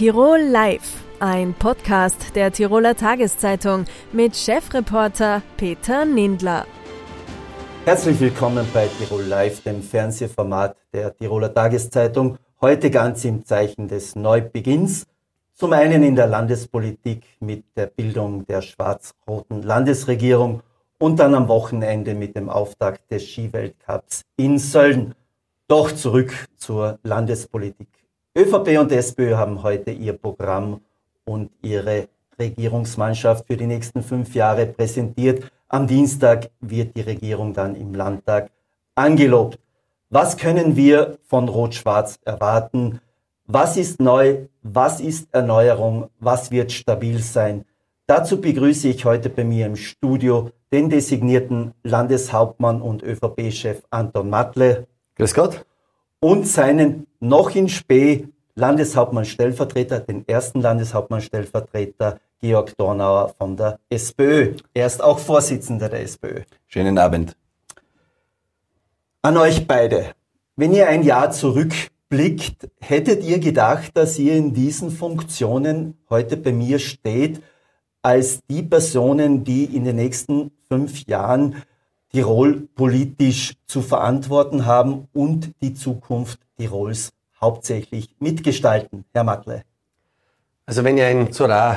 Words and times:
Tirol 0.00 0.40
Live, 0.40 1.04
ein 1.18 1.52
Podcast 1.52 2.34
der 2.34 2.50
Tiroler 2.50 2.96
Tageszeitung 2.96 3.84
mit 4.12 4.34
Chefreporter 4.34 5.42
Peter 5.58 6.06
Nindler. 6.06 6.64
Herzlich 7.84 8.18
willkommen 8.18 8.66
bei 8.72 8.88
Tirol 8.98 9.24
Live, 9.24 9.60
dem 9.62 9.82
Fernsehformat 9.82 10.74
der 10.94 11.14
Tiroler 11.14 11.52
Tageszeitung. 11.52 12.38
Heute 12.62 12.90
ganz 12.90 13.26
im 13.26 13.44
Zeichen 13.44 13.88
des 13.88 14.16
Neubeginns. 14.16 15.04
Zum 15.52 15.74
einen 15.74 16.02
in 16.02 16.16
der 16.16 16.28
Landespolitik 16.28 17.22
mit 17.40 17.64
der 17.76 17.88
Bildung 17.88 18.46
der 18.46 18.62
schwarz-roten 18.62 19.62
Landesregierung 19.62 20.62
und 20.98 21.20
dann 21.20 21.34
am 21.34 21.46
Wochenende 21.48 22.14
mit 22.14 22.36
dem 22.36 22.48
Auftakt 22.48 23.10
des 23.10 23.28
Skiweltcups 23.28 24.22
in 24.38 24.58
Sölden. 24.58 25.14
Doch 25.68 25.92
zurück 25.92 26.32
zur 26.56 26.98
Landespolitik. 27.02 27.99
ÖVP 28.38 28.78
und 28.78 28.92
SPÖ 28.92 29.34
haben 29.34 29.64
heute 29.64 29.90
ihr 29.90 30.12
Programm 30.12 30.82
und 31.24 31.50
ihre 31.62 32.06
Regierungsmannschaft 32.38 33.44
für 33.48 33.56
die 33.56 33.66
nächsten 33.66 34.04
fünf 34.04 34.36
Jahre 34.36 34.66
präsentiert. 34.66 35.50
Am 35.66 35.88
Dienstag 35.88 36.48
wird 36.60 36.96
die 36.96 37.00
Regierung 37.00 37.52
dann 37.52 37.74
im 37.74 37.92
Landtag 37.92 38.52
angelobt. 38.94 39.58
Was 40.10 40.36
können 40.36 40.76
wir 40.76 41.18
von 41.26 41.48
Rot-Schwarz 41.48 42.20
erwarten? 42.24 43.00
Was 43.46 43.76
ist 43.76 44.00
neu? 44.00 44.46
Was 44.62 45.00
ist 45.00 45.34
Erneuerung? 45.34 46.08
Was 46.20 46.52
wird 46.52 46.70
stabil 46.70 47.18
sein? 47.18 47.64
Dazu 48.06 48.40
begrüße 48.40 48.88
ich 48.88 49.04
heute 49.04 49.28
bei 49.28 49.42
mir 49.42 49.66
im 49.66 49.74
Studio 49.74 50.50
den 50.72 50.88
designierten 50.88 51.74
Landeshauptmann 51.82 52.80
und 52.80 53.02
ÖVP-Chef 53.02 53.82
Anton 53.90 54.30
Matle. 54.30 54.86
Grüß 55.16 55.34
Gott 55.34 55.64
und 56.20 56.46
seinen 56.46 57.06
noch 57.18 57.54
in 57.54 57.68
Spee 57.68 58.28
Landeshauptmann-Stellvertreter, 58.54 60.00
den 60.00 60.28
ersten 60.28 60.60
Landeshauptmann-Stellvertreter 60.60 62.20
Georg 62.40 62.76
Dornauer 62.76 63.34
von 63.38 63.56
der 63.56 63.78
SPÖ. 63.88 64.54
Er 64.74 64.86
ist 64.86 65.02
auch 65.02 65.18
Vorsitzender 65.18 65.88
der 65.88 66.02
SPÖ. 66.02 66.42
Schönen 66.66 66.98
Abend. 66.98 67.36
An 69.22 69.36
euch 69.36 69.66
beide. 69.66 70.14
Wenn 70.56 70.72
ihr 70.72 70.88
ein 70.88 71.02
Jahr 71.02 71.30
zurückblickt, 71.30 72.68
hättet 72.80 73.22
ihr 73.24 73.38
gedacht, 73.38 73.90
dass 73.94 74.18
ihr 74.18 74.34
in 74.34 74.54
diesen 74.54 74.90
Funktionen 74.90 75.98
heute 76.08 76.36
bei 76.36 76.52
mir 76.52 76.78
steht, 76.78 77.42
als 78.02 78.40
die 78.48 78.62
Personen, 78.62 79.44
die 79.44 79.64
in 79.64 79.84
den 79.84 79.96
nächsten 79.96 80.50
fünf 80.68 81.06
Jahren 81.06 81.56
Tirol 82.12 82.68
politisch 82.74 83.54
zu 83.66 83.82
verantworten 83.82 84.66
haben 84.66 85.08
und 85.12 85.52
die 85.62 85.74
Zukunft 85.74 86.40
Tirols 86.58 87.10
hauptsächlich 87.40 88.16
mitgestalten. 88.18 89.04
Herr 89.14 89.24
Matle. 89.24 89.62
Also 90.66 90.84
wenn 90.84 90.98
ich 90.98 91.04
ein 91.04 91.28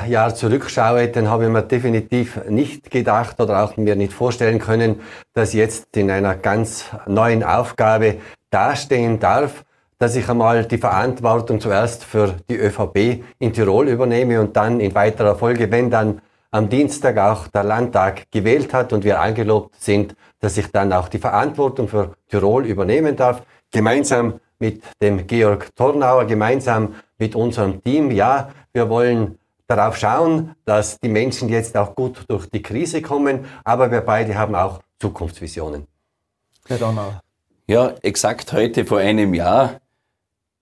Jahr 0.08 0.34
zurückschaue, 0.34 1.08
dann 1.08 1.28
habe 1.28 1.44
ich 1.44 1.50
mir 1.50 1.62
definitiv 1.62 2.40
nicht 2.48 2.90
gedacht 2.90 3.40
oder 3.40 3.64
auch 3.64 3.76
mir 3.76 3.96
nicht 3.96 4.12
vorstellen 4.12 4.58
können, 4.58 5.00
dass 5.32 5.48
ich 5.48 5.56
jetzt 5.56 5.96
in 5.96 6.10
einer 6.10 6.36
ganz 6.36 6.84
neuen 7.06 7.42
Aufgabe 7.42 8.18
dastehen 8.50 9.18
darf, 9.18 9.64
dass 9.98 10.14
ich 10.14 10.28
einmal 10.28 10.64
die 10.66 10.78
Verantwortung 10.78 11.60
zuerst 11.60 12.04
für 12.04 12.36
die 12.48 12.56
ÖVP 12.56 13.24
in 13.38 13.52
Tirol 13.52 13.88
übernehme 13.88 14.40
und 14.40 14.56
dann 14.56 14.78
in 14.78 14.94
weiterer 14.94 15.34
Folge, 15.34 15.70
wenn 15.70 15.90
dann 15.90 16.20
am 16.54 16.68
Dienstag 16.68 17.18
auch 17.18 17.48
der 17.48 17.64
Landtag 17.64 18.30
gewählt 18.30 18.72
hat 18.72 18.92
und 18.92 19.02
wir 19.02 19.20
angelobt 19.20 19.74
sind, 19.82 20.14
dass 20.38 20.56
ich 20.56 20.68
dann 20.68 20.92
auch 20.92 21.08
die 21.08 21.18
Verantwortung 21.18 21.88
für 21.88 22.14
Tirol 22.28 22.64
übernehmen 22.64 23.16
darf, 23.16 23.42
gemeinsam 23.72 24.38
mit 24.60 24.80
dem 25.02 25.26
Georg 25.26 25.74
Tornauer, 25.74 26.26
gemeinsam 26.26 26.94
mit 27.18 27.34
unserem 27.34 27.82
Team. 27.82 28.12
Ja, 28.12 28.50
wir 28.72 28.88
wollen 28.88 29.36
darauf 29.66 29.96
schauen, 29.96 30.54
dass 30.64 31.00
die 31.00 31.08
Menschen 31.08 31.48
jetzt 31.48 31.76
auch 31.76 31.96
gut 31.96 32.24
durch 32.28 32.48
die 32.48 32.62
Krise 32.62 33.02
kommen, 33.02 33.46
aber 33.64 33.90
wir 33.90 34.02
beide 34.02 34.38
haben 34.38 34.54
auch 34.54 34.80
Zukunftsvisionen. 35.00 35.88
Herr 36.68 36.78
Donauer. 36.78 37.20
Ja, 37.66 37.94
exakt 38.02 38.52
heute 38.52 38.84
vor 38.84 38.98
einem 38.98 39.34
Jahr 39.34 39.80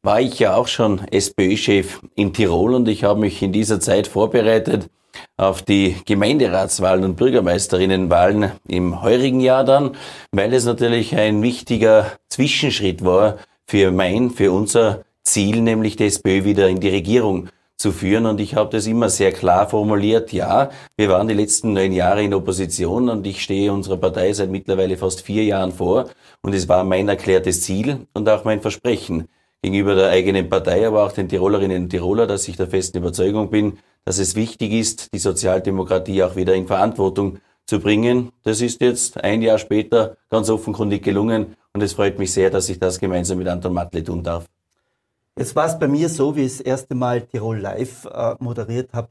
war 0.00 0.22
ich 0.22 0.38
ja 0.38 0.54
auch 0.56 0.68
schon 0.68 1.06
SPÖ-Chef 1.08 2.00
in 2.14 2.32
Tirol 2.32 2.72
und 2.76 2.88
ich 2.88 3.04
habe 3.04 3.20
mich 3.20 3.42
in 3.42 3.52
dieser 3.52 3.78
Zeit 3.78 4.06
vorbereitet 4.06 4.88
auf 5.36 5.62
die 5.62 5.96
Gemeinderatswahlen 6.04 7.04
und 7.04 7.16
Bürgermeisterinnenwahlen 7.16 8.52
im 8.68 9.02
heurigen 9.02 9.40
Jahr 9.40 9.64
dann, 9.64 9.96
weil 10.30 10.52
es 10.54 10.64
natürlich 10.64 11.16
ein 11.16 11.42
wichtiger 11.42 12.12
Zwischenschritt 12.28 13.04
war 13.04 13.38
für 13.66 13.90
mein, 13.90 14.30
für 14.30 14.52
unser 14.52 15.04
Ziel, 15.24 15.62
nämlich 15.62 15.96
die 15.96 16.06
SPÖ 16.06 16.44
wieder 16.44 16.68
in 16.68 16.80
die 16.80 16.88
Regierung 16.88 17.48
zu 17.76 17.92
führen. 17.92 18.26
Und 18.26 18.40
ich 18.40 18.54
habe 18.54 18.70
das 18.70 18.86
immer 18.86 19.08
sehr 19.08 19.32
klar 19.32 19.68
formuliert. 19.68 20.32
Ja, 20.32 20.70
wir 20.96 21.08
waren 21.08 21.28
die 21.28 21.34
letzten 21.34 21.72
neun 21.72 21.92
Jahre 21.92 22.22
in 22.22 22.34
Opposition 22.34 23.08
und 23.08 23.26
ich 23.26 23.42
stehe 23.42 23.72
unserer 23.72 23.96
Partei 23.96 24.32
seit 24.32 24.50
mittlerweile 24.50 24.96
fast 24.96 25.22
vier 25.22 25.44
Jahren 25.44 25.72
vor. 25.72 26.08
Und 26.42 26.54
es 26.54 26.68
war 26.68 26.84
mein 26.84 27.08
erklärtes 27.08 27.62
Ziel 27.62 28.06
und 28.14 28.28
auch 28.28 28.44
mein 28.44 28.60
Versprechen 28.60 29.28
gegenüber 29.62 29.94
der 29.94 30.10
eigenen 30.10 30.48
Partei, 30.48 30.86
aber 30.86 31.04
auch 31.04 31.12
den 31.12 31.28
Tirolerinnen 31.28 31.84
und 31.84 31.88
Tiroler, 31.90 32.26
dass 32.26 32.48
ich 32.48 32.56
der 32.56 32.66
festen 32.66 32.98
Überzeugung 32.98 33.48
bin, 33.50 33.78
dass 34.04 34.18
es 34.18 34.34
wichtig 34.34 34.72
ist, 34.72 35.14
die 35.14 35.18
Sozialdemokratie 35.18 36.24
auch 36.24 36.34
wieder 36.34 36.54
in 36.54 36.66
Verantwortung 36.66 37.38
zu 37.64 37.78
bringen. 37.78 38.32
Das 38.42 38.60
ist 38.60 38.80
jetzt 38.80 39.22
ein 39.22 39.40
Jahr 39.40 39.58
später 39.58 40.16
ganz 40.30 40.50
offenkundig 40.50 41.04
gelungen 41.04 41.56
und 41.72 41.80
es 41.80 41.92
freut 41.92 42.18
mich 42.18 42.32
sehr, 42.32 42.50
dass 42.50 42.68
ich 42.68 42.80
das 42.80 42.98
gemeinsam 42.98 43.38
mit 43.38 43.46
Anton 43.46 43.72
Matle 43.72 44.02
tun 44.02 44.24
darf. 44.24 44.46
Jetzt 45.38 45.54
war 45.54 45.66
es 45.66 45.78
bei 45.78 45.86
mir 45.86 46.08
so, 46.08 46.34
wie 46.34 46.42
ich 46.42 46.58
das 46.58 46.60
erste 46.60 46.94
Mal 46.96 47.22
Tirol 47.22 47.58
Live 47.58 48.04
äh, 48.06 48.34
moderiert 48.40 48.92
habe, 48.92 49.08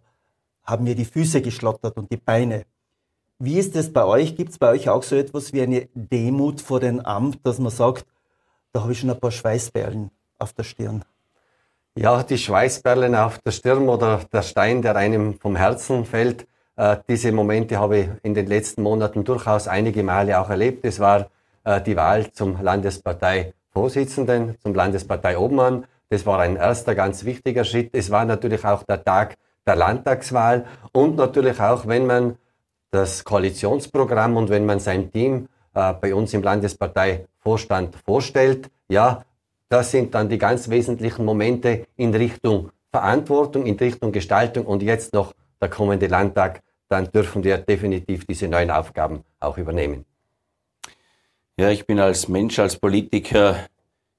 haben 0.65 0.83
mir 0.83 0.95
die 0.95 1.05
Füße 1.05 1.41
geschlottert 1.41 1.97
und 1.97 2.11
die 2.11 2.17
Beine. 2.17 2.65
Wie 3.39 3.57
ist 3.57 3.75
es 3.75 3.91
bei 3.91 4.05
euch? 4.05 4.35
Gibt 4.35 4.51
es 4.51 4.59
bei 4.59 4.69
euch 4.69 4.89
auch 4.89 5.01
so 5.01 5.15
etwas 5.15 5.53
wie 5.53 5.61
eine 5.61 5.87
Demut 5.95 6.61
vor 6.61 6.79
dem 6.79 6.99
Amt, 6.99 7.39
dass 7.43 7.57
man 7.57 7.71
sagt, 7.71 8.05
da 8.73 8.81
habe 8.81 8.91
ich 8.91 8.99
schon 8.99 9.09
ein 9.09 9.19
paar 9.19 9.31
Schweißperlen 9.31 10.11
auf 10.41 10.53
der 10.53 10.63
Stirn? 10.63 11.03
Ja, 11.95 12.23
die 12.23 12.37
Schweißperlen 12.37 13.15
auf 13.15 13.39
der 13.39 13.51
Stirn 13.51 13.89
oder 13.89 14.21
der 14.31 14.41
Stein, 14.43 14.81
der 14.81 14.95
einem 14.95 15.39
vom 15.39 15.55
Herzen 15.55 16.05
fällt, 16.05 16.47
äh, 16.77 16.97
diese 17.07 17.31
Momente 17.31 17.79
habe 17.79 17.97
ich 17.97 18.09
in 18.23 18.33
den 18.33 18.47
letzten 18.47 18.81
Monaten 18.81 19.23
durchaus 19.23 19.67
einige 19.67 20.03
Male 20.03 20.39
auch 20.39 20.49
erlebt. 20.49 20.85
Es 20.85 20.99
war 20.99 21.27
äh, 21.63 21.81
die 21.81 21.95
Wahl 21.95 22.31
zum 22.31 22.61
Landesparteivorsitzenden, 22.61 24.55
zum 24.61 24.73
Landesparteiobmann. 24.73 25.85
Das 26.09 26.25
war 26.25 26.39
ein 26.39 26.55
erster 26.55 26.95
ganz 26.95 27.23
wichtiger 27.25 27.65
Schritt. 27.65 27.89
Es 27.93 28.09
war 28.09 28.25
natürlich 28.25 28.65
auch 28.65 28.83
der 28.83 29.03
Tag 29.03 29.37
der 29.65 29.75
Landtagswahl 29.75 30.65
und 30.91 31.17
natürlich 31.17 31.59
auch, 31.59 31.87
wenn 31.87 32.07
man 32.07 32.37
das 32.89 33.23
Koalitionsprogramm 33.23 34.35
und 34.35 34.49
wenn 34.49 34.65
man 34.65 34.79
sein 34.79 35.11
Team 35.11 35.47
äh, 35.73 35.93
bei 35.93 36.15
uns 36.15 36.33
im 36.33 36.41
Landesparteivorstand 36.41 37.95
vorstellt, 37.95 38.71
ja, 38.89 39.23
das 39.71 39.91
sind 39.91 40.13
dann 40.13 40.27
die 40.27 40.37
ganz 40.37 40.69
wesentlichen 40.69 41.23
Momente 41.23 41.85
in 41.95 42.13
Richtung 42.13 42.71
Verantwortung, 42.91 43.65
in 43.65 43.77
Richtung 43.77 44.11
Gestaltung 44.11 44.65
und 44.65 44.83
jetzt 44.83 45.13
noch 45.13 45.33
der 45.61 45.69
kommende 45.69 46.07
Landtag. 46.07 46.61
Dann 46.89 47.09
dürfen 47.09 47.41
wir 47.45 47.57
definitiv 47.57 48.25
diese 48.25 48.49
neuen 48.49 48.69
Aufgaben 48.69 49.23
auch 49.39 49.57
übernehmen. 49.57 50.03
Ja, 51.57 51.69
ich 51.69 51.85
bin 51.85 51.99
als 52.01 52.27
Mensch, 52.27 52.59
als 52.59 52.75
Politiker 52.75 53.55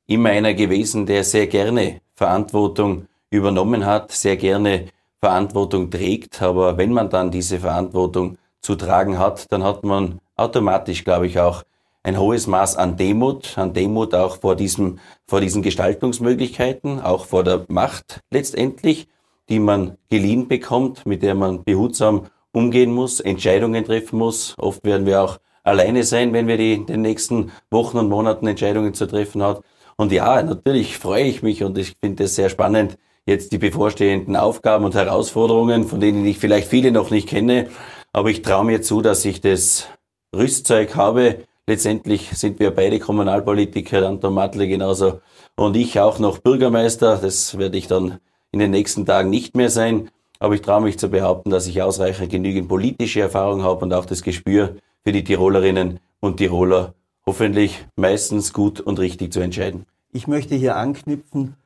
immer 0.07 0.31
einer 0.31 0.55
gewesen, 0.55 1.05
der 1.05 1.23
sehr 1.23 1.47
gerne 1.49 2.01
Verantwortung 2.15 3.07
übernommen 3.29 3.85
hat, 3.85 4.11
sehr 4.11 4.39
gerne 4.39 4.87
Verantwortung 5.21 5.91
trägt. 5.91 6.41
Aber 6.41 6.79
wenn 6.79 6.95
man 6.95 7.11
dann 7.11 7.31
diese 7.31 7.61
Verantwortung 7.61 8.39
zu 8.63 8.75
tragen 8.75 9.19
hat, 9.19 9.53
dann 9.53 9.63
hat 9.65 9.85
man 9.85 10.19
automatisch, 10.35 11.05
glaube 11.05 11.27
ich, 11.27 11.39
auch 11.39 11.63
ein 12.03 12.19
hohes 12.19 12.47
Maß 12.47 12.77
an 12.77 12.97
Demut, 12.97 13.57
an 13.57 13.73
Demut 13.73 14.15
auch 14.15 14.39
vor 14.39 14.57
diesem, 14.57 14.99
vor 15.27 15.41
diesen 15.41 15.63
Gestaltungsmöglichkeiten, 15.63 17.01
auch 17.01 17.27
vor 17.27 17.45
der 17.45 17.65
Macht 17.69 18.21
letztendlich, 18.31 19.09
die 19.49 19.59
man 19.59 19.97
geliehen 20.11 20.49
bekommt, 20.49 21.07
mit 21.07 21.23
der 21.23 21.35
man 21.35 21.65
behutsam 21.65 22.27
umgehen 22.53 22.93
muss, 22.93 23.21
Entscheidungen 23.21 23.85
treffen 23.85 24.19
muss. 24.19 24.55
Oft 24.59 24.85
werden 24.85 25.07
wir 25.07 25.23
auch 25.23 25.39
alleine 25.63 26.05
sein, 26.05 26.33
wenn 26.33 26.49
wir 26.49 26.57
die 26.57 26.75
in 26.75 26.87
den 26.87 27.03
nächsten 27.03 27.53
Wochen 27.71 27.99
und 27.99 28.09
Monaten 28.09 28.47
Entscheidungen 28.47 28.95
zu 28.95 29.07
treffen 29.07 29.43
hat. 29.43 29.63
Und 29.97 30.11
ja, 30.13 30.43
natürlich 30.43 30.99
freue 30.99 31.25
ich 31.25 31.43
mich 31.43 31.63
und 31.63 31.79
ich 31.79 31.95
finde 32.01 32.25
es 32.25 32.35
sehr 32.35 32.49
spannend, 32.49 32.99
jetzt 33.27 33.53
die 33.53 33.59
bevorstehenden 33.59 34.37
Aufgaben 34.37 34.85
und 34.85 34.95
Herausforderungen, 34.95 35.85
von 35.85 36.01
denen 36.01 36.25
ich 36.27 36.39
vielleicht 36.39 36.69
viele 36.69 36.91
noch 36.91 37.11
nicht 37.11 37.29
kenne. 37.29 37.69
Aber 38.13 38.31
ich 38.31 38.43
traue 38.43 38.65
mir 38.65 38.83
zu, 38.83 39.01
dass 39.01 39.25
ich 39.25 39.41
das 39.41 39.87
Rüstzeug 40.35 40.97
habe, 40.97 41.45
Letztendlich 41.73 42.29
sind 42.37 42.61
wir 42.61 42.71
beide 42.71 42.99
Kommunalpolitiker, 42.99 44.07
Anton 44.07 44.35
Matle 44.35 44.69
genauso 44.69 45.23
und 45.57 45.75
ich 45.75 45.99
auch 45.99 46.19
noch 46.19 46.37
Bürgermeister. 46.37 47.17
Das 47.17 47.57
werde 47.57 47.79
ich 47.79 47.87
dann 47.87 48.19
in 48.51 48.59
den 48.59 48.73
nächsten 48.73 49.07
Tagen 49.07 49.31
nicht 49.31 49.57
mehr 49.57 49.71
sein. 49.71 50.11
Aber 50.39 50.55
ich 50.55 50.61
traue 50.61 50.83
mich 50.83 50.99
zu 50.99 51.09
behaupten, 51.09 51.49
dass 51.49 51.67
ich 51.67 51.81
ausreichend 51.81 52.31
genügend 52.31 52.69
politische 52.69 53.23
Erfahrung 53.23 53.63
habe 53.63 53.87
und 53.87 53.95
auch 53.95 54.05
das 54.05 54.21
Gespür 54.21 54.77
für 55.03 55.13
die 55.13 55.25
Tirolerinnen 55.25 55.99
und 56.21 56.37
Tiroler 56.37 56.93
hoffentlich 57.25 57.87
meistens 57.97 58.53
gut 58.53 58.79
und 58.79 58.99
richtig 58.99 59.33
zu 59.33 59.41
entscheiden. 59.41 59.87
Ich 60.13 60.27
möchte 60.27 60.55
hier 60.55 60.77
anknüpfen. 60.77 61.57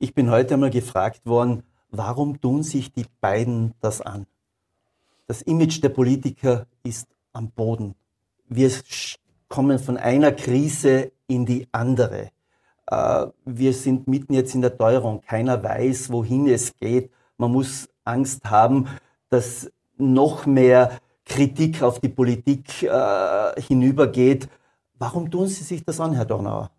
Ich 0.00 0.12
bin 0.12 0.28
heute 0.28 0.54
einmal 0.54 0.70
gefragt 0.70 1.24
worden, 1.24 1.62
Warum 1.94 2.40
tun 2.40 2.64
sich 2.64 2.92
die 2.92 3.06
beiden 3.20 3.74
das 3.80 4.00
an? 4.00 4.26
Das 5.28 5.40
Image 5.40 5.84
der 5.84 5.90
Politiker 5.90 6.66
ist 6.82 7.06
am 7.32 7.52
Boden. 7.52 7.94
Wir 8.48 8.70
kommen 9.52 9.78
von 9.78 9.98
einer 9.98 10.32
Krise 10.32 11.12
in 11.26 11.44
die 11.44 11.68
andere. 11.72 12.30
Äh, 12.86 13.26
wir 13.44 13.74
sind 13.74 14.08
mitten 14.08 14.32
jetzt 14.32 14.54
in 14.54 14.62
der 14.62 14.78
Teuerung. 14.78 15.20
Keiner 15.20 15.62
weiß, 15.62 16.10
wohin 16.10 16.48
es 16.48 16.74
geht. 16.80 17.10
Man 17.36 17.52
muss 17.52 17.86
Angst 18.02 18.46
haben, 18.46 18.88
dass 19.28 19.70
noch 19.98 20.46
mehr 20.46 20.98
Kritik 21.26 21.82
auf 21.82 22.00
die 22.00 22.08
Politik 22.08 22.82
äh, 22.82 23.60
hinübergeht. 23.60 24.48
Warum 24.98 25.30
tun 25.30 25.48
Sie 25.48 25.64
sich 25.64 25.84
das 25.84 26.00
an, 26.00 26.14
Herr 26.14 26.24
Dornauer? 26.24 26.70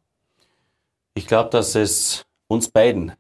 Ich 1.14 1.28
glaube, 1.28 1.52
dass 1.52 1.76
es 1.76 2.26
uns 2.48 2.70
beiden 2.70 3.12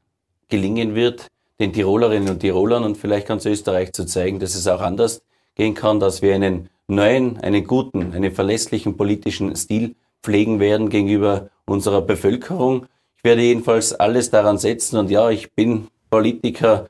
gelingen 0.50 0.96
wird, 0.96 1.28
den 1.60 1.74
Tirolerinnen 1.74 2.30
und 2.30 2.40
Tirolern 2.40 2.84
und 2.84 2.98
vielleicht 2.98 3.28
ganz 3.28 3.46
Österreich 3.46 3.94
zu 3.94 4.06
zeigen, 4.06 4.40
dass 4.40 4.56
es 4.56 4.66
auch 4.68 4.82
anders 4.82 5.22
gehen 5.54 5.76
kann, 5.76 6.00
dass 6.00 6.24
wir 6.24 6.34
einen 6.34 6.70
neuen, 6.88 7.40
einen 7.40 7.66
guten, 7.66 8.14
einen 8.14 8.32
verlässlichen 8.32 8.98
politischen 8.98 9.56
Stil 9.56 9.96
pflegen 10.22 10.60
werden 10.60 10.90
gegenüber 10.90 11.50
unserer 11.66 12.02
Bevölkerung. 12.02 12.86
Ich 13.18 13.24
werde 13.24 13.42
jedenfalls 13.42 13.94
alles 13.94 14.30
daran 14.30 14.58
setzen 14.58 14.98
und 14.98 15.10
ja, 15.10 15.30
ich 15.30 15.54
bin 15.54 15.88
Politiker 16.10 16.88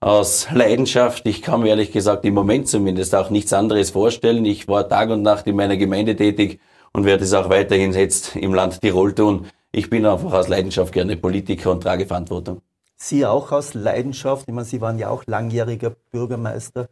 aus 0.00 0.48
Leidenschaft. 0.52 1.26
Ich 1.26 1.42
kann 1.42 1.60
mir 1.60 1.68
ehrlich 1.68 1.92
gesagt 1.92 2.24
im 2.24 2.34
Moment 2.34 2.68
zumindest 2.68 3.14
auch 3.14 3.30
nichts 3.30 3.52
anderes 3.52 3.90
vorstellen. 3.90 4.44
Ich 4.44 4.68
war 4.68 4.88
Tag 4.88 5.10
und 5.10 5.22
Nacht 5.22 5.46
in 5.46 5.56
meiner 5.56 5.76
Gemeinde 5.76 6.16
tätig 6.16 6.60
und 6.92 7.04
werde 7.04 7.24
es 7.24 7.32
auch 7.34 7.48
weiterhin 7.50 7.92
jetzt 7.92 8.36
im 8.36 8.54
Land 8.54 8.80
Tirol 8.80 9.14
tun. 9.14 9.46
Ich 9.72 9.90
bin 9.90 10.06
einfach 10.06 10.32
aus 10.32 10.48
Leidenschaft 10.48 10.92
gerne 10.92 11.16
Politiker 11.16 11.72
und 11.72 11.82
trage 11.82 12.06
Verantwortung. 12.06 12.62
Sie 12.96 13.24
auch 13.26 13.52
aus 13.52 13.74
Leidenschaft? 13.74 14.48
Ich 14.48 14.54
meine, 14.54 14.64
Sie 14.64 14.80
waren 14.80 14.98
ja 14.98 15.10
auch 15.10 15.24
langjähriger 15.26 15.94
Bürgermeister. 16.10 16.88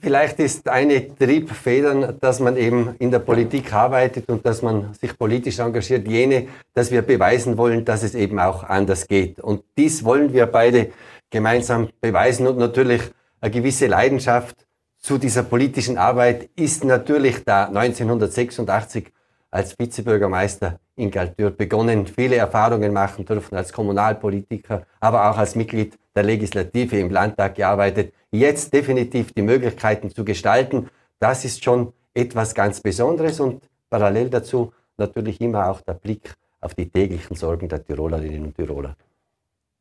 Vielleicht 0.00 0.38
ist 0.40 0.68
eine 0.68 1.16
Triebfeder, 1.16 2.12
dass 2.12 2.38
man 2.38 2.56
eben 2.56 2.94
in 2.98 3.10
der 3.10 3.18
Politik 3.18 3.72
arbeitet 3.72 4.28
und 4.28 4.44
dass 4.44 4.60
man 4.60 4.92
sich 4.94 5.16
politisch 5.18 5.58
engagiert, 5.58 6.06
jene, 6.06 6.48
dass 6.74 6.90
wir 6.90 7.02
beweisen 7.02 7.56
wollen, 7.56 7.84
dass 7.84 8.02
es 8.02 8.14
eben 8.14 8.38
auch 8.38 8.62
anders 8.62 9.08
geht. 9.08 9.40
Und 9.40 9.64
dies 9.78 10.04
wollen 10.04 10.32
wir 10.32 10.46
beide 10.46 10.90
gemeinsam 11.30 11.88
beweisen. 12.00 12.46
Und 12.46 12.58
natürlich 12.58 13.02
eine 13.40 13.50
gewisse 13.50 13.86
Leidenschaft 13.86 14.66
zu 14.98 15.18
dieser 15.18 15.42
politischen 15.42 15.96
Arbeit 15.96 16.50
ist 16.56 16.84
natürlich 16.84 17.44
da. 17.44 17.64
1986 17.64 19.12
als 19.50 19.78
Vizebürgermeister 19.78 20.78
in 20.96 21.10
Galtür 21.10 21.50
begonnen, 21.50 22.06
viele 22.06 22.36
Erfahrungen 22.36 22.92
machen 22.92 23.24
dürfen 23.24 23.56
als 23.56 23.72
Kommunalpolitiker, 23.72 24.86
aber 25.00 25.30
auch 25.30 25.38
als 25.38 25.54
Mitglied 25.54 25.96
der 26.16 26.22
Legislative 26.22 26.98
im 26.98 27.10
Landtag 27.10 27.54
gearbeitet. 27.54 28.14
Jetzt 28.32 28.72
definitiv 28.72 29.32
die 29.32 29.42
Möglichkeiten 29.42 30.10
zu 30.10 30.24
gestalten, 30.24 30.88
das 31.18 31.44
ist 31.44 31.62
schon 31.62 31.92
etwas 32.14 32.54
ganz 32.54 32.80
Besonderes 32.80 33.38
und 33.40 33.62
parallel 33.90 34.30
dazu 34.30 34.72
natürlich 34.96 35.40
immer 35.40 35.70
auch 35.70 35.82
der 35.82 35.94
Blick 35.94 36.34
auf 36.60 36.74
die 36.74 36.88
täglichen 36.88 37.36
Sorgen 37.36 37.68
der 37.68 37.84
Tirolerinnen 37.84 38.46
und 38.46 38.54
Tiroler. 38.56 38.96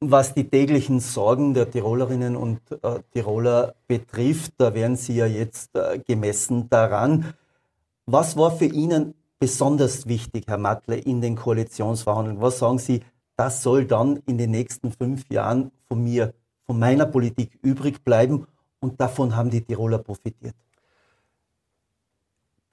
Was 0.02 0.34
die 0.34 0.50
täglichen 0.50 1.00
Sorgen 1.00 1.54
der 1.54 1.72
Tirolerinnen 1.72 2.36
und 2.36 2.60
äh, 2.84 3.00
Tiroler 3.12 3.76
betrifft, 3.88 4.54
da 4.58 4.74
werden 4.74 4.98
Sie 4.98 5.16
ja 5.16 5.26
jetzt 5.26 5.76
äh, 5.76 6.00
gemessen 6.00 6.70
daran. 6.70 7.34
Was 8.06 8.36
war 8.38 8.52
für 8.52 8.66
Ihnen 8.66 9.16
besonders 9.40 10.08
wichtig, 10.08 10.46
Herr 10.48 10.58
Matle, 10.58 10.98
in 10.98 11.22
den 11.22 11.36
Koalitionsverhandlungen? 11.36 12.42
Was 12.42 12.60
sagen 12.60 12.78
Sie, 12.78 13.02
das 13.36 13.64
soll 13.64 13.86
dann 13.86 14.22
in 14.26 14.38
den 14.38 14.52
nächsten 14.52 14.92
fünf 14.92 15.30
Jahren 15.30 15.72
von 15.88 16.04
mir, 16.04 16.34
von 16.66 16.80
meiner 16.80 17.06
Politik 17.06 17.58
übrig 17.62 18.04
bleiben 18.04 18.48
und 18.80 19.00
davon 19.00 19.36
haben 19.36 19.50
die 19.50 19.62
Tiroler 19.62 20.00
profitiert? 20.00 20.56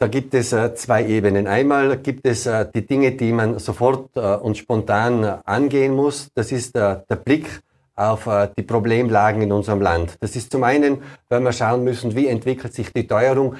Da 0.03 0.09
gibt 0.09 0.35
es 0.35 0.53
äh, 0.53 0.75
zwei 0.75 1.07
Ebenen. 1.07 1.47
Einmal 1.47 1.97
gibt 1.97 2.27
es 2.27 2.47
äh, 2.47 2.67
die 2.75 2.85
Dinge, 2.85 3.13
die 3.13 3.33
man 3.33 3.61
sofort 3.61 4.17
äh, 4.17 4.35
und 4.35 4.59
spontan 4.59 5.23
angehen 5.45 5.95
muss. 5.95 6.29
Das 6.35 6.51
ist 6.51 6.75
der 6.75 7.05
Blick 7.25 7.63
auf 7.95 8.29
die 8.57 8.63
Problemlagen 8.63 9.43
in 9.43 9.53
unserem 9.53 9.81
Land. 9.81 10.17
Das 10.19 10.35
ist 10.35 10.51
zum 10.51 10.65
einen, 10.65 11.03
weil 11.29 11.41
wir 11.41 11.53
schauen 11.53 11.85
müssen, 11.85 12.17
wie 12.17 12.27
entwickelt 12.27 12.75
sich 12.75 12.93
die 12.93 13.07
Teuerung, 13.07 13.55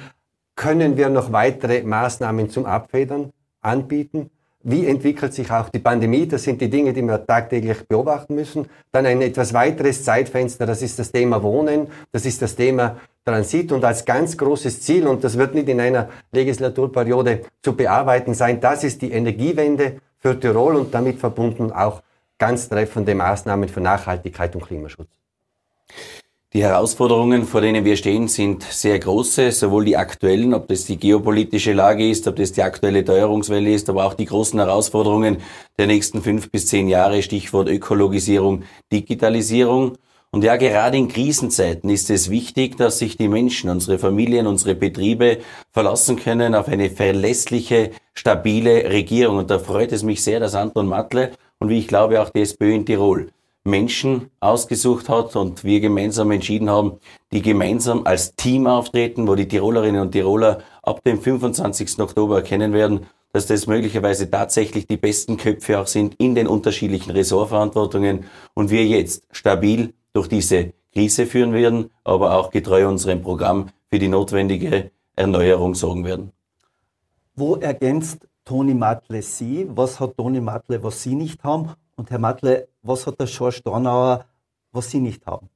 können 0.55 0.97
wir 0.97 1.07
noch 1.09 1.31
weitere 1.31 1.83
Maßnahmen 1.83 2.49
zum 2.49 2.65
Abfedern 2.65 3.31
anbieten? 3.61 4.29
Wie 4.65 4.87
entwickelt 4.87 5.33
sich 5.33 5.51
auch 5.51 5.67
die 5.67 5.79
Pandemie? 5.79 6.25
Das 6.25 6.43
sind 6.43 6.61
die 6.61 6.69
Dinge, 6.69 6.93
die 6.93 7.01
wir 7.01 7.25
tagtäglich 7.25 7.85
beobachten 7.85 8.35
müssen. 8.35 8.67
Dann 8.93 9.05
ein 9.05 9.21
etwas 9.21 9.53
weiteres 9.53 10.05
Zeitfenster, 10.05 10.65
das 10.65 10.81
ist 10.81 10.97
das 10.99 11.11
Thema 11.11 11.43
Wohnen, 11.43 11.87
das 12.13 12.25
ist 12.25 12.41
das 12.41 12.55
Thema 12.55 12.97
Transit 13.25 13.73
und 13.73 13.83
als 13.83 14.05
ganz 14.05 14.37
großes 14.37 14.81
Ziel, 14.81 15.05
und 15.07 15.23
das 15.23 15.37
wird 15.37 15.53
nicht 15.53 15.67
in 15.67 15.81
einer 15.81 16.09
Legislaturperiode 16.31 17.41
zu 17.61 17.75
bearbeiten 17.75 18.33
sein, 18.33 18.61
das 18.61 18.85
ist 18.85 19.01
die 19.01 19.11
Energiewende 19.11 19.99
für 20.19 20.39
Tirol 20.39 20.77
und 20.77 20.93
damit 20.93 21.19
verbunden 21.19 21.71
auch 21.71 22.01
ganz 22.37 22.69
treffende 22.69 23.15
Maßnahmen 23.15 23.67
für 23.67 23.81
Nachhaltigkeit 23.81 24.55
und 24.55 24.65
Klimaschutz. 24.65 25.09
Die 26.55 26.61
Herausforderungen, 26.61 27.47
vor 27.47 27.61
denen 27.61 27.83
wir 27.83 27.97
stehen, 27.97 28.27
sind 28.27 28.61
sehr 28.61 28.99
große, 28.99 29.51
sowohl 29.51 29.85
die 29.85 29.97
aktuellen, 29.97 30.53
ob 30.53 30.67
das 30.67 30.85
die 30.85 30.97
geopolitische 30.97 31.73
Lage 31.73 32.07
ist, 32.07 32.27
ob 32.27 32.35
das 32.35 32.51
die 32.51 32.61
aktuelle 32.61 33.03
Teuerungswelle 33.03 33.73
ist, 33.73 33.89
aber 33.89 34.05
auch 34.05 34.13
die 34.13 34.25
großen 34.25 34.59
Herausforderungen 34.59 35.37
der 35.79 35.87
nächsten 35.87 36.21
fünf 36.21 36.51
bis 36.51 36.67
zehn 36.67 36.89
Jahre, 36.89 37.23
Stichwort 37.23 37.69
Ökologisierung, 37.69 38.65
Digitalisierung. 38.91 39.97
Und 40.29 40.43
ja, 40.43 40.55
gerade 40.57 40.95
in 40.95 41.07
Krisenzeiten 41.07 41.89
ist 41.89 42.11
es 42.11 42.29
wichtig, 42.29 42.77
dass 42.77 42.99
sich 42.99 43.17
die 43.17 43.29
Menschen, 43.29 43.71
unsere 43.71 43.97
Familien, 43.97 44.45
unsere 44.45 44.75
Betriebe 44.75 45.39
verlassen 45.71 46.17
können 46.17 46.53
auf 46.53 46.67
eine 46.67 46.91
verlässliche, 46.91 47.89
stabile 48.13 48.91
Regierung. 48.91 49.37
Und 49.37 49.49
da 49.49 49.57
freut 49.57 49.91
es 49.91 50.03
mich 50.03 50.23
sehr, 50.23 50.39
dass 50.39 50.53
Anton 50.53 50.85
Matle 50.85 51.31
und 51.57 51.69
wie 51.69 51.79
ich 51.79 51.87
glaube 51.87 52.21
auch 52.21 52.29
die 52.29 52.41
SPÖ 52.41 52.75
in 52.75 52.85
Tirol 52.85 53.31
Menschen 53.65 54.29
ausgesucht 54.39 55.07
hat 55.07 55.35
und 55.35 55.63
wir 55.63 55.79
gemeinsam 55.79 56.31
entschieden 56.31 56.69
haben, 56.69 56.99
die 57.31 57.41
gemeinsam 57.41 58.05
als 58.05 58.35
Team 58.35 58.67
auftreten, 58.67 59.27
wo 59.27 59.35
die 59.35 59.47
Tirolerinnen 59.47 60.01
und 60.01 60.11
Tiroler 60.11 60.61
ab 60.81 61.03
dem 61.03 61.21
25. 61.21 61.99
Oktober 61.99 62.37
erkennen 62.37 62.73
werden, 62.73 63.05
dass 63.31 63.47
das 63.47 63.65
möglicherweise 63.65 64.29
tatsächlich 64.29 64.85
die 64.85 64.97
besten 64.97 65.37
Köpfe 65.37 65.79
auch 65.79 65.87
sind 65.87 66.15
in 66.15 66.35
den 66.35 66.47
unterschiedlichen 66.47 67.11
Ressortverantwortungen 67.11 68.25
und 68.53 68.69
wir 68.69 68.85
jetzt 68.85 69.23
stabil 69.31 69.93
durch 70.13 70.27
diese 70.27 70.73
Krise 70.91 71.25
führen 71.25 71.53
werden, 71.53 71.89
aber 72.03 72.37
auch 72.37 72.51
getreu 72.51 72.87
unserem 72.87 73.21
Programm 73.21 73.69
für 73.89 73.97
die 73.97 74.09
notwendige 74.09 74.91
Erneuerung 75.15 75.73
sorgen 75.73 76.05
werden. 76.05 76.31
Wo 77.35 77.55
ergänzt 77.55 78.27
Toni 78.45 78.73
Matle 78.73 79.21
Sie? 79.21 79.67
Was 79.69 79.99
hat 79.99 80.17
Toni 80.17 80.41
Matle, 80.41 80.83
was 80.83 81.01
Sie 81.01 81.15
nicht 81.15 81.43
haben? 81.43 81.71
Und 81.95 82.09
Herr 82.09 82.19
Matle, 82.19 82.67
was 82.81 83.05
hat 83.05 83.19
der 83.19 83.27
George 83.27 83.61
Dornauer, 83.63 84.25
was 84.71 84.89
Sie 84.89 84.99
nicht 84.99 85.25
haben? 85.25 85.49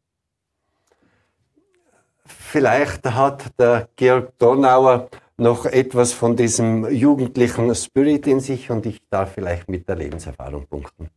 Vielleicht 2.25 3.05
hat 3.05 3.57
der 3.57 3.89
Georg 3.95 4.37
Dornauer 4.37 5.09
noch 5.37 5.65
etwas 5.65 6.13
von 6.13 6.35
diesem 6.35 6.89
jugendlichen 6.89 7.73
Spirit 7.75 8.27
in 8.27 8.39
sich 8.39 8.69
und 8.69 8.85
ich 8.85 9.01
darf 9.09 9.33
vielleicht 9.33 9.69
mit 9.69 9.87
der 9.87 9.95
Lebenserfahrung 9.95 10.67
punkten. 10.67 11.09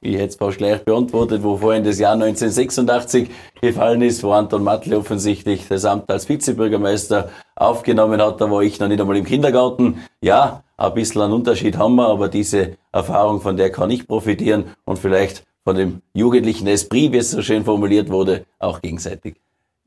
Ich 0.00 0.14
hätte 0.14 0.26
es 0.26 0.36
fast 0.36 0.58
gleich 0.58 0.84
beantwortet, 0.84 1.42
wo 1.42 1.56
vorhin 1.56 1.82
das 1.82 1.98
Jahr 1.98 2.12
1986 2.12 3.30
gefallen 3.60 4.02
ist, 4.02 4.22
wo 4.22 4.30
Anton 4.30 4.62
Matle 4.62 4.98
offensichtlich 4.98 5.66
das 5.66 5.84
Amt 5.84 6.08
als 6.08 6.28
Vizebürgermeister 6.28 7.30
aufgenommen 7.56 8.22
hat. 8.22 8.40
Da 8.40 8.48
war 8.48 8.62
ich 8.62 8.78
noch 8.78 8.86
nicht 8.86 9.00
einmal 9.00 9.16
im 9.16 9.24
Kindergarten. 9.24 10.04
Ja, 10.20 10.62
ein 10.78 10.94
bisschen 10.94 11.22
einen 11.22 11.32
Unterschied 11.32 11.76
haben 11.76 11.96
wir, 11.96 12.08
aber 12.08 12.28
diese 12.28 12.76
Erfahrung, 12.92 13.40
von 13.40 13.56
der 13.56 13.70
kann 13.70 13.90
ich 13.90 14.06
profitieren 14.06 14.64
und 14.84 14.98
vielleicht 14.98 15.44
von 15.64 15.76
dem 15.76 16.02
jugendlichen 16.14 16.66
Esprit, 16.66 17.12
wie 17.12 17.18
es 17.18 17.32
so 17.32 17.42
schön 17.42 17.64
formuliert 17.64 18.08
wurde, 18.10 18.46
auch 18.58 18.80
gegenseitig. 18.80 19.36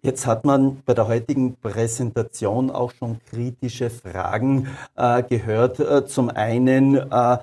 Jetzt 0.03 0.25
hat 0.27 0.45
man 0.45 0.81
bei 0.85 0.93
der 0.93 1.07
heutigen 1.07 1.55
Präsentation 1.57 2.71
auch 2.71 2.91
schon 2.91 3.19
kritische 3.29 3.89
Fragen 3.89 4.67
äh, 4.95 5.23
gehört. 5.23 5.79
Äh, 5.79 6.05
zum 6.05 6.29
einen, 6.29 6.95
äh, 6.95 7.37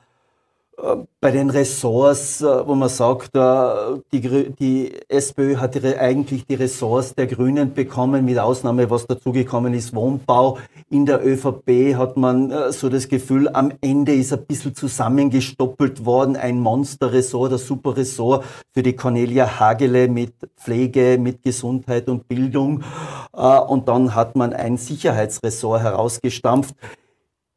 bei 1.21 1.33
den 1.33 1.51
Ressorts, 1.51 2.41
äh, 2.41 2.67
wo 2.67 2.75
man 2.77 2.89
sagt, 2.89 3.35
äh, 3.35 4.01
die, 4.13 4.53
die 4.53 4.93
SPÖ 5.09 5.57
hat 5.57 5.75
ihre, 5.75 5.99
eigentlich 5.99 6.47
die 6.47 6.55
Ressorts 6.55 7.15
der 7.15 7.27
Grünen 7.27 7.75
bekommen, 7.75 8.25
mit 8.25 8.39
Ausnahme, 8.39 8.89
was 8.89 9.07
dazugekommen 9.07 9.75
ist, 9.75 9.95
Wohnbau. 9.95 10.59
In 10.89 11.05
der 11.05 11.27
ÖVP 11.27 11.97
hat 11.97 12.17
man 12.17 12.53
äh, 12.53 12.73
so 12.73 12.89
das 12.89 13.09
Gefühl, 13.09 13.49
am 13.49 13.73
Ende 13.81 14.15
ist 14.15 14.33
ein 14.33 14.47
bisschen 14.47 14.75
zusammengestoppelt 14.75 16.05
worden, 16.05 16.37
ein 16.37 16.61
Monsterressort, 16.61 17.51
der 17.51 17.59
Superressort 17.59 18.45
für 18.73 18.85
die 18.85 18.95
Cornelia 18.95 19.59
Hagele 19.59 20.07
mit 20.07 20.35
Pflege, 20.57 21.19
mit 21.19 21.43
Gesundheit 21.43 22.09
und 22.09 22.29
Bildung. 22.29 22.85
Und 23.33 23.89
dann 23.89 24.15
hat 24.15 24.37
man 24.37 24.53
ein 24.53 24.77
Sicherheitsressort 24.77 25.83
herausgestampft. 25.83 26.75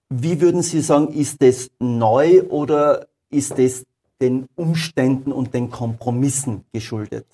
Wie 0.10 0.42
würden 0.42 0.62
Sie 0.62 0.82
sagen, 0.82 1.08
ist 1.08 1.42
das 1.42 1.72
neu 1.80 2.44
oder 2.50 3.08
ist 3.32 3.58
es 3.58 3.86
den 4.22 4.48
Umständen 4.56 5.32
und 5.32 5.54
den 5.54 5.72
Kompromissen 5.72 6.66
geschuldet? 6.72 7.26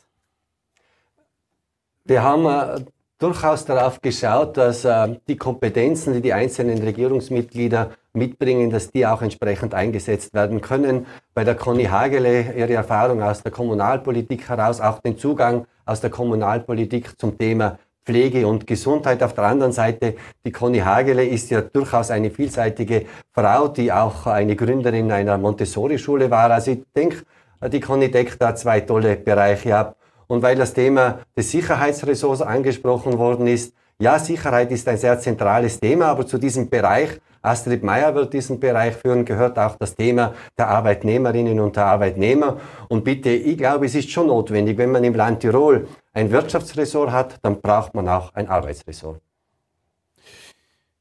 Wir 2.05 2.23
haben 2.23 2.45
äh, 2.45 2.85
durchaus 3.17 3.65
darauf 3.65 3.99
geschaut, 3.99 4.55
dass 4.55 4.85
äh, 4.85 5.17
die 5.27 5.35
Kompetenzen, 5.35 6.13
die 6.13 6.21
die 6.21 6.33
einzelnen 6.33 6.77
Regierungsmitglieder 6.77 7.91
mitbringen, 8.13 8.69
dass 8.69 8.91
die 8.91 9.05
auch 9.05 9.21
entsprechend 9.21 9.73
eingesetzt 9.73 10.33
werden 10.33 10.61
können. 10.61 11.05
Bei 11.33 11.43
der 11.43 11.55
Conny 11.55 11.85
Hagele 11.85 12.53
ihre 12.55 12.73
Erfahrung 12.73 13.21
aus 13.21 13.43
der 13.43 13.51
Kommunalpolitik 13.51 14.47
heraus, 14.47 14.79
auch 14.79 14.99
den 14.99 15.17
Zugang 15.17 15.65
aus 15.85 16.01
der 16.01 16.09
Kommunalpolitik 16.09 17.19
zum 17.19 17.37
Thema 17.37 17.77
Pflege 18.07 18.47
und 18.47 18.65
Gesundheit. 18.65 19.21
Auf 19.21 19.33
der 19.33 19.43
anderen 19.43 19.73
Seite, 19.73 20.15
die 20.45 20.51
Conny 20.51 20.79
Hagele 20.79 21.25
ist 21.25 21.49
ja 21.49 21.59
durchaus 21.59 22.09
eine 22.09 22.31
vielseitige 22.31 23.05
Frau, 23.33 23.67
die 23.67 23.91
auch 23.91 24.25
eine 24.27 24.55
Gründerin 24.55 25.11
einer 25.11 25.37
Montessori-Schule 25.37 26.31
war. 26.31 26.49
Also 26.49 26.71
ich 26.71 26.79
denke, 26.95 27.23
die 27.69 27.81
Conny 27.81 28.09
deckt 28.09 28.41
da 28.41 28.55
zwei 28.55 28.79
tolle 28.79 29.17
Bereiche 29.17 29.75
ab. 29.75 29.97
Und 30.27 30.41
weil 30.41 30.55
das 30.55 30.73
Thema 30.73 31.19
des 31.35 31.51
Sicherheitsressorts 31.51 32.41
angesprochen 32.41 33.17
worden 33.17 33.45
ist, 33.47 33.73
ja, 33.99 34.19
Sicherheit 34.19 34.71
ist 34.71 34.87
ein 34.87 34.97
sehr 34.97 35.19
zentrales 35.19 35.79
Thema, 35.79 36.05
aber 36.05 36.25
zu 36.25 36.37
diesem 36.37 36.69
Bereich, 36.69 37.19
Astrid 37.41 37.83
Meyer 37.83 38.13
wird 38.13 38.31
diesen 38.33 38.59
Bereich 38.59 38.95
führen, 38.95 39.25
gehört 39.25 39.57
auch 39.57 39.75
das 39.75 39.95
Thema 39.95 40.33
der 40.57 40.67
Arbeitnehmerinnen 40.67 41.59
und 41.59 41.75
der 41.75 41.85
Arbeitnehmer. 41.85 42.57
Und 42.89 43.03
bitte, 43.03 43.29
ich 43.29 43.57
glaube, 43.57 43.85
es 43.85 43.95
ist 43.95 44.11
schon 44.11 44.27
notwendig, 44.27 44.77
wenn 44.77 44.91
man 44.91 45.03
im 45.03 45.15
Land 45.15 45.39
Tirol 45.39 45.87
ein 46.17 46.31
Wirtschaftsressort 46.31 47.11
hat, 47.11 47.37
dann 47.43 47.61
braucht 47.61 47.93
man 47.93 48.09
auch 48.09 48.33
ein 48.33 48.47
Arbeitsressort. 48.47 49.21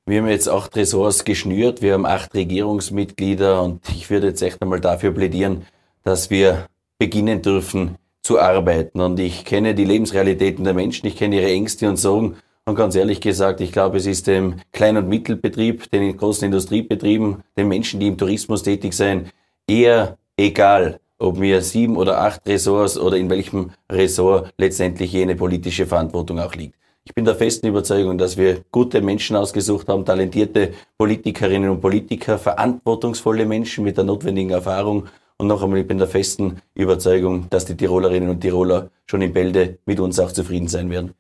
Wir 0.05 0.21
haben 0.21 0.29
jetzt 0.29 0.47
acht 0.47 0.77
Ressorts 0.77 1.25
geschnürt, 1.25 1.81
wir 1.81 1.95
haben 1.95 2.05
acht 2.05 2.35
Regierungsmitglieder 2.35 3.63
und 3.63 3.89
ich 3.89 4.11
würde 4.11 4.29
jetzt 4.29 4.43
echt 4.43 4.61
einmal 4.61 4.81
dafür 4.81 5.13
plädieren, 5.13 5.67
dass 6.03 6.29
wir 6.29 6.67
beginnen 6.99 7.41
dürfen, 7.41 7.97
zu 8.23 8.39
arbeiten. 8.39 9.01
Und 9.01 9.19
ich 9.19 9.47
kenne 9.47 9.75
die 9.75 9.87
Lebensrealitäten 9.87 10.65
der 10.65 10.75
Menschen, 10.75 11.07
ich 11.07 11.17
kenne 11.17 11.37
ihre 11.37 11.51
Ängste 11.51 11.89
und 11.89 11.97
Sorgen. 11.97 12.37
Und 12.67 12.75
ganz 12.75 12.95
ehrlich 12.95 13.23
gesagt, 13.23 13.63
ich 13.63 13.73
glaube, 13.73 13.97
es 13.97 14.07
ist 14.07 14.27
dem 14.27 14.57
Klein- 14.73 14.99
und 14.99 15.09
Mittelbetrieb, 15.09 15.91
den 15.93 16.15
großen 16.15 16.45
Industriebetrieben, 16.45 17.43
den 17.57 17.69
Menschen, 17.69 18.01
die 18.01 18.09
im 18.09 18.19
Tourismus 18.19 18.63
tätig 18.65 18.93
sind, 18.93 19.33
eher 19.67 20.19
egal, 20.37 21.01
ob 21.19 21.41
wir 21.41 21.63
sieben 21.63 21.97
oder 21.97 22.21
acht 22.21 22.47
Ressorts 22.47 22.99
oder 22.99 23.17
in 23.17 23.31
welchem 23.31 23.71
Ressort 23.91 24.53
letztendlich 24.59 25.13
jene 25.13 25.37
politische 25.37 25.87
Verantwortung 25.87 26.39
auch 26.39 26.55
liegt. 26.55 26.75
Ich 27.05 27.15
bin 27.15 27.25
der 27.25 27.37
festen 27.37 27.69
Überzeugung, 27.69 28.19
dass 28.19 28.37
wir 28.37 28.63
gute 28.73 29.01
Menschen 29.01 29.37
ausgesucht 29.37 29.89
haben, 29.89 30.05
talentierte 30.05 30.73
Politikerinnen 30.99 31.71
und 31.71 31.81
Politiker, 31.81 32.37
verantwortungsvolle 32.37 33.47
Menschen 33.47 33.85
mit 33.85 33.97
der 33.97 34.05
notwendigen 34.05 34.51
Erfahrung 34.51 35.07
und 35.39 35.49
noch 35.49 35.63
einmal, 35.63 35.81
ich 35.81 35.87
bin 35.87 35.99
der 35.99 36.09
festen 36.09 36.63
Überzeugung, 36.75 37.49
dass 37.51 37.67
die 37.67 37.77
Tirolerinnen 37.77 38.31
und 38.31 38.41
Tiroler 38.41 38.91
schon 39.07 39.23
in 39.23 39.33
Bälde 39.33 39.79
mit 39.85 40.01
uns 40.01 40.19
auch 40.19 40.33
zufrieden 40.33 40.67
sein 40.67 40.91
werden. 40.91 41.15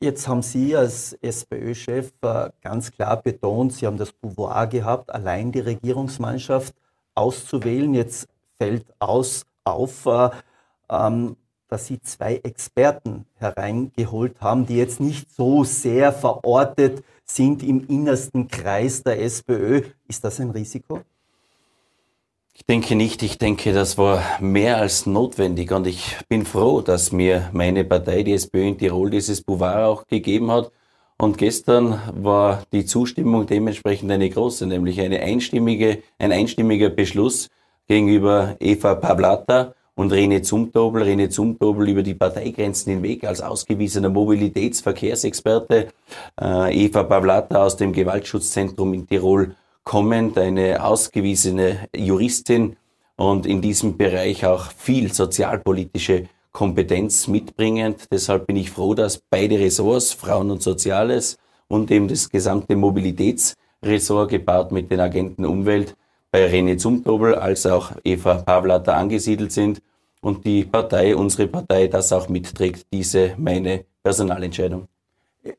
Jetzt 0.00 0.28
haben 0.28 0.42
Sie 0.42 0.76
als 0.76 1.14
SPÖ-Chef 1.20 2.12
äh, 2.22 2.50
ganz 2.62 2.92
klar 2.92 3.20
betont, 3.20 3.72
Sie 3.72 3.86
haben 3.86 3.96
das 3.96 4.12
Pouvoir 4.12 4.68
gehabt, 4.68 5.10
allein 5.12 5.52
die 5.52 5.60
Regierungsmannschaft 5.60 6.74
auszuwählen. 7.14 7.92
Jetzt 7.94 8.28
fällt 8.58 8.86
aus 8.98 9.44
auf, 9.64 10.06
äh, 10.06 10.30
ähm, 10.90 11.36
dass 11.68 11.86
Sie 11.86 12.00
zwei 12.00 12.36
Experten 12.36 13.26
hereingeholt 13.36 14.40
haben, 14.40 14.66
die 14.66 14.76
jetzt 14.76 15.00
nicht 15.00 15.30
so 15.30 15.64
sehr 15.64 16.12
verortet 16.12 17.02
sind 17.24 17.62
im 17.62 17.86
innersten 17.88 18.48
Kreis 18.48 19.02
der 19.02 19.20
SPÖ. 19.20 19.82
Ist 20.06 20.22
das 20.22 20.40
ein 20.40 20.50
Risiko? 20.50 21.00
Ich 22.54 22.64
denke 22.64 22.94
nicht. 22.94 23.22
Ich 23.22 23.36
denke, 23.36 23.74
das 23.74 23.98
war 23.98 24.22
mehr 24.40 24.78
als 24.78 25.04
notwendig 25.04 25.72
und 25.72 25.86
ich 25.86 26.16
bin 26.28 26.46
froh, 26.46 26.80
dass 26.80 27.12
mir 27.12 27.50
meine 27.52 27.84
Partei, 27.84 28.22
die 28.22 28.32
SPÖ 28.32 28.68
in 28.68 28.78
Tirol, 28.78 29.10
dieses 29.10 29.42
Bouvard 29.42 29.84
auch 29.84 30.06
gegeben 30.06 30.50
hat. 30.50 30.72
Und 31.18 31.36
gestern 31.36 32.00
war 32.14 32.64
die 32.72 32.86
Zustimmung 32.86 33.46
dementsprechend 33.46 34.10
eine 34.10 34.30
große, 34.30 34.66
nämlich 34.66 35.00
eine 35.00 35.20
einstimmige, 35.20 36.02
ein 36.18 36.32
einstimmiger 36.32 36.88
Beschluss 36.90 37.48
gegenüber 37.86 38.56
Eva 38.60 38.94
Pavlata 38.94 39.74
und 39.94 40.12
Rene 40.12 40.42
Zumtobel. 40.42 41.02
Rene 41.02 41.28
Zumtobel 41.28 41.88
über 41.88 42.02
die 42.02 42.14
Parteigrenzen 42.14 42.92
hinweg 42.92 43.24
als 43.24 43.40
ausgewiesener 43.40 44.10
Mobilitätsverkehrsexperte. 44.10 45.88
Äh, 46.40 46.84
Eva 46.84 47.02
Pavlata 47.04 47.64
aus 47.64 47.76
dem 47.76 47.92
Gewaltschutzzentrum 47.92 48.94
in 48.94 49.06
Tirol 49.06 49.54
kommend, 49.84 50.36
eine 50.36 50.84
ausgewiesene 50.84 51.88
Juristin 51.96 52.76
und 53.16 53.46
in 53.46 53.62
diesem 53.62 53.96
Bereich 53.96 54.44
auch 54.44 54.70
viel 54.72 55.12
sozialpolitische 55.12 56.28
Kompetenz 56.52 57.28
mitbringend. 57.28 58.06
Deshalb 58.10 58.46
bin 58.46 58.56
ich 58.56 58.70
froh, 58.70 58.94
dass 58.94 59.18
beide 59.30 59.58
Ressorts, 59.58 60.12
Frauen 60.12 60.50
und 60.50 60.62
Soziales 60.62 61.38
und 61.68 61.90
eben 61.90 62.08
das 62.08 62.28
gesamte 62.28 62.76
Mobilitätsressort 62.76 64.30
gepaart 64.30 64.72
mit 64.72 64.90
den 64.90 65.00
Agenten 65.00 65.44
Umwelt 65.44 65.96
bei 66.36 66.50
René 66.50 66.76
Zumtobel 66.76 67.34
als 67.34 67.64
auch 67.64 67.92
Eva 68.04 68.34
Pavlata 68.34 68.92
angesiedelt 68.92 69.52
sind 69.52 69.80
und 70.20 70.44
die 70.44 70.66
Partei, 70.66 71.16
unsere 71.16 71.48
Partei, 71.48 71.86
das 71.86 72.12
auch 72.12 72.28
mitträgt, 72.28 72.84
diese 72.92 73.32
meine 73.38 73.86
Personalentscheidung. 74.02 74.86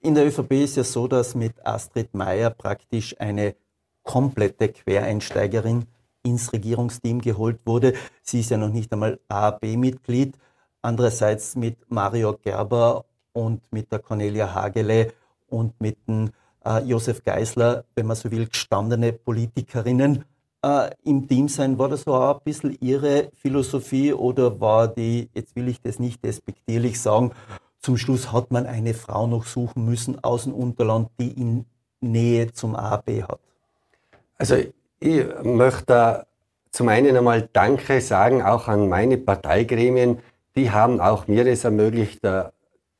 In 0.02 0.14
der 0.14 0.28
ÖVP 0.28 0.52
ist 0.52 0.78
ja 0.78 0.84
so, 0.84 1.08
dass 1.08 1.34
mit 1.34 1.54
Astrid 1.66 2.14
Meyer 2.14 2.52
praktisch 2.52 3.20
eine 3.20 3.56
komplette 4.04 4.70
Quereinsteigerin 4.70 5.88
ins 6.22 6.54
Regierungsteam 6.54 7.22
geholt 7.22 7.58
wurde. 7.66 7.94
Sie 8.22 8.42
ist 8.42 8.52
ja 8.52 8.58
noch 8.58 8.70
nicht 8.72 8.94
einmal 8.94 9.20
AAB-Mitglied. 9.30 10.36
Andererseits 10.84 11.56
mit 11.56 11.90
Mario 11.90 12.38
Gerber 12.38 13.06
und 13.34 13.64
mit 13.72 13.92
der 13.92 13.98
Cornelia 13.98 14.54
Hagele 14.54 15.12
und 15.48 15.82
mit 15.82 15.98
dem 16.08 16.30
äh, 16.64 16.84
Josef 16.84 17.24
Geisler, 17.24 17.84
wenn 17.96 18.06
man 18.06 18.16
so 18.16 18.30
will, 18.30 18.46
gestandene 18.46 19.12
Politikerinnen 19.12 20.24
äh, 20.68 20.90
im 21.04 21.28
Team 21.28 21.48
sein. 21.48 21.78
War 21.80 21.90
das 21.90 22.02
so 22.02 22.14
auch 22.14 22.40
ein 22.40 22.44
bisschen 22.44 22.78
Ihre 22.82 23.30
Philosophie 23.42 24.14
oder 24.14 24.60
war 24.60 24.88
die, 24.88 25.30
jetzt 25.34 25.56
will 25.56 25.68
ich 25.68 25.82
das 25.82 26.00
nicht 26.00 26.24
despektierlich 26.24 27.00
sagen, 27.00 27.32
zum 27.80 27.98
Schluss 27.98 28.32
hat 28.32 28.52
man 28.52 28.66
eine 28.66 28.94
Frau 28.94 29.28
noch 29.28 29.46
suchen 29.46 29.86
müssen 29.86 30.22
aus 30.24 30.44
dem 30.44 30.54
Unterland, 30.54 31.10
die 31.20 31.32
in 31.32 31.66
Nähe 32.02 32.52
zum 32.52 32.76
AB 32.76 33.24
hat? 33.24 33.40
Also 34.38 34.56
ich 35.00 35.26
möchte 35.44 36.26
zum 36.72 36.90
einen 36.90 37.16
einmal 37.16 37.48
Danke 37.54 38.02
sagen, 38.02 38.42
auch 38.42 38.68
an 38.68 38.90
meine 38.90 39.18
Parteigremien. 39.18 40.20
Die 40.56 40.72
haben 40.72 41.00
auch 41.00 41.28
mir 41.28 41.46
es 41.48 41.64
ermöglicht, 41.64 42.24
äh, 42.24 42.46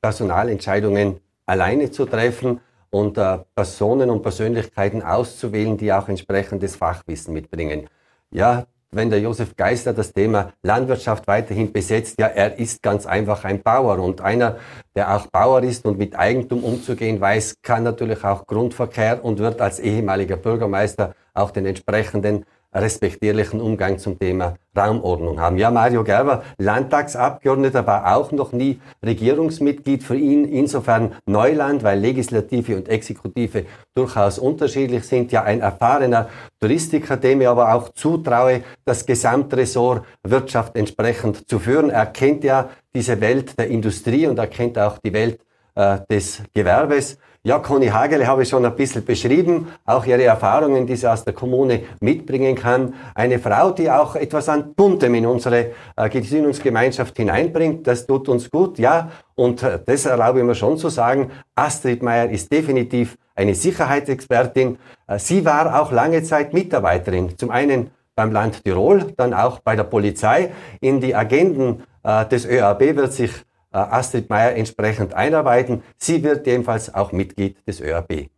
Personalentscheidungen 0.02 1.20
alleine 1.46 1.92
zu 1.92 2.06
treffen 2.06 2.62
und 2.90 3.18
äh, 3.18 3.40
Personen 3.56 4.10
und 4.10 4.22
Persönlichkeiten 4.22 5.02
auszuwählen, 5.02 5.78
die 5.78 5.92
auch 5.92 6.08
entsprechendes 6.08 6.76
Fachwissen 6.76 7.34
mitbringen. 7.34 7.90
Ja, 8.32 8.66
wenn 8.92 9.10
der 9.10 9.20
Josef 9.20 9.56
Geister 9.56 9.94
das 9.94 10.14
Thema 10.14 10.54
Landwirtschaft 10.64 11.28
weiterhin 11.28 11.74
besetzt, 11.74 12.20
ja, 12.20 12.28
er 12.28 12.58
ist 12.58 12.82
ganz 12.82 13.06
einfach 13.06 13.44
ein 13.44 13.62
Bauer 13.62 14.00
und 14.00 14.22
einer, 14.22 14.58
der 14.96 15.14
auch 15.14 15.28
Bauer 15.28 15.62
ist 15.64 15.86
und 15.86 15.98
mit 15.98 16.18
Eigentum 16.18 16.64
umzugehen 16.64 17.20
weiß, 17.20 17.58
kann 17.62 17.84
natürlich 17.84 18.24
auch 18.24 18.48
Grundverkehr 18.48 19.24
und 19.24 19.40
wird 19.40 19.60
als 19.60 19.80
ehemaliger 19.80 20.38
Bürgermeister 20.38 21.16
auch 21.34 21.52
den 21.52 21.66
entsprechenden 21.66 22.46
respektierlichen 22.74 23.62
Umgang 23.62 23.98
zum 23.98 24.20
Thema 24.20 24.56
Raumordnung 24.76 25.40
haben. 25.40 25.58
Ja, 25.58 25.72
Mario 25.72 26.04
Gerber, 26.04 26.44
Landtagsabgeordneter, 26.58 27.88
war 27.88 28.16
auch 28.16 28.32
noch 28.32 28.52
nie 28.52 28.80
Regierungsmitglied 29.04 30.04
für 30.04 30.16
ihn. 30.16 30.46
Insofern 30.46 31.16
Neuland, 31.26 31.84
weil 31.84 32.00
Legislative 32.00 32.76
und 32.76 32.90
Exekutive 32.90 33.66
durchaus 33.96 34.38
unterschiedlich 34.38 35.04
sind. 35.04 35.32
Ja, 35.32 35.44
ein 35.44 35.62
erfahrener 35.62 36.30
Touristiker, 36.60 37.18
dem 37.18 37.42
ich 37.42 37.48
aber 37.48 37.74
auch 37.74 37.90
zutraue, 37.90 38.64
das 38.86 39.06
Gesamtressort 39.06 40.06
Wirtschaft 40.24 40.76
entsprechend 40.76 41.50
zu 41.50 41.60
führen. 41.60 41.90
Er 41.90 42.06
kennt 42.06 42.44
ja 42.44 42.70
diese 42.94 43.20
Welt 43.22 43.58
der 43.58 43.68
Industrie 43.68 44.28
und 44.28 44.38
er 44.38 44.48
kennt 44.48 44.78
auch 44.78 44.98
die 45.00 45.14
Welt 45.14 45.40
äh, 45.76 46.00
des 46.10 46.44
Gewerbes. 46.54 47.18
Ja, 47.48 47.60
Conny 47.60 47.88
Hagele 47.88 48.28
habe 48.28 48.44
ich 48.44 48.50
schon 48.50 48.66
ein 48.66 48.76
bisschen 48.76 49.06
beschrieben, 49.06 49.70
auch 49.86 50.06
ihre 50.06 50.26
Erfahrungen, 50.26 50.86
die 50.86 50.98
sie 50.98 51.10
aus 51.10 51.24
der 51.24 51.32
Kommune 51.34 51.80
mitbringen 52.02 52.56
kann. 52.56 52.94
Eine 53.16 53.40
Frau, 53.40 53.72
die 53.72 53.90
auch 53.90 54.18
etwas 54.18 54.50
an 54.50 54.74
Buntem 54.74 55.16
in 55.16 55.26
unsere 55.26 55.68
äh, 55.96 56.10
Gesinnungsgemeinschaft 56.10 57.16
hineinbringt, 57.16 57.88
das 57.88 58.06
tut 58.06 58.28
uns 58.28 58.52
gut, 58.52 58.80
ja. 58.80 59.12
Und 59.36 59.64
äh, 59.64 59.80
das 59.86 60.06
erlaube 60.06 60.40
ich 60.40 60.46
mir 60.46 60.56
schon 60.56 60.78
zu 60.78 60.90
sagen, 60.90 61.32
Astrid 61.56 62.04
Meyer 62.04 62.30
ist 62.30 62.52
definitiv 62.52 63.18
eine 63.34 63.56
Sicherheitsexpertin. 63.56 64.78
Äh, 65.08 65.18
sie 65.18 65.46
war 65.46 65.82
auch 65.82 65.94
lange 65.94 66.24
Zeit 66.24 66.54
Mitarbeiterin, 66.54 67.38
zum 67.38 67.50
einen 67.50 67.92
beim 68.14 68.34
Land 68.34 68.66
Tirol, 68.66 69.14
dann 69.16 69.34
auch 69.34 69.60
bei 69.60 69.78
der 69.78 69.86
Polizei. 69.86 70.52
In 70.82 71.00
die 71.00 71.16
Agenden 71.16 71.84
des 72.32 72.46
ÖAB 72.46 72.96
wird 72.96 73.14
sich 73.14 73.32
Astrid 73.72 74.30
Meyer 74.30 74.56
entsprechend 74.56 75.14
einarbeiten. 75.14 75.84
Sie 75.98 76.24
wird 76.24 76.48
ebenfalls 76.48 76.94
auch 76.94 77.12
Mitglied 77.12 77.58
des 77.68 77.82
ÖRB. 77.82 78.30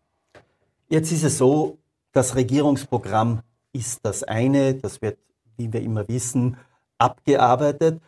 Jetzt 0.87 1.11
ist 1.11 1.23
es 1.23 1.37
so, 1.37 1.77
das 2.11 2.35
Regierungsprogramm 2.35 3.41
ist 3.73 3.99
das 4.03 4.23
eine, 4.23 4.73
das 4.73 5.01
wird, 5.01 5.19
wie 5.57 5.71
wir 5.71 5.81
immer 5.81 6.07
wissen, 6.07 6.57
abgearbeitet. 6.97 8.01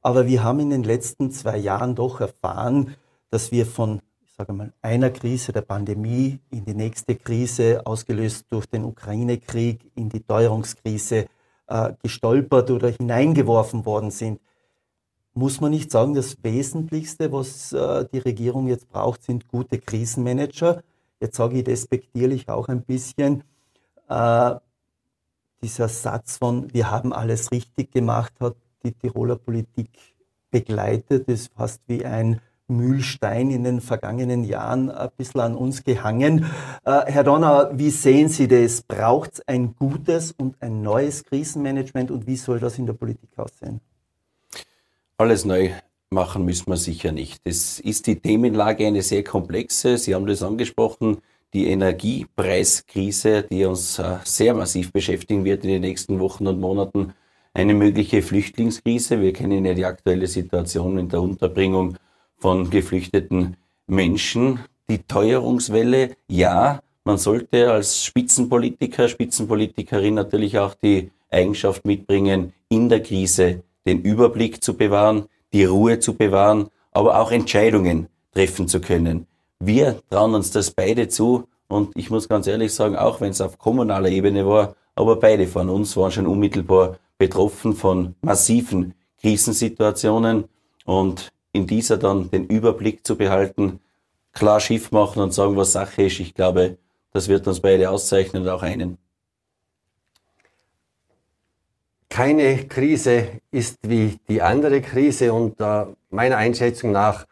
Aber 0.00 0.26
wir 0.26 0.44
haben 0.44 0.60
in 0.60 0.70
den 0.70 0.84
letzten 0.84 1.32
zwei 1.32 1.56
Jahren 1.56 1.94
doch 1.94 2.20
erfahren, 2.20 2.94
dass 3.30 3.50
wir 3.50 3.66
von 3.66 4.00
ich 4.24 4.34
sage 4.34 4.52
mal, 4.52 4.72
einer 4.82 5.10
Krise 5.10 5.52
der 5.52 5.62
Pandemie 5.62 6.38
in 6.50 6.64
die 6.64 6.74
nächste 6.74 7.16
Krise, 7.16 7.84
ausgelöst 7.84 8.46
durch 8.50 8.66
den 8.66 8.84
Ukraine-Krieg, 8.84 9.90
in 9.96 10.08
die 10.08 10.20
Teuerungskrise 10.20 11.26
äh, 11.66 11.92
gestolpert 12.00 12.70
oder 12.70 12.88
hineingeworfen 12.88 13.84
worden 13.84 14.12
sind. 14.12 14.40
Muss 15.38 15.60
man 15.60 15.70
nicht 15.70 15.92
sagen, 15.92 16.14
das 16.14 16.36
Wesentlichste, 16.42 17.30
was 17.30 17.72
äh, 17.72 18.04
die 18.12 18.18
Regierung 18.18 18.66
jetzt 18.66 18.90
braucht, 18.90 19.22
sind 19.22 19.46
gute 19.46 19.78
Krisenmanager. 19.78 20.82
Jetzt 21.20 21.36
sage 21.36 21.58
ich 21.58 21.62
despektierlich 21.62 22.48
auch 22.48 22.66
ein 22.66 22.82
bisschen, 22.82 23.44
äh, 24.08 24.54
dieser 25.62 25.86
Satz 25.86 26.38
von, 26.38 26.74
wir 26.74 26.90
haben 26.90 27.12
alles 27.12 27.52
richtig 27.52 27.92
gemacht, 27.92 28.32
hat 28.40 28.56
die 28.82 28.90
Tiroler 28.90 29.36
Politik 29.36 29.90
begleitet, 30.50 31.28
ist 31.28 31.52
fast 31.54 31.82
wie 31.86 32.04
ein 32.04 32.40
Mühlstein 32.66 33.52
in 33.52 33.62
den 33.62 33.80
vergangenen 33.80 34.42
Jahren 34.42 34.90
ein 34.90 35.10
bisschen 35.16 35.40
an 35.40 35.54
uns 35.54 35.84
gehangen. 35.84 36.46
Äh, 36.84 37.12
Herr 37.12 37.22
Donner, 37.22 37.70
wie 37.78 37.90
sehen 37.90 38.28
Sie 38.28 38.48
das? 38.48 38.82
Braucht 38.82 39.34
es 39.34 39.42
ein 39.46 39.76
gutes 39.76 40.32
und 40.32 40.60
ein 40.60 40.82
neues 40.82 41.22
Krisenmanagement 41.22 42.10
und 42.10 42.26
wie 42.26 42.34
soll 42.34 42.58
das 42.58 42.76
in 42.76 42.86
der 42.86 42.94
Politik 42.94 43.30
aussehen? 43.38 43.80
Alles 45.20 45.44
neu 45.44 45.70
machen 46.10 46.44
müssen 46.44 46.70
wir 46.70 46.76
sicher 46.76 47.10
nicht. 47.10 47.40
Es 47.42 47.80
ist 47.80 48.06
die 48.06 48.20
Themenlage 48.20 48.86
eine 48.86 49.02
sehr 49.02 49.24
komplexe. 49.24 49.98
Sie 49.98 50.14
haben 50.14 50.28
das 50.28 50.44
angesprochen, 50.44 51.18
die 51.52 51.66
Energiepreiskrise, 51.66 53.42
die 53.50 53.64
uns 53.64 53.98
äh, 53.98 54.18
sehr 54.22 54.54
massiv 54.54 54.92
beschäftigen 54.92 55.44
wird 55.44 55.64
in 55.64 55.70
den 55.70 55.80
nächsten 55.80 56.20
Wochen 56.20 56.46
und 56.46 56.60
Monaten. 56.60 57.14
Eine 57.52 57.74
mögliche 57.74 58.22
Flüchtlingskrise. 58.22 59.20
Wir 59.20 59.32
kennen 59.32 59.64
ja 59.64 59.74
die 59.74 59.86
aktuelle 59.86 60.28
Situation 60.28 60.98
in 60.98 61.08
der 61.08 61.20
Unterbringung 61.20 61.96
von 62.36 62.70
geflüchteten 62.70 63.56
Menschen. 63.88 64.60
Die 64.88 64.98
Teuerungswelle, 64.98 66.14
ja, 66.28 66.80
man 67.02 67.18
sollte 67.18 67.72
als 67.72 68.04
Spitzenpolitiker, 68.04 69.08
Spitzenpolitikerin 69.08 70.14
natürlich 70.14 70.60
auch 70.60 70.74
die 70.74 71.10
Eigenschaft 71.28 71.84
mitbringen, 71.84 72.52
in 72.68 72.88
der 72.88 73.02
Krise 73.02 73.64
den 73.88 74.02
Überblick 74.02 74.62
zu 74.62 74.74
bewahren, 74.74 75.24
die 75.52 75.64
Ruhe 75.64 75.98
zu 75.98 76.14
bewahren, 76.14 76.68
aber 76.92 77.18
auch 77.20 77.32
Entscheidungen 77.32 78.08
treffen 78.32 78.68
zu 78.68 78.80
können. 78.80 79.26
Wir 79.58 80.00
trauen 80.10 80.34
uns 80.34 80.50
das 80.50 80.70
beide 80.70 81.08
zu 81.08 81.48
und 81.68 81.96
ich 81.96 82.10
muss 82.10 82.28
ganz 82.28 82.46
ehrlich 82.46 82.74
sagen, 82.74 82.96
auch 82.96 83.20
wenn 83.20 83.30
es 83.30 83.40
auf 83.40 83.58
kommunaler 83.58 84.10
Ebene 84.10 84.46
war, 84.46 84.76
aber 84.94 85.16
beide 85.16 85.46
von 85.46 85.68
uns 85.68 85.96
waren 85.96 86.12
schon 86.12 86.26
unmittelbar 86.26 86.98
betroffen 87.16 87.74
von 87.74 88.14
massiven 88.20 88.94
Krisensituationen 89.20 90.44
und 90.84 91.30
in 91.52 91.66
dieser 91.66 91.96
dann 91.96 92.30
den 92.30 92.46
Überblick 92.46 93.06
zu 93.06 93.16
behalten, 93.16 93.80
klar 94.32 94.60
Schiff 94.60 94.92
machen 94.92 95.22
und 95.22 95.32
sagen, 95.32 95.56
was 95.56 95.72
Sache 95.72 96.02
ist. 96.02 96.20
Ich 96.20 96.34
glaube, 96.34 96.76
das 97.12 97.28
wird 97.28 97.46
uns 97.48 97.60
beide 97.60 97.90
auszeichnen 97.90 98.42
und 98.42 98.48
auch 98.48 98.62
einen. 98.62 98.98
Keine 102.08 102.64
Krise 102.66 103.28
ist 103.50 103.78
wie 103.82 104.18
die 104.28 104.42
andere 104.42 104.80
Krise 104.80 105.32
und 105.32 105.60
äh, 105.60 105.84
meiner 106.10 106.38
Einschätzung 106.38 106.92
nach 106.92 107.26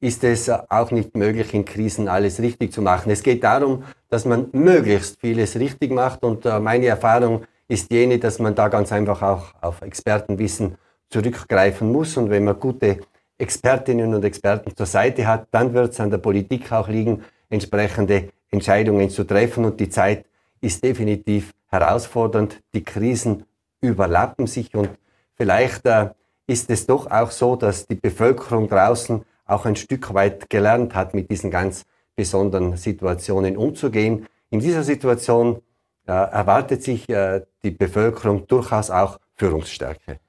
ist 0.00 0.24
es 0.24 0.48
auch 0.48 0.90
nicht 0.90 1.14
möglich, 1.14 1.54
in 1.54 1.64
Krisen 1.64 2.08
alles 2.08 2.40
richtig 2.40 2.72
zu 2.72 2.82
machen. 2.82 3.10
Es 3.12 3.22
geht 3.22 3.44
darum, 3.44 3.84
dass 4.08 4.24
man 4.24 4.48
möglichst 4.52 5.20
vieles 5.20 5.56
richtig 5.58 5.92
macht 5.92 6.24
und 6.24 6.44
äh, 6.44 6.58
meine 6.58 6.86
Erfahrung 6.86 7.44
ist 7.68 7.90
jene, 7.92 8.18
dass 8.18 8.38
man 8.38 8.54
da 8.54 8.68
ganz 8.68 8.90
einfach 8.90 9.22
auch 9.22 9.54
auf 9.60 9.80
Expertenwissen 9.82 10.76
zurückgreifen 11.08 11.92
muss 11.92 12.16
und 12.16 12.30
wenn 12.30 12.44
man 12.44 12.58
gute 12.58 13.00
Expertinnen 13.38 14.14
und 14.14 14.24
Experten 14.24 14.74
zur 14.76 14.86
Seite 14.86 15.26
hat, 15.26 15.48
dann 15.50 15.74
wird 15.74 15.92
es 15.92 16.00
an 16.00 16.10
der 16.10 16.18
Politik 16.18 16.70
auch 16.72 16.88
liegen, 16.88 17.24
entsprechende 17.50 18.28
Entscheidungen 18.50 19.10
zu 19.10 19.24
treffen. 19.24 19.64
Und 19.64 19.80
die 19.80 19.88
Zeit 19.88 20.26
ist 20.60 20.82
definitiv 20.84 21.52
herausfordernd. 21.66 22.60
Die 22.74 22.84
Krisen 22.84 23.44
überlappen 23.82 24.46
sich 24.46 24.74
und 24.74 24.90
vielleicht 25.34 25.84
äh, 25.84 26.10
ist 26.46 26.70
es 26.70 26.86
doch 26.86 27.10
auch 27.10 27.30
so, 27.30 27.56
dass 27.56 27.86
die 27.86 27.94
Bevölkerung 27.94 28.68
draußen 28.68 29.24
auch 29.44 29.66
ein 29.66 29.76
Stück 29.76 30.14
weit 30.14 30.48
gelernt 30.48 30.94
hat, 30.94 31.14
mit 31.14 31.30
diesen 31.30 31.50
ganz 31.50 31.84
besonderen 32.16 32.76
Situationen 32.76 33.56
umzugehen. 33.56 34.26
In 34.50 34.60
dieser 34.60 34.82
Situation 34.82 35.60
äh, 36.06 36.12
erwartet 36.12 36.82
sich 36.82 37.08
äh, 37.08 37.42
die 37.62 37.70
Bevölkerung 37.70 38.46
durchaus 38.46 38.90
auch 38.90 39.18
Führungsstärke. 39.34 40.20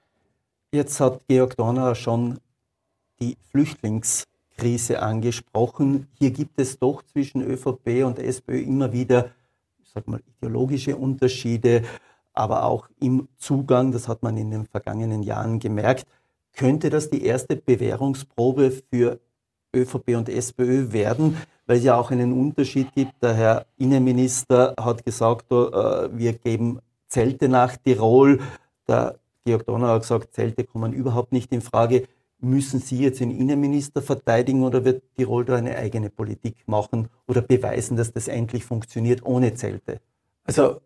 Jetzt 0.71 0.99
hat 0.99 1.21
Georg 1.27 1.55
Donner 1.55 1.93
schon 1.93 2.39
die 3.19 3.37
Flüchtlingskrise 3.51 5.01
angesprochen. 5.01 6.07
Hier 6.17 6.31
gibt 6.31 6.59
es 6.59 6.79
doch 6.79 7.03
zwischen 7.03 7.41
ÖVP 7.41 8.03
und 8.05 8.17
SPÖ 8.17 8.61
immer 8.61 8.91
wieder, 8.91 9.31
ich 9.83 9.89
sag 9.93 10.07
mal, 10.07 10.21
ideologische 10.25 10.95
Unterschiede, 10.95 11.83
aber 12.33 12.63
auch 12.63 12.87
im 12.99 13.27
Zugang, 13.37 13.91
das 13.91 14.07
hat 14.07 14.23
man 14.23 14.37
in 14.37 14.51
den 14.51 14.65
vergangenen 14.65 15.23
Jahren 15.23 15.59
gemerkt. 15.59 16.05
Könnte 16.53 16.89
das 16.89 17.09
die 17.09 17.23
erste 17.23 17.55
Bewährungsprobe 17.55 18.71
für 18.91 19.19
ÖVP 19.75 20.15
und 20.15 20.29
SPÖ 20.29 20.91
werden, 20.91 21.37
weil 21.65 21.77
es 21.77 21.83
ja 21.83 21.97
auch 21.97 22.11
einen 22.11 22.33
Unterschied 22.33 22.93
gibt. 22.93 23.21
Der 23.21 23.33
Herr 23.33 23.65
Innenminister 23.77 24.75
hat 24.79 25.03
gesagt, 25.05 25.51
äh, 25.51 25.55
wir 26.17 26.33
geben 26.33 26.79
Zelte 27.07 27.49
nach 27.49 27.77
Tirol. 27.77 28.39
Der 28.87 29.15
Georg 29.45 29.65
Donner 29.65 29.89
hat 29.89 30.01
gesagt, 30.01 30.33
Zelte 30.33 30.63
kommen 30.63 30.93
überhaupt 30.93 31.31
nicht 31.31 31.51
in 31.51 31.61
Frage. 31.61 32.07
Müssen 32.39 32.79
Sie 32.79 32.99
jetzt 32.99 33.21
den 33.21 33.31
Innenminister 33.31 34.01
verteidigen 34.01 34.63
oder 34.63 34.83
wird 34.83 35.03
Tirol 35.15 35.45
da 35.45 35.55
eine 35.55 35.77
eigene 35.77 36.09
Politik 36.09 36.55
machen 36.65 37.07
oder 37.27 37.41
beweisen, 37.41 37.95
dass 37.95 38.11
das 38.11 38.27
endlich 38.27 38.65
funktioniert 38.65 39.25
ohne 39.25 39.53
Zelte? 39.53 40.01
Also 40.43 40.81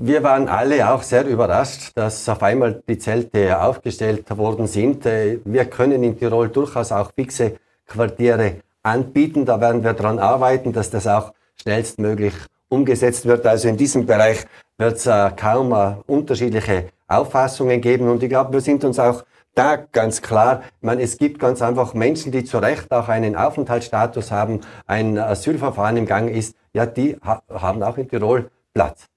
wir 0.00 0.22
waren 0.22 0.48
alle 0.48 0.88
auch 0.88 1.02
sehr 1.02 1.26
überrascht, 1.26 1.90
dass 1.96 2.28
auf 2.28 2.42
einmal 2.42 2.82
die 2.88 2.98
Zelte 2.98 3.60
aufgestellt 3.60 4.24
worden 4.36 4.68
sind. 4.68 5.04
Äh, 5.04 5.40
wir 5.44 5.64
können 5.64 6.04
in 6.04 6.16
Tirol 6.16 6.48
durchaus 6.48 6.92
auch 6.92 7.10
fixe 7.12 7.56
Quartiere 7.84 8.60
anbieten. 8.84 9.44
Da 9.44 9.60
werden 9.60 9.82
wir 9.82 9.94
daran 9.94 10.20
arbeiten, 10.20 10.72
dass 10.72 10.90
das 10.90 11.08
auch 11.08 11.34
schnellstmöglich 11.60 12.34
umgesetzt 12.68 13.26
wird. 13.26 13.44
Also 13.44 13.68
in 13.68 13.76
diesem 13.76 14.06
Bereich 14.06 14.46
wird 14.76 14.98
es 14.98 15.06
äh, 15.06 15.30
kaum 15.34 15.72
äh, 15.72 15.94
unterschiedliche 16.06 16.90
Auffassungen 17.08 17.80
geben. 17.80 18.08
Und 18.08 18.22
ich 18.22 18.28
glaube, 18.28 18.52
wir 18.52 18.60
sind 18.60 18.84
uns 18.84 19.00
auch 19.00 19.24
da 19.56 19.74
ganz 19.74 20.22
klar, 20.22 20.62
ich 20.80 20.86
meine, 20.86 21.02
es 21.02 21.18
gibt 21.18 21.40
ganz 21.40 21.60
einfach 21.60 21.92
Menschen, 21.94 22.30
die 22.30 22.44
zu 22.44 22.58
Recht 22.58 22.92
auch 22.92 23.08
einen 23.08 23.34
Aufenthaltsstatus 23.34 24.30
haben, 24.30 24.60
ein 24.86 25.18
Asylverfahren 25.18 25.96
im 25.96 26.06
Gang 26.06 26.30
ist, 26.30 26.54
ja, 26.72 26.86
die 26.86 27.16
ha 27.24 27.42
haben 27.52 27.82
auch 27.82 27.98
in 27.98 28.08
Tirol 28.08 28.48
Platz. 28.72 29.08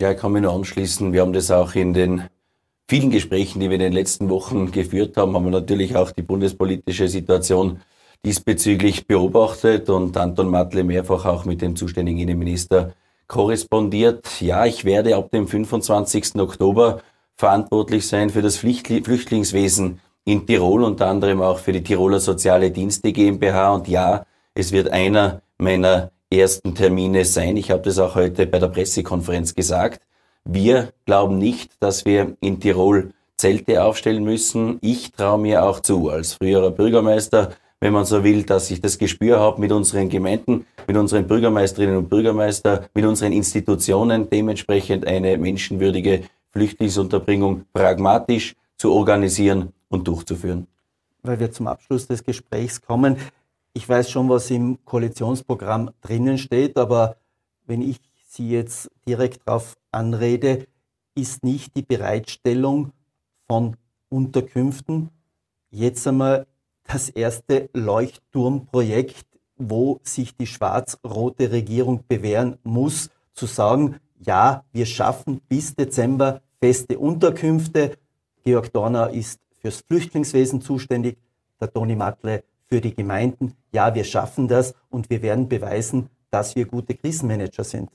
Ja, 0.00 0.10
ich 0.10 0.18
kann 0.18 0.32
mich 0.32 0.42
nur 0.42 0.52
anschließen. 0.52 1.14
Wir 1.14 1.22
haben 1.22 1.32
das 1.32 1.50
auch 1.50 1.74
in 1.74 1.94
den 1.94 2.24
vielen 2.88 3.10
Gesprächen, 3.10 3.60
die 3.60 3.70
wir 3.70 3.76
in 3.76 3.80
den 3.80 3.92
letzten 3.94 4.28
Wochen 4.28 4.70
geführt 4.70 5.16
haben, 5.16 5.34
haben 5.34 5.44
wir 5.44 5.50
natürlich 5.50 5.96
auch 5.96 6.10
die 6.10 6.22
bundespolitische 6.22 7.08
Situation 7.08 7.80
diesbezüglich 8.24 9.06
beobachtet 9.06 9.88
und 9.88 10.16
Anton 10.16 10.48
Matle 10.48 10.84
mehrfach 10.84 11.24
auch 11.24 11.46
mit 11.46 11.62
dem 11.62 11.76
zuständigen 11.76 12.20
Innenminister 12.20 12.92
korrespondiert. 13.26 14.40
Ja, 14.40 14.66
ich 14.66 14.84
werde 14.84 15.16
ab 15.16 15.30
dem 15.30 15.48
25. 15.48 16.36
Oktober 16.36 17.00
verantwortlich 17.34 18.06
sein 18.06 18.28
für 18.30 18.42
das 18.42 18.56
Flüchtlingswesen 18.56 20.00
in 20.24 20.46
Tirol, 20.46 20.82
unter 20.82 21.06
anderem 21.06 21.40
auch 21.40 21.58
für 21.58 21.72
die 21.72 21.82
Tiroler 21.82 22.20
Soziale 22.20 22.70
Dienste 22.70 23.12
GmbH. 23.12 23.74
Und 23.74 23.88
ja, 23.88 24.26
es 24.54 24.72
wird 24.72 24.90
einer 24.90 25.40
meiner 25.58 26.10
ersten 26.30 26.74
Termine 26.74 27.24
sein. 27.24 27.56
Ich 27.56 27.70
habe 27.70 27.82
das 27.82 27.98
auch 27.98 28.14
heute 28.14 28.46
bei 28.46 28.58
der 28.58 28.68
Pressekonferenz 28.68 29.54
gesagt. 29.54 30.00
Wir 30.44 30.92
glauben 31.04 31.38
nicht, 31.38 31.72
dass 31.80 32.04
wir 32.04 32.36
in 32.40 32.60
Tirol 32.60 33.12
Zelte 33.36 33.84
aufstellen 33.84 34.24
müssen. 34.24 34.78
Ich 34.80 35.12
traue 35.12 35.38
mir 35.38 35.64
auch 35.64 35.80
zu, 35.80 36.08
als 36.08 36.34
früherer 36.34 36.70
Bürgermeister, 36.70 37.52
wenn 37.80 37.92
man 37.92 38.06
so 38.06 38.24
will, 38.24 38.44
dass 38.44 38.70
ich 38.70 38.80
das 38.80 38.98
Gespür 38.98 39.38
habe 39.38 39.60
mit 39.60 39.70
unseren 39.70 40.08
Gemeinden, 40.08 40.66
mit 40.86 40.96
unseren 40.96 41.26
Bürgermeisterinnen 41.26 41.96
und 41.96 42.08
Bürgermeister, 42.08 42.88
mit 42.94 43.04
unseren 43.04 43.32
Institutionen, 43.32 44.30
dementsprechend 44.30 45.06
eine 45.06 45.36
menschenwürdige 45.36 46.22
Flüchtlingsunterbringung 46.52 47.66
pragmatisch 47.74 48.54
zu 48.78 48.92
organisieren 48.92 49.72
und 49.88 50.08
durchzuführen. 50.08 50.66
Weil 51.22 51.38
wir 51.38 51.52
zum 51.52 51.66
Abschluss 51.66 52.06
des 52.06 52.24
Gesprächs 52.24 52.80
kommen. 52.80 53.16
Ich 53.76 53.86
weiß 53.86 54.10
schon, 54.10 54.30
was 54.30 54.50
im 54.50 54.82
Koalitionsprogramm 54.86 55.90
drinnen 56.00 56.38
steht, 56.38 56.78
aber 56.78 57.18
wenn 57.66 57.82
ich 57.82 58.00
Sie 58.26 58.48
jetzt 58.48 58.90
direkt 59.06 59.46
darauf 59.46 59.76
anrede, 59.92 60.66
ist 61.14 61.44
nicht 61.44 61.76
die 61.76 61.82
Bereitstellung 61.82 62.92
von 63.46 63.76
Unterkünften 64.08 65.10
jetzt 65.68 66.06
einmal 66.06 66.46
das 66.84 67.10
erste 67.10 67.68
Leuchtturmprojekt, 67.74 69.26
wo 69.58 70.00
sich 70.02 70.34
die 70.34 70.46
schwarz-rote 70.46 71.52
Regierung 71.52 72.02
bewähren 72.08 72.56
muss, 72.62 73.10
zu 73.34 73.44
sagen, 73.44 73.96
ja, 74.18 74.64
wir 74.72 74.86
schaffen 74.86 75.42
bis 75.50 75.74
Dezember 75.74 76.40
feste 76.62 76.98
Unterkünfte. 76.98 77.98
Georg 78.42 78.72
Dorner 78.72 79.10
ist 79.10 79.38
fürs 79.60 79.82
Flüchtlingswesen 79.86 80.62
zuständig, 80.62 81.18
der 81.60 81.70
Toni 81.70 81.94
Matle 81.94 82.42
für 82.68 82.80
die 82.80 82.94
Gemeinden, 82.94 83.54
ja, 83.72 83.94
wir 83.94 84.04
schaffen 84.04 84.48
das 84.48 84.74
und 84.90 85.10
wir 85.10 85.22
werden 85.22 85.48
beweisen, 85.48 86.08
dass 86.30 86.56
wir 86.56 86.66
gute 86.66 86.94
Krisenmanager 86.94 87.64
sind. 87.64 87.90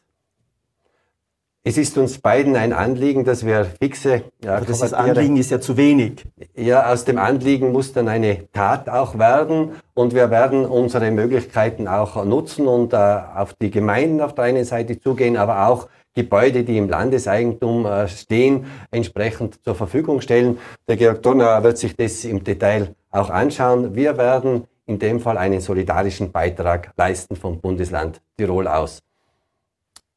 Es 1.63 1.77
ist 1.77 1.95
uns 1.95 2.17
beiden 2.17 2.55
ein 2.55 2.73
Anliegen, 2.73 3.23
dass 3.23 3.45
wir 3.45 3.65
fixe. 3.65 4.23
Ja, 4.43 4.55
Aber 4.55 4.65
das 4.65 4.93
Anliegen 4.93 5.38
ist 5.38 5.51
ja 5.51 5.62
zu 5.62 5.77
wenig. 5.77 6.25
Ja, 6.55 6.91
aus 6.91 7.05
dem 7.05 7.19
Anliegen 7.19 7.71
muss 7.71 7.93
dann 7.93 8.07
eine 8.07 8.51
Tat 8.51 8.89
auch 8.89 9.19
werden 9.19 9.73
und 9.93 10.15
wir 10.15 10.31
werden 10.31 10.65
unsere 10.65 11.12
Möglichkeiten 11.12 11.88
auch 11.88 12.25
nutzen 12.25 12.65
und 12.65 12.93
äh, 12.93 12.95
auf 12.95 13.53
die 13.53 13.69
Gemeinden 13.69 14.21
auf 14.21 14.34
der 14.34 14.45
einen 14.45 14.65
Seite 14.65 14.99
zugehen, 14.99 15.38
aber 15.38 15.67
auch 15.67 15.88
Gebäude, 16.15 16.63
die 16.63 16.79
im 16.79 16.89
Landeseigentum 16.89 17.86
äh, 17.86 18.07
stehen, 18.07 18.65
entsprechend 18.89 19.63
zur 19.63 19.75
Verfügung 19.75 20.19
stellen. 20.19 20.57
Der 20.88 20.97
Georg 20.97 21.21
Donauer 21.21 21.62
wird 21.63 21.77
sich 21.77 21.95
das 21.95 22.25
im 22.25 22.43
Detail 22.43 22.95
auch 23.12 23.30
anschauen. 23.30 23.95
Wir 23.95 24.17
werden 24.17 24.65
in 24.86 25.00
dem 25.00 25.19
Fall 25.19 25.38
einen 25.38 25.62
solidarischen 25.62 26.32
Beitrag 26.32 26.91
leisten 26.97 27.36
vom 27.36 27.60
Bundesland 27.60 28.21
Tirol 28.38 28.67
aus. 28.67 29.00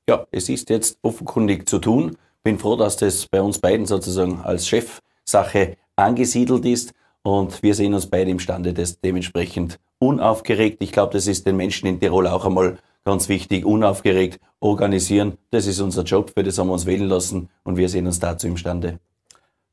Ja, 0.09 0.27
es 0.31 0.49
ist 0.49 0.71
jetzt 0.71 0.99
offenkundig 1.03 1.69
zu 1.69 1.79
tun. 1.79 2.17
Bin 2.43 2.59
froh, 2.59 2.77
dass 2.77 2.97
das 2.97 3.27
bei 3.27 3.41
uns 3.41 3.59
beiden 3.59 3.87
sozusagen 3.87 4.41
als 4.43 4.69
Chefsache 4.69 5.77
angesiedelt 5.97 6.65
ist 6.65 6.93
und 7.23 7.63
wir 7.63 7.75
sehen 7.75 7.95
uns 7.95 8.07
beide 8.07 8.31
imstande, 8.31 8.75
das 8.75 9.01
dementsprechend 9.01 9.79
unaufgeregt. 9.99 10.83
Ich 10.83 10.93
glaube, 10.93 11.15
das 11.15 11.27
ist 11.27 11.47
den 11.47 11.57
Menschen 11.57 11.87
in 11.87 11.99
Tirol 11.99 12.27
auch 12.27 12.45
einmal 12.45 12.77
ganz 13.05 13.29
wichtig, 13.29 13.65
unaufgeregt 13.65 14.41
organisieren. 14.61 15.39
Das 15.51 15.67
ist 15.67 15.81
unser 15.81 16.03
Job, 16.03 16.33
für 16.35 16.43
das 16.43 16.59
haben 16.59 16.69
wir 16.69 16.75
uns 16.75 16.87
wählen 16.87 17.09
lassen 17.09 17.49
und 17.63 17.77
wir 17.77 17.89
sehen 17.89 18.07
uns 18.07 18.19
dazu 18.19 18.47
imstande. 18.47 18.99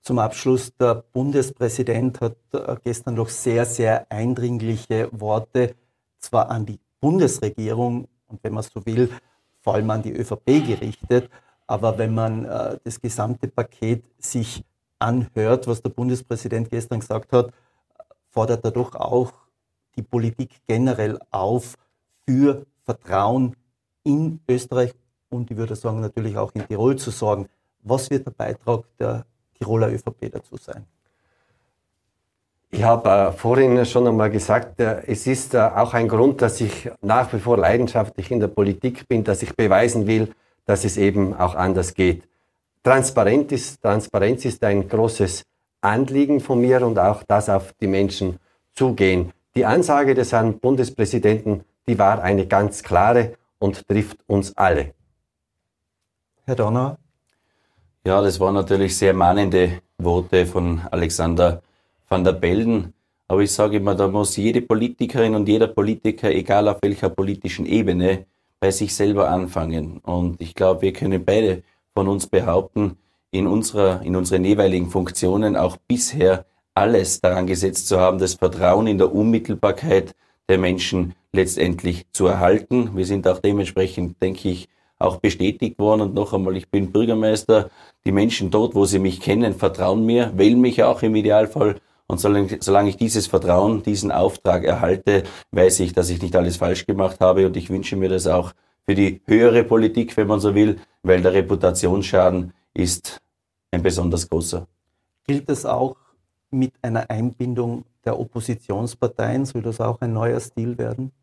Zum 0.02 0.18
Abschluss, 0.18 0.76
der 0.78 1.04
Bundespräsident 1.14 2.22
hat 2.22 2.36
äh, 2.54 2.76
gestern 2.84 3.16
noch 3.16 3.30
sehr, 3.30 3.66
sehr 3.66 4.12
eindringliche 4.12 5.10
Worte 5.12 5.76
zwar 6.18 6.50
an 6.50 6.66
die 6.66 6.80
Bundesregierung 7.00 8.08
und 8.28 8.44
wenn 8.44 8.54
man 8.54 8.64
so 8.64 8.84
will, 8.86 9.12
vor 9.60 9.76
allem 9.76 9.90
an 9.92 10.02
die 10.02 10.14
ÖVP 10.14 10.46
gerichtet. 10.66 11.30
Aber 11.68 12.00
wenn 12.00 12.16
man 12.16 12.46
äh, 12.46 12.80
das 12.84 13.00
gesamte 13.00 13.48
Paket 13.48 14.04
sich 14.18 14.64
anhört, 14.98 15.68
was 15.68 15.84
der 15.84 15.90
Bundespräsident 15.90 16.72
gestern 16.72 17.00
gesagt 17.00 17.32
hat, 17.32 17.54
fordert 18.30 18.66
er 18.66 18.72
doch 18.72 18.96
auch 18.96 19.34
die 19.96 20.04
Politik 20.04 20.50
generell 20.68 21.20
auf, 21.30 21.76
für 22.26 22.66
Vertrauen 22.86 23.56
in 24.04 24.40
Österreich 24.48 24.94
und 25.30 25.52
ich 25.52 25.58
würde 25.58 25.76
sagen 25.76 26.00
natürlich 26.00 26.38
auch 26.38 26.52
in 26.54 26.68
Tirol 26.68 26.96
zu 26.96 27.12
sorgen. 27.12 27.48
Was 27.84 28.10
wird 28.10 28.26
der 28.26 28.32
Beitrag 28.32 28.86
der 29.00 29.26
Tiroler 29.62 29.90
ÖVP 29.92 30.32
dazu 30.32 30.58
sein? 30.58 30.86
Ich 32.72 32.84
habe 32.84 33.10
äh, 33.10 33.32
vorhin 33.32 33.86
schon 33.86 34.08
einmal 34.08 34.30
gesagt, 34.30 34.80
äh, 34.80 35.04
es 35.06 35.28
ist 35.28 35.54
äh, 35.54 35.60
auch 35.60 35.94
ein 35.94 36.08
Grund, 36.08 36.42
dass 36.42 36.62
ich 36.62 36.90
nach 37.02 37.32
wie 37.34 37.40
vor 37.40 37.58
leidenschaftlich 37.58 38.32
in 38.32 38.40
der 38.40 38.48
Politik 38.48 39.08
bin, 39.08 39.24
dass 39.24 39.44
ich 39.44 39.56
beweisen 39.56 40.08
will, 40.08 40.34
dass 40.66 40.86
es 40.86 40.98
eben 40.98 41.36
auch 41.36 41.54
anders 41.56 41.94
geht. 41.94 42.24
Transparenz 42.84 43.52
ist, 43.52 43.82
Transparenz 43.82 44.46
ist 44.46 44.64
ein 44.64 44.88
großes 44.88 45.44
Anliegen 45.82 46.40
von 46.40 46.62
mir 46.62 46.86
und 46.86 46.98
auch 46.98 47.24
das 47.24 47.50
auf 47.50 47.74
die 47.74 47.88
Menschen 47.88 48.40
zugehen. 48.74 49.34
Die 49.54 49.66
Ansage 49.66 50.16
des 50.16 50.32
Herrn 50.32 50.58
Bundespräsidenten, 50.60 51.66
die 51.88 52.00
war 52.00 52.24
eine 52.24 52.48
ganz 52.48 52.84
klare 52.84 53.34
und 53.60 53.86
trifft 53.88 54.18
uns 54.28 54.56
alle. 54.56 54.94
Herr 56.46 56.56
Donner? 56.56 56.98
Ja, 58.04 58.20
das 58.20 58.40
waren 58.40 58.56
natürlich 58.56 58.98
sehr 58.98 59.14
mahnende 59.14 59.82
Worte 60.00 60.48
von 60.48 60.82
Alexander 60.90 61.62
van 62.10 62.24
der 62.24 62.32
Bellen. 62.32 62.94
Aber 63.28 63.42
ich 63.42 63.52
sage 63.52 63.78
immer, 63.78 63.94
da 63.94 64.08
muss 64.08 64.36
jede 64.38 64.62
Politikerin 64.64 65.36
und 65.36 65.48
jeder 65.48 65.68
Politiker, 65.68 66.32
egal 66.32 66.68
auf 66.68 66.80
welcher 66.82 67.10
politischen 67.10 67.68
Ebene, 67.68 68.26
bei 68.60 68.72
sich 68.72 68.96
selber 68.96 69.30
anfangen. 69.30 70.00
Und 70.00 70.42
ich 70.42 70.56
glaube, 70.56 70.82
wir 70.82 70.94
können 70.94 71.24
beide 71.24 71.62
von 71.94 72.08
uns 72.08 72.26
behaupten, 72.26 72.98
in, 73.30 73.46
unserer, 73.46 74.02
in 74.02 74.16
unseren 74.16 74.46
jeweiligen 74.46 74.90
Funktionen 74.90 75.56
auch 75.56 75.78
bisher 75.88 76.46
alles 76.74 77.22
daran 77.22 77.46
gesetzt 77.46 77.88
zu 77.88 78.00
haben, 78.00 78.18
das 78.18 78.34
Vertrauen 78.34 78.88
in 78.88 78.98
der 78.98 79.14
Unmittelbarkeit 79.14 80.16
der 80.50 80.58
Menschen 80.58 81.14
letztendlich 81.34 82.08
zu 82.14 82.26
erhalten. 82.26 82.96
Wir 82.96 83.06
sind 83.06 83.28
auch 83.28 83.40
dementsprechend, 83.40 84.20
denke 84.22 84.50
ich, 84.50 84.70
auch 85.04 85.18
bestätigt 85.18 85.80
worden. 85.80 86.02
Und 86.02 86.14
noch 86.14 86.34
einmal, 86.34 86.56
ich 86.58 86.70
bin 86.70 86.92
Bürgermeister. 86.92 87.70
Die 88.06 88.12
Menschen 88.12 88.52
dort, 88.52 88.76
wo 88.76 88.86
sie 88.86 89.00
mich 89.00 89.20
kennen, 89.20 89.54
vertrauen 89.54 90.06
mir, 90.06 90.32
wählen 90.36 90.60
mich 90.60 90.84
auch 90.84 91.02
im 91.02 91.16
Idealfall 91.16 91.76
und 92.12 92.20
solange, 92.20 92.90
ich 92.90 92.98
dieses 92.98 93.28
Vertrauen, 93.28 93.84
diesen 93.84 94.12
Auftrag 94.12 94.66
erhalte, 94.66 95.24
weiß 95.52 95.80
ich, 95.80 95.94
dass 95.94 96.10
ich 96.10 96.22
nicht 96.22 96.36
alles 96.36 96.58
falsch 96.58 96.86
gemacht 96.86 97.22
habe. 97.22 97.48
Und 97.48 97.56
ich 97.56 97.70
wünsche 97.70 97.96
mir 97.96 98.10
das 98.10 98.28
auch 98.28 98.52
für 98.86 98.96
die 98.96 99.22
höhere 99.28 99.64
Politik, 99.64 100.18
wenn 100.18 100.28
man 100.28 100.42
so 100.42 100.54
will, 100.54 100.82
weil 101.04 101.22
der 101.22 101.32
Reputationsschaden 101.32 102.52
ist 102.74 103.22
ein 103.72 103.82
besonders 103.82 104.28
großer. 104.28 104.68
Gilt 105.26 105.50
es 105.50 105.66
auch 105.66 105.96
mit 106.50 106.74
einer 106.82 107.10
Einbindung 107.10 107.86
der 108.04 108.20
Oppositionsparteien? 108.20 109.46
Soll 109.46 109.62
das 109.62 109.80
auch 109.80 110.02
ein 110.02 110.12
neuer 110.12 110.42
Stil 110.42 110.78
werden? 110.78 111.14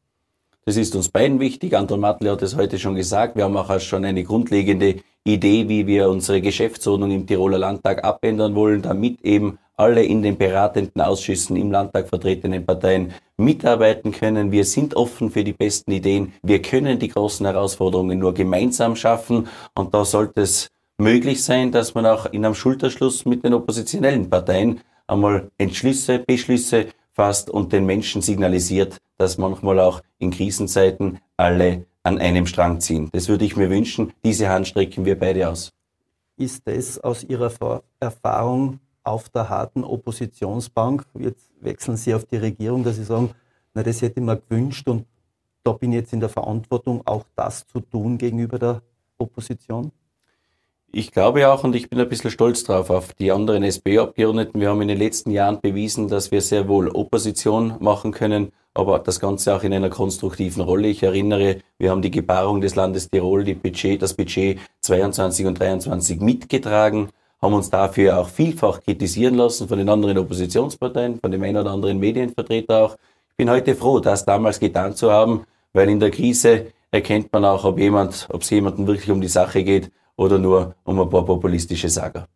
Das 0.68 0.76
ist 0.76 0.94
uns 0.94 1.08
beiden 1.08 1.40
wichtig. 1.40 1.74
Anton 1.74 2.00
Matle 2.00 2.30
hat 2.30 2.42
es 2.42 2.54
heute 2.54 2.78
schon 2.78 2.94
gesagt. 2.94 3.36
Wir 3.36 3.44
haben 3.44 3.56
auch 3.56 3.80
schon 3.80 4.04
eine 4.04 4.22
grundlegende 4.22 4.96
Idee, 5.24 5.66
wie 5.66 5.86
wir 5.86 6.10
unsere 6.10 6.42
Geschäftsordnung 6.42 7.10
im 7.10 7.26
Tiroler 7.26 7.56
Landtag 7.56 8.04
abändern 8.04 8.54
wollen, 8.54 8.82
damit 8.82 9.22
eben 9.22 9.58
alle 9.78 10.04
in 10.04 10.20
den 10.20 10.36
beratenden 10.36 11.00
Ausschüssen 11.00 11.56
im 11.56 11.72
Landtag 11.72 12.10
vertretenen 12.10 12.66
Parteien 12.66 13.14
mitarbeiten 13.38 14.12
können. 14.12 14.52
Wir 14.52 14.66
sind 14.66 14.94
offen 14.94 15.30
für 15.30 15.42
die 15.42 15.54
besten 15.54 15.90
Ideen. 15.90 16.34
Wir 16.42 16.60
können 16.60 16.98
die 16.98 17.08
großen 17.08 17.46
Herausforderungen 17.46 18.18
nur 18.18 18.34
gemeinsam 18.34 18.94
schaffen. 18.94 19.48
Und 19.74 19.94
da 19.94 20.04
sollte 20.04 20.42
es 20.42 20.68
möglich 20.98 21.42
sein, 21.42 21.72
dass 21.72 21.94
man 21.94 22.04
auch 22.04 22.26
in 22.26 22.44
einem 22.44 22.54
Schulterschluss 22.54 23.24
mit 23.24 23.42
den 23.42 23.54
oppositionellen 23.54 24.28
Parteien 24.28 24.82
einmal 25.06 25.50
Entschlüsse, 25.56 26.18
Beschlüsse 26.18 26.88
fasst 27.18 27.50
und 27.50 27.72
den 27.72 27.84
Menschen 27.84 28.22
signalisiert, 28.22 28.98
dass 29.16 29.38
manchmal 29.38 29.80
auch 29.80 30.02
in 30.18 30.30
Krisenzeiten 30.30 31.18
alle 31.36 31.84
an 32.04 32.18
einem 32.18 32.46
Strang 32.46 32.80
ziehen. 32.80 33.08
Das 33.12 33.28
würde 33.28 33.44
ich 33.44 33.56
mir 33.56 33.68
wünschen. 33.70 34.12
Diese 34.24 34.48
Hand 34.48 34.68
strecken 34.68 35.04
wir 35.04 35.18
beide 35.18 35.48
aus. 35.48 35.72
Ist 36.36 36.62
es 36.66 37.00
aus 37.00 37.24
Ihrer 37.24 37.50
Erfahrung 37.98 38.78
auf 39.02 39.28
der 39.30 39.48
harten 39.48 39.82
Oppositionsbank, 39.82 41.04
jetzt 41.18 41.50
wechseln 41.60 41.96
Sie 41.96 42.14
auf 42.14 42.24
die 42.24 42.36
Regierung, 42.36 42.84
dass 42.84 42.96
Sie 42.96 43.04
sagen, 43.04 43.30
na, 43.74 43.82
das 43.82 44.00
hätte 44.00 44.20
ich 44.20 44.26
mir 44.26 44.36
gewünscht 44.36 44.86
und 44.88 45.04
da 45.64 45.72
bin 45.72 45.92
ich 45.92 46.00
jetzt 46.00 46.12
in 46.12 46.20
der 46.20 46.28
Verantwortung, 46.28 47.04
auch 47.04 47.24
das 47.34 47.66
zu 47.66 47.80
tun 47.80 48.16
gegenüber 48.16 48.58
der 48.58 48.82
Opposition? 49.16 49.90
Ich 50.90 51.12
glaube 51.12 51.52
auch 51.52 51.64
und 51.64 51.76
ich 51.76 51.90
bin 51.90 52.00
ein 52.00 52.08
bisschen 52.08 52.30
stolz 52.30 52.64
drauf 52.64 52.88
auf 52.88 53.12
die 53.12 53.30
anderen 53.30 53.62
SPÖ-Abgeordneten. 53.62 54.58
Wir 54.58 54.70
haben 54.70 54.80
in 54.80 54.88
den 54.88 54.96
letzten 54.96 55.30
Jahren 55.30 55.60
bewiesen, 55.60 56.08
dass 56.08 56.30
wir 56.30 56.40
sehr 56.40 56.66
wohl 56.66 56.88
Opposition 56.88 57.74
machen 57.78 58.10
können, 58.10 58.52
aber 58.72 58.98
das 58.98 59.20
Ganze 59.20 59.54
auch 59.54 59.62
in 59.64 59.74
einer 59.74 59.90
konstruktiven 59.90 60.62
Rolle. 60.62 60.88
Ich 60.88 61.02
erinnere, 61.02 61.58
wir 61.76 61.90
haben 61.90 62.00
die 62.00 62.10
Gebarung 62.10 62.62
des 62.62 62.74
Landes 62.74 63.10
Tirol, 63.10 63.44
Budget, 63.44 64.00
das 64.00 64.14
Budget 64.14 64.60
22 64.80 65.44
und 65.44 65.60
23 65.60 66.20
mitgetragen 66.20 67.10
haben 67.40 67.54
uns 67.54 67.70
dafür 67.70 68.18
auch 68.18 68.28
vielfach 68.28 68.80
kritisieren 68.82 69.34
lassen 69.34 69.68
von 69.68 69.78
den 69.78 69.88
anderen 69.88 70.18
Oppositionsparteien, 70.18 71.20
von 71.20 71.30
dem 71.30 71.42
einen 71.44 71.58
oder 71.58 71.70
anderen 71.70 71.98
Medienvertreter 71.98 72.84
auch. 72.84 72.96
Ich 73.30 73.36
bin 73.36 73.50
heute 73.50 73.76
froh, 73.76 74.00
das 74.00 74.24
damals 74.24 74.58
getan 74.58 74.96
zu 74.96 75.12
haben, 75.12 75.44
weil 75.72 75.88
in 75.88 76.00
der 76.00 76.10
Krise 76.10 76.72
erkennt 76.90 77.32
man 77.32 77.44
auch, 77.44 77.64
ob 77.64 77.78
jemand, 77.78 78.26
ob 78.32 78.42
es 78.42 78.50
jemandem 78.50 78.88
wirklich 78.88 79.10
um 79.10 79.20
die 79.20 79.28
Sache 79.28 79.62
geht 79.62 79.92
oder 80.18 80.38
nur 80.38 80.74
um 80.84 81.00
ein 81.00 81.08
paar 81.08 81.24
populistische 81.24 81.88
Sager. 81.88 82.26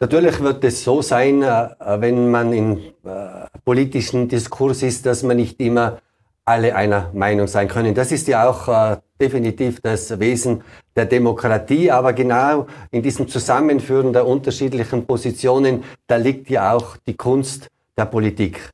Natürlich 0.00 0.40
wird 0.40 0.64
es 0.64 0.82
so 0.82 1.02
sein, 1.02 1.42
äh, 1.42 1.68
wenn 2.00 2.30
man 2.30 2.52
im 2.52 2.78
äh, 3.04 3.46
politischen 3.64 4.28
Diskurs 4.28 4.82
ist, 4.82 5.04
dass 5.06 5.22
man 5.22 5.36
nicht 5.36 5.60
immer 5.60 5.98
alle 6.44 6.74
einer 6.74 7.10
Meinung 7.12 7.46
sein 7.46 7.68
können. 7.68 7.94
Das 7.94 8.10
ist 8.10 8.26
ja 8.26 8.48
auch 8.48 8.68
äh, 8.68 8.96
definitiv 9.20 9.80
das 9.82 10.18
Wesen 10.18 10.62
der 10.96 11.04
Demokratie, 11.04 11.90
aber 11.90 12.12
genau 12.12 12.66
in 12.90 13.02
diesem 13.02 13.28
Zusammenführen 13.28 14.12
der 14.12 14.26
unterschiedlichen 14.26 15.04
Positionen, 15.04 15.84
da 16.06 16.16
liegt 16.16 16.48
ja 16.48 16.72
auch 16.74 16.96
die 17.06 17.16
Kunst 17.16 17.68
der 17.96 18.06
Politik, 18.06 18.70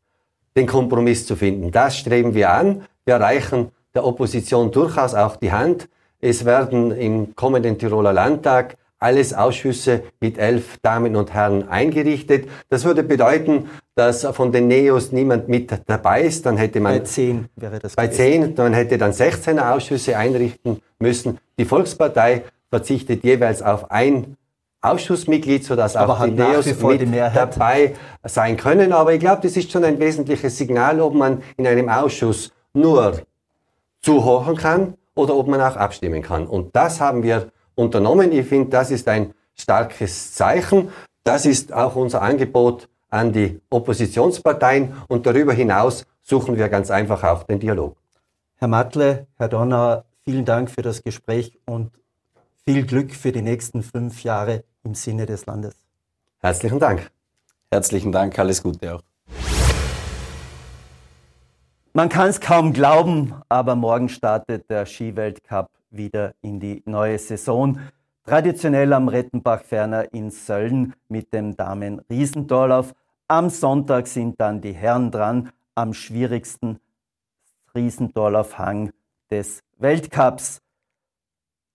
den 0.54 0.66
Kompromiss 0.66 1.26
zu 1.26 1.36
finden. 1.36 1.72
Das 1.72 1.96
streben 1.96 2.34
wir 2.34 2.52
an. 2.52 2.84
Wir 3.06 3.16
reichen 3.16 3.70
der 3.94 4.04
Opposition 4.04 4.70
durchaus 4.70 5.14
auch 5.14 5.36
die 5.36 5.50
Hand. 5.50 5.88
Es 6.26 6.46
werden 6.46 6.90
im 6.92 7.36
kommenden 7.36 7.76
Tiroler 7.76 8.14
Landtag 8.14 8.78
alles 8.98 9.34
Ausschüsse 9.34 10.04
mit 10.20 10.38
elf 10.38 10.78
Damen 10.80 11.16
und 11.16 11.34
Herren 11.34 11.68
eingerichtet. 11.68 12.48
Das 12.70 12.86
würde 12.86 13.02
bedeuten, 13.02 13.68
dass 13.94 14.24
von 14.32 14.50
den 14.50 14.66
Neos 14.66 15.12
niemand 15.12 15.50
mit 15.50 15.70
dabei 15.84 16.22
ist. 16.22 16.46
Dann 16.46 16.56
hätte 16.56 16.80
man 16.80 16.94
bei 16.94 17.00
zehn 17.00 17.44
wäre 17.56 17.78
das. 17.78 17.94
Bei 17.94 18.08
zehn, 18.08 18.54
man 18.56 18.72
hätte 18.72 18.96
dann 18.96 19.12
16 19.12 19.58
Ausschüsse 19.58 20.16
einrichten 20.16 20.80
müssen. 20.98 21.36
Die 21.58 21.66
Volkspartei 21.66 22.44
verzichtet 22.70 23.22
jeweils 23.22 23.60
auf 23.60 23.90
ein 23.90 24.38
Ausschussmitglied, 24.80 25.62
sodass 25.62 25.94
Aber 25.94 26.14
auch 26.14 26.24
die 26.24 26.30
Neos 26.30 26.64
mit 26.64 27.02
die 27.02 27.10
dabei 27.34 27.96
sein 28.22 28.56
können. 28.56 28.94
Aber 28.94 29.12
ich 29.12 29.20
glaube, 29.20 29.42
das 29.42 29.58
ist 29.58 29.70
schon 29.70 29.84
ein 29.84 30.00
wesentliches 30.00 30.56
Signal, 30.56 31.02
ob 31.02 31.12
man 31.12 31.42
in 31.58 31.66
einem 31.66 31.90
Ausschuss 31.90 32.50
nur 32.72 33.20
zuhören 34.00 34.56
kann 34.56 34.94
oder 35.14 35.36
ob 35.36 35.48
man 35.48 35.60
auch 35.60 35.76
abstimmen 35.76 36.22
kann. 36.22 36.46
Und 36.46 36.74
das 36.74 37.00
haben 37.00 37.22
wir 37.22 37.50
unternommen. 37.74 38.32
Ich 38.32 38.46
finde, 38.46 38.70
das 38.70 38.90
ist 38.90 39.08
ein 39.08 39.34
starkes 39.54 40.34
Zeichen. 40.34 40.90
Das 41.22 41.46
ist 41.46 41.72
auch 41.72 41.96
unser 41.96 42.22
Angebot 42.22 42.88
an 43.08 43.32
die 43.32 43.60
Oppositionsparteien 43.70 44.92
und 45.08 45.24
darüber 45.26 45.52
hinaus 45.52 46.04
suchen 46.22 46.56
wir 46.56 46.68
ganz 46.68 46.90
einfach 46.90 47.22
auch 47.22 47.44
den 47.44 47.60
Dialog. 47.60 47.96
Herr 48.56 48.68
Matle, 48.68 49.26
Herr 49.36 49.48
Donner, 49.48 50.04
vielen 50.24 50.44
Dank 50.44 50.70
für 50.70 50.82
das 50.82 51.02
Gespräch 51.02 51.58
und 51.64 51.92
viel 52.64 52.84
Glück 52.84 53.14
für 53.14 53.30
die 53.30 53.42
nächsten 53.42 53.82
fünf 53.82 54.24
Jahre 54.24 54.64
im 54.82 54.94
Sinne 54.94 55.26
des 55.26 55.46
Landes. 55.46 55.74
Herzlichen 56.40 56.78
Dank. 56.78 57.10
Herzlichen 57.70 58.12
Dank, 58.12 58.38
alles 58.38 58.62
Gute 58.62 58.96
auch. 58.96 59.13
Man 61.96 62.08
kann 62.08 62.28
es 62.28 62.40
kaum 62.40 62.72
glauben, 62.72 63.34
aber 63.48 63.76
morgen 63.76 64.08
startet 64.08 64.68
der 64.68 64.84
Skiweltcup 64.84 65.70
wieder 65.90 66.34
in 66.42 66.58
die 66.58 66.82
neue 66.86 67.20
Saison. 67.20 67.78
Traditionell 68.26 68.92
am 68.92 69.06
Rettenbach-Ferner 69.06 70.12
in 70.12 70.32
Sölln 70.32 70.94
mit 71.06 71.32
dem 71.32 71.56
Damen-Riesentorlauf. 71.56 72.96
Am 73.28 73.48
Sonntag 73.48 74.08
sind 74.08 74.40
dann 74.40 74.60
die 74.60 74.72
Herren 74.72 75.12
dran 75.12 75.52
am 75.76 75.94
schwierigsten 75.94 76.80
Riesentorlaufhang 77.76 78.90
des 79.30 79.62
Weltcups. 79.78 80.62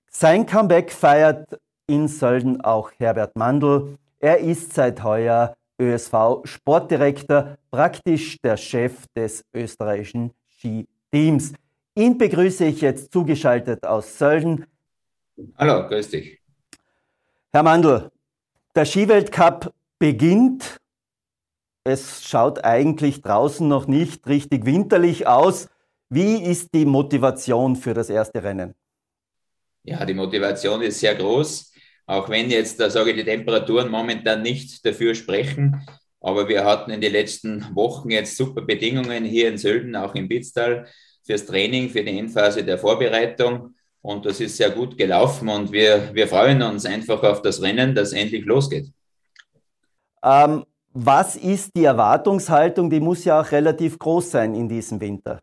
Sein 0.10 0.45
Comeback 0.45 0.91
feiert 0.91 1.62
in 1.88 2.10
Sölden 2.10 2.60
auch 2.60 2.91
Herbert 2.97 3.38
Mandl. 3.38 3.97
Er 4.19 4.39
ist 4.39 4.73
seit 4.73 5.01
heuer 5.01 5.55
ÖSV-Sportdirektor, 5.80 7.58
praktisch 7.72 8.38
der 8.42 8.58
Chef 8.58 9.08
des 9.15 9.44
österreichischen 9.54 10.32
Skiteams. 10.48 11.54
Ihn 11.96 12.18
begrüße 12.18 12.65
ich 12.65 12.82
jetzt 12.82 13.12
zugeschaltet 13.12 13.86
aus 13.86 14.18
Sölden. 14.18 14.65
Hallo, 15.58 15.88
grüß 15.88 16.10
dich. 16.10 16.39
Herr 17.52 17.63
Mandl, 17.63 18.12
der 18.76 18.86
Skiweltcup 18.86 19.74
beginnt. 19.98 20.78
Es 21.84 22.24
schaut 22.24 22.63
eigentlich 22.63 23.22
draußen 23.22 23.68
noch 23.68 23.88
nicht 23.88 24.28
richtig 24.28 24.65
winterlich 24.65 25.28
aus. 25.28 25.70
Wie 26.10 26.44
ist 26.44 26.74
die 26.74 26.86
Motivation 26.86 27.76
für 27.76 27.94
das 27.94 28.10
erste 28.10 28.44
Rennen? 28.44 28.76
Ja, 29.84 30.06
die 30.06 30.13
Motivation 30.13 30.82
ist 30.82 31.00
sehr 31.00 31.15
groß. 31.15 31.68
Auch 32.10 32.28
wenn 32.28 32.50
jetzt, 32.50 32.80
da 32.80 32.89
sage 32.89 33.12
ich, 33.12 33.17
die 33.17 33.24
Temperaturen 33.24 33.88
momentan 33.91 34.41
nicht 34.41 34.84
dafür 34.84 35.13
sprechen. 35.13 35.86
Aber 36.19 36.50
wir 36.50 36.65
hatten 36.65 36.89
in 36.89 37.02
den 37.02 37.12
letzten 37.12 37.63
Wochen 37.76 38.10
jetzt 38.10 38.36
super 38.36 38.63
Bedingungen 38.63 39.26
hier 39.26 39.48
in 39.48 39.60
Sölden, 39.60 39.95
auch 39.95 40.15
im 40.15 40.28
Bitztal, 40.28 40.88
fürs 41.24 41.45
Training, 41.45 41.88
für 41.91 42.04
die 42.04 42.17
Endphase 42.17 42.63
der 42.63 42.80
Vorbereitung. 42.80 43.76
Und 44.02 44.26
das 44.26 44.39
ist 44.39 44.58
sehr 44.58 44.72
gut 44.72 44.98
gelaufen 44.98 45.50
und 45.50 45.72
wir, 45.72 46.10
wir 46.12 46.28
freuen 46.28 46.63
uns 46.63 46.84
einfach 46.88 47.22
auf 47.22 47.43
das 47.43 47.62
Rennen, 47.62 47.93
das 47.93 48.12
endlich 48.12 48.43
losgeht. 48.43 48.88
Ähm, 50.24 50.65
was 50.93 51.36
ist 51.36 51.76
die 51.76 51.84
Erwartungshaltung? 51.84 52.89
Die 52.89 53.02
muss 53.02 53.24
ja 53.24 53.39
auch 53.39 53.52
relativ 53.52 54.00
groß 54.00 54.32
sein 54.32 54.56
in 54.56 54.67
diesem 54.67 55.00
Winter. 55.00 55.39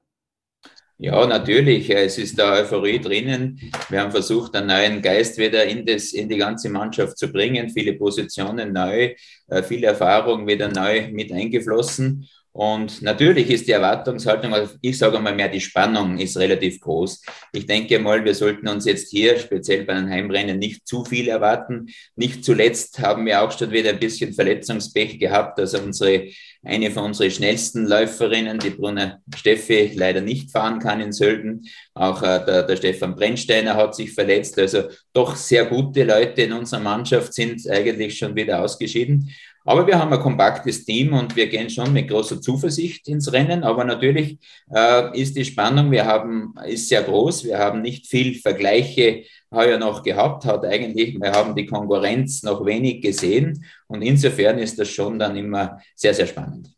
Ja, 0.98 1.26
natürlich. 1.26 1.90
Es 1.90 2.16
ist 2.16 2.38
da 2.38 2.54
Euphorie 2.54 2.98
drinnen. 2.98 3.60
Wir 3.90 4.00
haben 4.00 4.10
versucht, 4.10 4.56
einen 4.56 4.68
neuen 4.68 5.02
Geist 5.02 5.36
wieder 5.36 5.64
in, 5.66 5.84
das, 5.84 6.12
in 6.12 6.26
die 6.28 6.38
ganze 6.38 6.70
Mannschaft 6.70 7.18
zu 7.18 7.30
bringen. 7.30 7.68
Viele 7.68 7.92
Positionen 7.94 8.72
neu, 8.72 9.14
äh, 9.48 9.62
viel 9.62 9.84
Erfahrung 9.84 10.46
wieder 10.46 10.68
neu 10.68 11.08
mit 11.12 11.30
eingeflossen. 11.32 12.26
Und 12.56 13.02
natürlich 13.02 13.50
ist 13.50 13.68
die 13.68 13.72
Erwartungshaltung, 13.72 14.54
also 14.54 14.76
ich 14.80 14.96
sage 14.96 15.18
mal 15.18 15.34
mehr, 15.34 15.50
die 15.50 15.60
Spannung 15.60 16.16
ist 16.16 16.38
relativ 16.38 16.80
groß. 16.80 17.20
Ich 17.52 17.66
denke 17.66 17.98
mal, 17.98 18.24
wir 18.24 18.34
sollten 18.34 18.66
uns 18.66 18.86
jetzt 18.86 19.10
hier, 19.10 19.38
speziell 19.38 19.84
bei 19.84 19.92
den 19.92 20.08
Heimrennen, 20.08 20.58
nicht 20.58 20.88
zu 20.88 21.04
viel 21.04 21.28
erwarten. 21.28 21.88
Nicht 22.14 22.46
zuletzt 22.46 22.98
haben 23.00 23.26
wir 23.26 23.42
auch 23.42 23.52
schon 23.52 23.72
wieder 23.72 23.90
ein 23.90 23.98
bisschen 23.98 24.32
Verletzungspech 24.32 25.18
gehabt. 25.18 25.60
Also 25.60 25.80
unsere, 25.80 26.28
eine 26.64 26.90
von 26.90 27.04
unseren 27.04 27.30
schnellsten 27.30 27.86
Läuferinnen, 27.86 28.58
die 28.58 28.70
Brunner 28.70 29.20
Steffi, 29.36 29.92
leider 29.94 30.22
nicht 30.22 30.50
fahren 30.50 30.78
kann 30.78 31.02
in 31.02 31.12
Sölden. 31.12 31.66
Auch 31.92 32.22
äh, 32.22 32.42
der, 32.42 32.62
der 32.62 32.76
Stefan 32.76 33.16
Brennsteiner 33.16 33.76
hat 33.76 33.94
sich 33.94 34.14
verletzt. 34.14 34.58
Also 34.58 34.84
doch 35.12 35.36
sehr 35.36 35.66
gute 35.66 36.04
Leute 36.04 36.40
in 36.40 36.54
unserer 36.54 36.80
Mannschaft 36.80 37.34
sind 37.34 37.68
eigentlich 37.68 38.16
schon 38.16 38.34
wieder 38.34 38.62
ausgeschieden. 38.62 39.30
Aber 39.66 39.84
wir 39.86 39.98
haben 39.98 40.12
ein 40.12 40.20
kompaktes 40.20 40.84
Team 40.84 41.12
und 41.12 41.34
wir 41.34 41.48
gehen 41.48 41.68
schon 41.68 41.92
mit 41.92 42.08
großer 42.08 42.40
Zuversicht 42.40 43.08
ins 43.08 43.32
Rennen. 43.32 43.64
Aber 43.64 43.84
natürlich 43.84 44.38
äh, 44.72 45.20
ist 45.20 45.36
die 45.36 45.44
Spannung, 45.44 45.90
wir 45.90 46.06
haben, 46.06 46.54
ist 46.66 46.88
sehr 46.88 47.02
groß. 47.02 47.44
Wir 47.44 47.58
haben 47.58 47.82
nicht 47.82 48.06
viel 48.06 48.36
Vergleiche 48.36 49.24
heuer 49.52 49.78
noch 49.78 50.04
gehabt, 50.04 50.44
hat 50.44 50.64
eigentlich, 50.64 51.20
wir 51.20 51.32
haben 51.32 51.56
die 51.56 51.66
Konkurrenz 51.66 52.44
noch 52.44 52.64
wenig 52.64 53.02
gesehen. 53.02 53.64
Und 53.88 54.02
insofern 54.02 54.58
ist 54.58 54.78
das 54.78 54.88
schon 54.88 55.18
dann 55.18 55.36
immer 55.36 55.80
sehr, 55.96 56.14
sehr 56.14 56.26
spannend. 56.26 56.70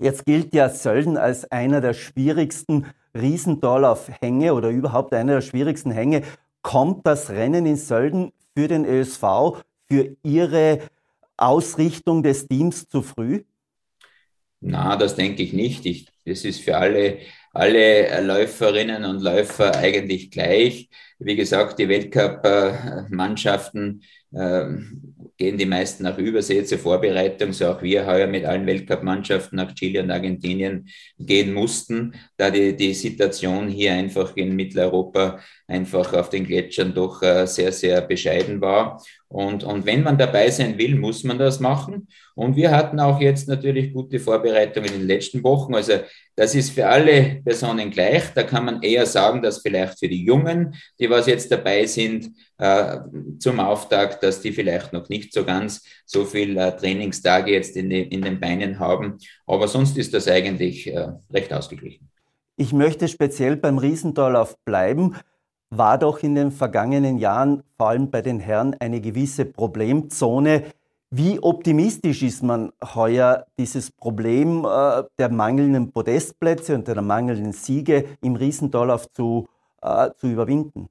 Jetzt 0.00 0.26
gilt 0.26 0.52
ja 0.54 0.68
Sölden 0.68 1.16
als 1.16 1.50
einer 1.52 1.80
der 1.80 1.94
schwierigsten 1.94 2.86
Riesendorlauf-Hänge 3.16 4.54
oder 4.54 4.70
überhaupt 4.70 5.14
einer 5.14 5.34
der 5.34 5.40
schwierigsten 5.40 5.92
Hänge. 5.92 6.22
Kommt 6.62 7.06
das 7.06 7.30
Rennen 7.30 7.64
in 7.64 7.76
Sölden 7.76 8.32
für 8.56 8.66
den 8.66 8.84
ÖSV, 8.84 9.22
für 9.88 10.16
Ihre 10.24 10.80
Ausrichtung 11.36 12.22
des 12.22 12.46
Teams 12.46 12.88
zu 12.88 13.02
früh? 13.02 13.42
Na, 14.60 14.96
das 14.96 15.14
denke 15.14 15.42
ich 15.42 15.52
nicht. 15.52 15.84
Ich, 15.84 16.06
das 16.24 16.44
ist 16.44 16.60
für 16.60 16.78
alle, 16.78 17.18
alle 17.52 18.22
Läuferinnen 18.22 19.04
und 19.04 19.22
Läufer 19.22 19.76
eigentlich 19.76 20.30
gleich. 20.30 20.88
Wie 21.18 21.36
gesagt, 21.36 21.78
die 21.78 21.88
Weltcup-Mannschaften 21.88 24.02
äh, 24.32 24.64
gehen 25.36 25.58
die 25.58 25.66
meisten 25.66 26.04
nach 26.04 26.16
Übersee 26.16 26.64
zur 26.64 26.78
Vorbereitung, 26.78 27.52
so 27.52 27.66
auch 27.66 27.82
wir 27.82 28.06
heuer 28.06 28.26
mit 28.26 28.44
allen 28.44 28.66
Weltcup-Mannschaften 28.66 29.56
nach 29.56 29.74
Chile 29.74 30.02
und 30.02 30.10
Argentinien 30.10 30.88
gehen 31.18 31.52
mussten, 31.52 32.14
da 32.36 32.50
die, 32.50 32.74
die 32.74 32.94
Situation 32.94 33.68
hier 33.68 33.92
einfach 33.92 34.34
in 34.36 34.56
Mitteleuropa 34.56 35.40
einfach 35.66 36.12
auf 36.14 36.30
den 36.30 36.46
Gletschern 36.46 36.94
doch 36.94 37.22
äh, 37.22 37.46
sehr, 37.46 37.72
sehr 37.72 38.00
bescheiden 38.00 38.60
war. 38.60 39.02
Und, 39.34 39.64
und 39.64 39.84
wenn 39.84 40.04
man 40.04 40.16
dabei 40.16 40.48
sein 40.48 40.78
will, 40.78 40.94
muss 40.94 41.24
man 41.24 41.38
das 41.38 41.58
machen. 41.58 42.06
Und 42.36 42.54
wir 42.54 42.70
hatten 42.70 43.00
auch 43.00 43.20
jetzt 43.20 43.48
natürlich 43.48 43.92
gute 43.92 44.20
Vorbereitungen 44.20 44.88
in 44.92 45.00
den 45.00 45.08
letzten 45.08 45.42
Wochen. 45.42 45.74
Also 45.74 45.94
das 46.36 46.54
ist 46.54 46.70
für 46.70 46.86
alle 46.86 47.40
Personen 47.44 47.90
gleich. 47.90 48.32
Da 48.32 48.44
kann 48.44 48.64
man 48.64 48.80
eher 48.80 49.06
sagen, 49.06 49.42
dass 49.42 49.58
vielleicht 49.60 49.98
für 49.98 50.06
die 50.06 50.24
Jungen, 50.24 50.76
die 51.00 51.10
was 51.10 51.26
jetzt 51.26 51.50
dabei 51.50 51.84
sind, 51.84 52.30
äh, 52.58 52.98
zum 53.40 53.58
Auftakt, 53.58 54.22
dass 54.22 54.40
die 54.40 54.52
vielleicht 54.52 54.92
noch 54.92 55.08
nicht 55.08 55.32
so 55.32 55.44
ganz 55.44 55.84
so 56.06 56.24
viel 56.24 56.56
äh, 56.56 56.70
Trainingstage 56.76 57.50
jetzt 57.50 57.76
in, 57.76 57.90
die, 57.90 58.02
in 58.02 58.22
den 58.22 58.38
Beinen 58.38 58.78
haben. 58.78 59.18
Aber 59.48 59.66
sonst 59.66 59.98
ist 59.98 60.14
das 60.14 60.28
eigentlich 60.28 60.86
äh, 60.86 61.08
recht 61.32 61.52
ausgeglichen. 61.52 62.08
Ich 62.56 62.72
möchte 62.72 63.08
speziell 63.08 63.56
beim 63.56 63.78
Riesendorlauf 63.78 64.56
bleiben 64.64 65.16
war 65.78 65.98
doch 65.98 66.22
in 66.22 66.34
den 66.34 66.50
vergangenen 66.50 67.18
Jahren, 67.18 67.62
vor 67.76 67.88
allem 67.88 68.10
bei 68.10 68.22
den 68.22 68.40
Herren, 68.40 68.76
eine 68.80 69.00
gewisse 69.00 69.44
Problemzone. 69.44 70.64
Wie 71.10 71.38
optimistisch 71.40 72.22
ist 72.22 72.42
man 72.42 72.72
heuer, 72.94 73.46
dieses 73.58 73.90
Problem 73.90 74.64
äh, 74.64 75.04
der 75.18 75.28
mangelnden 75.28 75.92
Podestplätze 75.92 76.74
und 76.74 76.88
der 76.88 77.00
mangelnden 77.02 77.52
Siege 77.52 78.04
im 78.20 78.36
Riesendorlauf 78.36 79.10
zu, 79.12 79.46
äh, 79.82 80.10
zu 80.16 80.26
überwinden? 80.26 80.88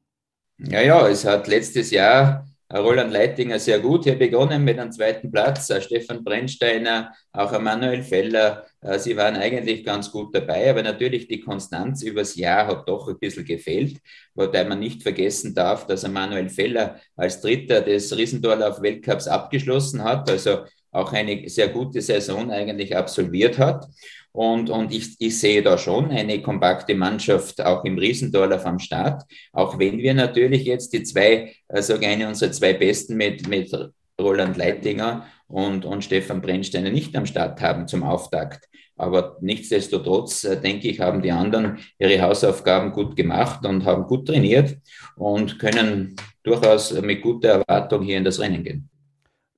Ja, 0.59 0.81
ja, 0.81 1.07
es 1.07 1.25
hat 1.25 1.47
letztes 1.47 1.91
Jahr 1.91 2.45
Roland 2.79 3.11
Leitinger 3.11 3.59
sehr 3.59 3.79
gut 3.79 4.05
hier 4.05 4.17
begonnen 4.17 4.63
mit 4.63 4.79
einem 4.79 4.91
zweiten 4.91 5.31
Platz, 5.31 5.71
Stefan 5.83 6.23
Brennsteiner, 6.23 7.13
auch 7.31 7.59
Manuel 7.59 8.01
Feller. 8.01 8.65
Äh, 8.81 8.97
sie 8.97 9.15
waren 9.15 9.35
eigentlich 9.35 9.85
ganz 9.85 10.11
gut 10.11 10.33
dabei, 10.33 10.69
aber 10.71 10.81
natürlich 10.81 11.27
die 11.27 11.39
Konstanz 11.39 12.01
übers 12.01 12.35
Jahr 12.35 12.65
hat 12.67 12.89
doch 12.89 13.07
ein 13.07 13.19
bisschen 13.19 13.45
gefehlt, 13.45 13.99
wobei 14.33 14.63
man 14.63 14.79
nicht 14.79 15.03
vergessen 15.03 15.53
darf, 15.53 15.85
dass 15.85 16.07
Manuel 16.07 16.49
Feller 16.49 16.99
als 17.15 17.41
Dritter 17.41 17.81
des 17.81 18.15
Riesendorlauf-Weltcups 18.17 19.27
abgeschlossen 19.27 20.03
hat, 20.03 20.29
also 20.29 20.63
auch 20.91 21.11
eine 21.13 21.47
sehr 21.49 21.69
gute 21.69 22.01
Saison 22.01 22.51
eigentlich 22.51 22.95
absolviert 22.95 23.57
hat. 23.59 23.87
Und, 24.33 24.71
und 24.71 24.91
ich, 24.91 25.15
ich 25.19 25.39
sehe 25.39 25.61
da 25.61 25.77
schon 25.77 26.09
eine 26.09 26.41
kompakte 26.41 26.95
Mannschaft 26.95 27.61
auch 27.61 27.85
im 27.85 27.99
Riesendorlauf 27.99 28.65
am 28.65 28.79
Start. 28.79 29.23
Auch 29.51 29.77
wenn 29.77 29.99
wir 29.99 30.15
natürlich 30.15 30.65
jetzt 30.65 30.91
die 30.91 31.03
zwei, 31.03 31.53
also 31.69 31.93
eine 31.93 32.27
unserer 32.27 32.51
zwei 32.51 32.73
Besten 32.73 33.15
mit, 33.15 33.47
mit 33.47 33.71
Roland 34.19 34.57
Leitinger 34.57 35.27
und, 35.47 35.85
und 35.85 36.03
Stefan 36.03 36.41
Brennsteiner 36.41 36.89
nicht 36.89 37.15
am 37.15 37.27
Start 37.27 37.61
haben 37.61 37.87
zum 37.87 38.01
Auftakt. 38.01 38.67
Aber 38.95 39.37
nichtsdestotrotz, 39.41 40.43
äh, 40.43 40.59
denke 40.59 40.87
ich, 40.87 40.99
haben 40.99 41.21
die 41.21 41.31
anderen 41.31 41.79
ihre 41.99 42.21
Hausaufgaben 42.21 42.91
gut 42.91 43.15
gemacht 43.15 43.65
und 43.65 43.85
haben 43.85 44.05
gut 44.05 44.27
trainiert 44.27 44.77
und 45.15 45.59
können 45.59 46.15
durchaus 46.43 46.91
mit 47.01 47.21
guter 47.21 47.49
Erwartung 47.49 48.01
hier 48.01 48.17
in 48.17 48.23
das 48.23 48.39
Rennen 48.39 48.63
gehen. 48.63 48.89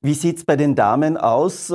Wie 0.01 0.13
sieht 0.13 0.37
es 0.37 0.45
bei 0.45 0.55
den 0.55 0.75
Damen 0.75 1.17
aus? 1.17 1.71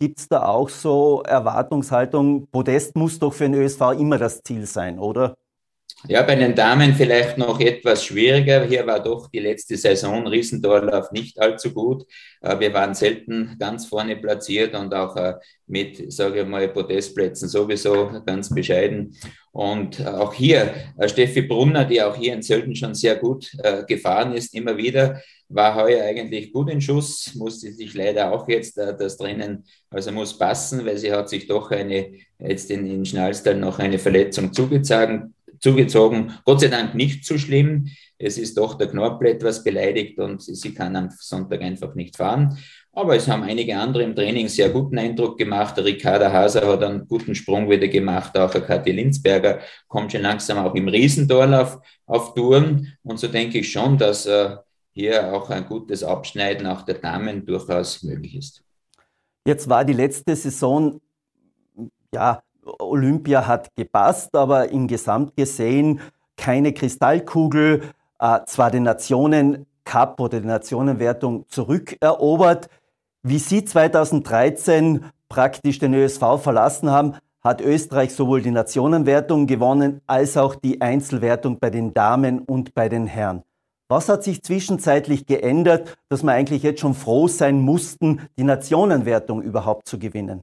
Gibt 0.00 0.18
es 0.18 0.28
da 0.28 0.46
auch 0.46 0.70
so 0.70 1.22
Erwartungshaltung? 1.26 2.46
Podest 2.46 2.96
muss 2.96 3.18
doch 3.18 3.34
für 3.34 3.44
den 3.44 3.54
ÖSV 3.54 3.92
immer 3.98 4.16
das 4.16 4.42
Ziel 4.42 4.64
sein, 4.64 4.98
oder? 4.98 5.36
Ja, 6.08 6.22
bei 6.22 6.34
den 6.34 6.54
Damen 6.54 6.94
vielleicht 6.94 7.36
noch 7.36 7.60
etwas 7.60 8.06
schwieriger. 8.06 8.64
Hier 8.64 8.86
war 8.86 9.02
doch 9.02 9.28
die 9.28 9.38
letzte 9.38 9.76
Saison 9.76 10.26
Riesendorlauf 10.26 11.12
nicht 11.12 11.38
allzu 11.38 11.74
gut. 11.74 12.06
Äh, 12.40 12.58
wir 12.58 12.72
waren 12.72 12.94
selten 12.94 13.56
ganz 13.58 13.84
vorne 13.84 14.16
platziert 14.16 14.74
und 14.74 14.94
auch 14.94 15.14
äh, 15.16 15.34
mit, 15.66 16.10
sage 16.10 16.40
ich 16.40 16.46
mal, 16.46 16.68
Podestplätzen 16.68 17.50
sowieso 17.50 18.22
ganz 18.24 18.48
bescheiden. 18.48 19.14
Und 19.52 20.00
äh, 20.00 20.04
auch 20.04 20.32
hier, 20.32 20.72
Steffi 21.04 21.42
Brunner, 21.42 21.84
die 21.84 22.02
auch 22.02 22.16
hier 22.16 22.32
in 22.32 22.42
Sölden 22.42 22.74
schon 22.74 22.94
sehr 22.94 23.16
gut 23.16 23.50
gefahren 23.86 24.32
ist, 24.32 24.54
immer 24.54 24.76
wieder, 24.76 25.20
war 25.48 25.74
heuer 25.74 26.04
eigentlich 26.04 26.52
gut 26.52 26.70
in 26.70 26.80
Schuss, 26.80 27.34
musste 27.34 27.72
sich 27.72 27.92
leider 27.94 28.32
auch 28.32 28.48
jetzt 28.48 28.76
das 28.76 29.20
Rennen, 29.20 29.64
also 29.90 30.12
muss 30.12 30.38
passen, 30.38 30.86
weil 30.86 30.96
sie 30.96 31.12
hat 31.12 31.28
sich 31.28 31.48
doch 31.48 31.72
eine, 31.72 32.12
jetzt 32.38 32.70
in, 32.70 32.86
in 32.86 33.04
Schnalstal 33.04 33.56
noch 33.56 33.80
eine 33.80 33.98
Verletzung 33.98 34.52
zugezogen, 34.52 35.34
zugezogen. 35.60 36.32
Gott 36.44 36.60
sei 36.60 36.68
Dank 36.68 36.94
nicht 36.94 37.24
so 37.24 37.38
schlimm. 37.38 37.88
Es 38.18 38.36
ist 38.36 38.56
doch 38.58 38.74
der 38.76 38.88
Knorpel 38.88 39.28
etwas 39.28 39.62
beleidigt 39.62 40.18
und 40.18 40.42
sie 40.42 40.74
kann 40.74 40.96
am 40.96 41.10
Sonntag 41.18 41.62
einfach 41.62 41.94
nicht 41.94 42.16
fahren. 42.16 42.58
Aber 42.92 43.14
es 43.14 43.28
haben 43.28 43.44
einige 43.44 43.78
andere 43.78 44.02
im 44.02 44.16
Training 44.16 44.48
sehr 44.48 44.70
guten 44.70 44.98
Eindruck 44.98 45.38
gemacht. 45.38 45.76
Der 45.76 45.84
Ricarda 45.84 46.32
Haser 46.32 46.66
hat 46.66 46.82
einen 46.82 47.06
guten 47.06 47.34
Sprung 47.34 47.70
wieder 47.70 47.88
gemacht. 47.88 48.36
Auch 48.36 48.50
der 48.50 48.62
Kathi 48.62 48.90
Linzberger 48.90 49.60
kommt 49.86 50.12
schon 50.12 50.22
langsam 50.22 50.58
auch 50.58 50.74
im 50.74 50.88
Riesendorlauf 50.88 51.78
auf 52.06 52.34
Touren. 52.34 52.92
Und 53.02 53.20
so 53.20 53.28
denke 53.28 53.58
ich 53.58 53.70
schon, 53.70 53.96
dass 53.96 54.26
äh, 54.26 54.56
hier 54.92 55.32
auch 55.32 55.48
ein 55.50 55.66
gutes 55.66 56.02
Abschneiden 56.02 56.66
auch 56.66 56.82
der 56.82 56.96
Damen 56.96 57.46
durchaus 57.46 58.02
möglich 58.02 58.34
ist. 58.34 58.62
Jetzt 59.46 59.68
war 59.68 59.84
die 59.84 59.92
letzte 59.92 60.34
Saison 60.34 61.00
ja 62.12 62.42
Olympia 62.78 63.46
hat 63.46 63.74
gepasst, 63.76 64.34
aber 64.34 64.70
im 64.70 64.86
Gesamt 64.86 65.36
gesehen 65.36 66.00
keine 66.36 66.72
Kristallkugel, 66.72 67.82
äh, 68.18 68.38
zwar 68.46 68.70
den 68.70 68.84
Nationen 68.84 69.66
Cup 69.84 70.20
oder 70.20 70.40
die 70.40 70.46
Nationenwertung 70.46 71.46
zurückerobert. 71.48 72.68
Wie 73.22 73.38
Sie 73.38 73.64
2013 73.64 75.04
praktisch 75.28 75.78
den 75.78 75.94
ÖSV 75.94 76.38
verlassen 76.38 76.90
haben, 76.90 77.14
hat 77.42 77.60
Österreich 77.60 78.14
sowohl 78.14 78.42
die 78.42 78.50
Nationenwertung 78.50 79.46
gewonnen 79.46 80.00
als 80.06 80.36
auch 80.36 80.54
die 80.54 80.80
Einzelwertung 80.80 81.58
bei 81.58 81.70
den 81.70 81.94
Damen 81.94 82.40
und 82.40 82.74
bei 82.74 82.88
den 82.88 83.06
Herren. 83.06 83.42
Was 83.88 84.08
hat 84.08 84.22
sich 84.22 84.42
zwischenzeitlich 84.42 85.26
geändert, 85.26 85.98
dass 86.08 86.22
wir 86.22 86.32
eigentlich 86.32 86.62
jetzt 86.62 86.80
schon 86.80 86.94
froh 86.94 87.26
sein 87.26 87.60
mussten, 87.60 88.20
die 88.38 88.44
Nationenwertung 88.44 89.42
überhaupt 89.42 89.88
zu 89.88 89.98
gewinnen? 89.98 90.42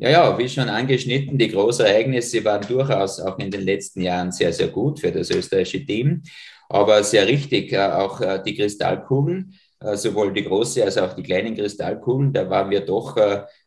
Ja, 0.00 0.10
ja, 0.10 0.38
wie 0.38 0.48
schon 0.48 0.68
angeschnitten, 0.68 1.38
die 1.38 1.48
Großereignisse 1.48 2.44
waren 2.44 2.64
durchaus 2.66 3.18
auch 3.18 3.36
in 3.40 3.50
den 3.50 3.62
letzten 3.62 4.00
Jahren 4.02 4.30
sehr, 4.30 4.52
sehr 4.52 4.68
gut 4.68 5.00
für 5.00 5.10
das 5.10 5.28
österreichische 5.30 5.84
Team. 5.84 6.22
Aber 6.68 7.02
sehr 7.02 7.26
richtig, 7.26 7.72
äh, 7.72 7.78
auch 7.78 8.20
äh, 8.20 8.40
die 8.44 8.54
Kristallkugeln, 8.54 9.54
äh, 9.80 9.96
sowohl 9.96 10.32
die 10.32 10.44
große 10.44 10.84
als 10.84 10.98
auch 10.98 11.14
die 11.14 11.24
kleinen 11.24 11.56
Kristallkugeln, 11.56 12.32
da 12.32 12.48
waren 12.48 12.70
wir 12.70 12.80
doch 12.80 13.16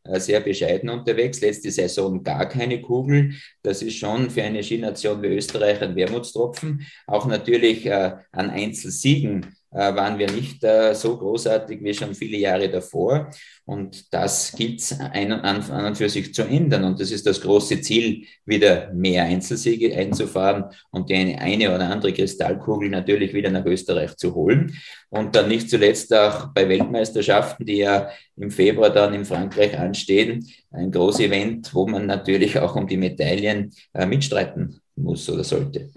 sehr 0.03 0.39
bescheiden 0.39 0.89
unterwegs. 0.89 1.41
Letzte 1.41 1.69
Saison 1.69 2.23
gar 2.23 2.47
keine 2.47 2.81
Kugel. 2.81 3.33
Das 3.61 3.81
ist 3.81 3.97
schon 3.97 4.29
für 4.29 4.43
eine 4.43 4.63
Skination 4.63 5.21
wie 5.21 5.27
Österreich 5.27 5.81
ein 5.81 5.95
Wermutstropfen. 5.95 6.87
Auch 7.07 7.27
natürlich 7.27 7.91
an 7.93 8.49
Einzelsiegen 8.49 9.55
waren 9.71 10.19
wir 10.19 10.29
nicht 10.29 10.63
äh, 10.63 10.93
so 10.93 11.17
großartig 11.17 11.81
wie 11.81 11.93
schon 11.93 12.13
viele 12.13 12.37
Jahre 12.37 12.69
davor. 12.69 13.31
Und 13.65 14.13
das 14.13 14.51
gilt 14.51 14.93
an, 14.99 15.31
an 15.31 15.85
und 15.85 15.97
für 15.97 16.09
sich 16.09 16.33
zu 16.33 16.43
ändern. 16.43 16.83
Und 16.83 16.99
das 16.99 17.11
ist 17.11 17.25
das 17.25 17.39
große 17.39 17.79
Ziel, 17.81 18.25
wieder 18.45 18.91
mehr 18.93 19.23
Einzelsiege 19.23 19.95
einzufahren 19.95 20.65
und 20.91 21.09
die 21.09 21.15
eine, 21.15 21.39
eine 21.39 21.73
oder 21.73 21.89
andere 21.89 22.11
Kristallkugel 22.11 22.89
natürlich 22.89 23.33
wieder 23.33 23.49
nach 23.49 23.65
Österreich 23.65 24.17
zu 24.17 24.35
holen. 24.35 24.75
Und 25.09 25.35
dann 25.35 25.47
nicht 25.47 25.69
zuletzt 25.69 26.13
auch 26.13 26.47
bei 26.53 26.67
Weltmeisterschaften, 26.67 27.65
die 27.65 27.77
ja 27.77 28.09
im 28.35 28.51
Februar 28.51 28.89
dann 28.89 29.13
in 29.13 29.25
Frankreich 29.25 29.77
anstehen, 29.77 30.45
ein 30.71 30.91
großes 30.91 31.21
Event, 31.21 31.73
wo 31.73 31.87
man 31.87 32.05
natürlich 32.07 32.59
auch 32.59 32.75
um 32.75 32.87
die 32.87 32.97
Medaillen 32.97 33.71
äh, 33.93 34.05
mitstreiten 34.05 34.81
muss 34.95 35.29
oder 35.29 35.43
sollte. 35.43 35.91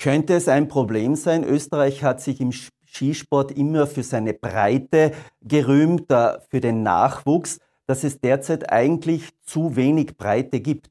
Könnte 0.00 0.32
es 0.32 0.48
ein 0.48 0.66
Problem 0.66 1.14
sein? 1.14 1.44
Österreich 1.44 2.02
hat 2.02 2.22
sich 2.22 2.40
im 2.40 2.52
Skisport 2.52 3.52
immer 3.52 3.86
für 3.86 4.02
seine 4.02 4.32
Breite 4.32 5.12
gerühmt, 5.42 6.06
für 6.48 6.60
den 6.60 6.82
Nachwuchs, 6.82 7.58
dass 7.86 8.02
es 8.02 8.18
derzeit 8.18 8.72
eigentlich 8.72 9.28
zu 9.44 9.76
wenig 9.76 10.16
Breite 10.16 10.60
gibt. 10.60 10.90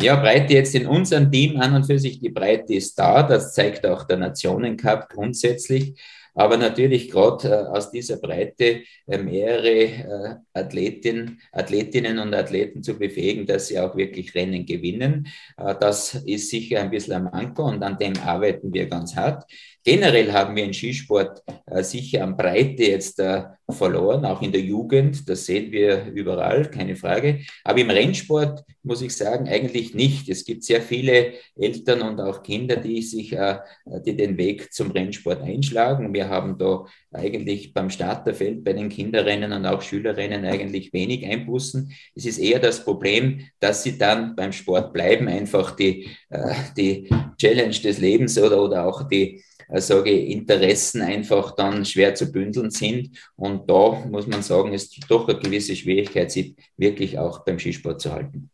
Ja, 0.00 0.16
Breite 0.16 0.54
jetzt 0.54 0.74
in 0.74 0.88
unserem 0.88 1.30
Team 1.30 1.60
an 1.60 1.76
und 1.76 1.84
für 1.84 2.00
sich, 2.00 2.18
die 2.18 2.28
Breite 2.28 2.74
ist 2.74 2.98
da. 2.98 3.22
Das 3.22 3.54
zeigt 3.54 3.86
auch 3.86 4.02
der 4.02 4.16
Nationencup 4.16 5.08
grundsätzlich. 5.08 6.00
Aber 6.38 6.56
natürlich 6.56 7.10
gerade 7.10 7.48
äh, 7.48 7.76
aus 7.76 7.90
dieser 7.90 8.16
Breite 8.18 8.82
äh, 9.08 9.18
mehrere 9.18 9.80
äh, 9.80 10.34
Athletin, 10.52 11.40
Athletinnen 11.50 12.20
und 12.20 12.32
Athleten 12.32 12.80
zu 12.80 12.96
befähigen, 12.96 13.44
dass 13.44 13.66
sie 13.66 13.80
auch 13.80 13.96
wirklich 13.96 14.34
Rennen 14.36 14.64
gewinnen. 14.64 15.26
Das 15.56 16.14
ist 16.14 16.50
sicher 16.50 16.80
ein 16.80 16.90
bisschen 16.90 17.14
ein 17.14 17.24
Manko 17.24 17.64
und 17.64 17.82
an 17.82 17.98
dem 17.98 18.16
arbeiten 18.18 18.72
wir 18.72 18.86
ganz 18.86 19.16
hart. 19.16 19.50
Generell 19.88 20.30
haben 20.34 20.54
wir 20.54 20.64
im 20.64 20.74
Skisport 20.74 21.42
äh, 21.64 21.82
sicher 21.82 22.22
an 22.22 22.36
Breite 22.36 22.82
jetzt 22.82 23.18
äh, 23.20 23.44
verloren, 23.70 24.26
auch 24.26 24.42
in 24.42 24.52
der 24.52 24.60
Jugend. 24.60 25.26
Das 25.26 25.46
sehen 25.46 25.72
wir 25.72 26.04
überall, 26.12 26.70
keine 26.70 26.94
Frage. 26.94 27.40
Aber 27.64 27.78
im 27.78 27.88
Rennsport 27.88 28.64
muss 28.82 29.00
ich 29.00 29.16
sagen, 29.16 29.48
eigentlich 29.48 29.94
nicht. 29.94 30.28
Es 30.28 30.44
gibt 30.44 30.64
sehr 30.64 30.82
viele 30.82 31.32
Eltern 31.56 32.02
und 32.02 32.20
auch 32.20 32.42
Kinder, 32.42 32.76
die 32.76 33.00
sich, 33.00 33.32
äh, 33.32 33.60
die 34.04 34.14
den 34.14 34.36
Weg 34.36 34.74
zum 34.74 34.90
Rennsport 34.90 35.40
einschlagen. 35.40 36.12
Wir 36.12 36.28
haben 36.28 36.58
da 36.58 36.84
eigentlich 37.10 37.72
beim 37.72 37.88
Starterfeld 37.88 38.64
bei 38.64 38.74
den 38.74 38.90
Kinderrennen 38.90 39.54
und 39.54 39.64
auch 39.64 39.80
Schülerrennen 39.80 40.44
eigentlich 40.44 40.92
wenig 40.92 41.24
Einbußen. 41.24 41.90
Es 42.14 42.26
ist 42.26 42.36
eher 42.36 42.58
das 42.58 42.84
Problem, 42.84 43.40
dass 43.58 43.84
sie 43.84 43.96
dann 43.96 44.36
beim 44.36 44.52
Sport 44.52 44.92
bleiben, 44.92 45.28
einfach 45.28 45.74
die, 45.74 46.10
äh, 46.28 46.52
die 46.76 47.08
Challenge 47.38 47.70
des 47.70 47.98
Lebens 48.00 48.38
oder, 48.38 48.62
oder 48.62 48.86
auch 48.86 49.08
die 49.08 49.42
äh, 49.68 49.80
sage 49.80 50.10
ich, 50.10 50.30
Interessen 50.30 51.02
einfach 51.02 51.54
dann 51.54 51.84
schwer 51.84 52.14
zu 52.14 52.30
bündeln 52.32 52.70
sind. 52.70 53.10
Und 53.36 53.68
da 53.68 54.04
muss 54.08 54.26
man 54.26 54.42
sagen, 54.42 54.72
ist 54.72 54.98
doch 55.08 55.28
eine 55.28 55.38
gewisse 55.38 55.76
Schwierigkeit, 55.76 56.30
sich 56.30 56.56
wirklich 56.76 57.18
auch 57.18 57.44
beim 57.44 57.58
Skisport 57.58 58.00
zu 58.00 58.12
halten. 58.12 58.50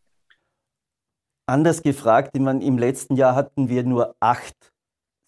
Anders 1.46 1.82
gefragt, 1.82 2.30
ich 2.34 2.40
meine, 2.40 2.64
im 2.64 2.78
letzten 2.78 3.16
Jahr 3.16 3.34
hatten 3.34 3.68
wir 3.68 3.84
nur 3.84 4.16
acht 4.18 4.56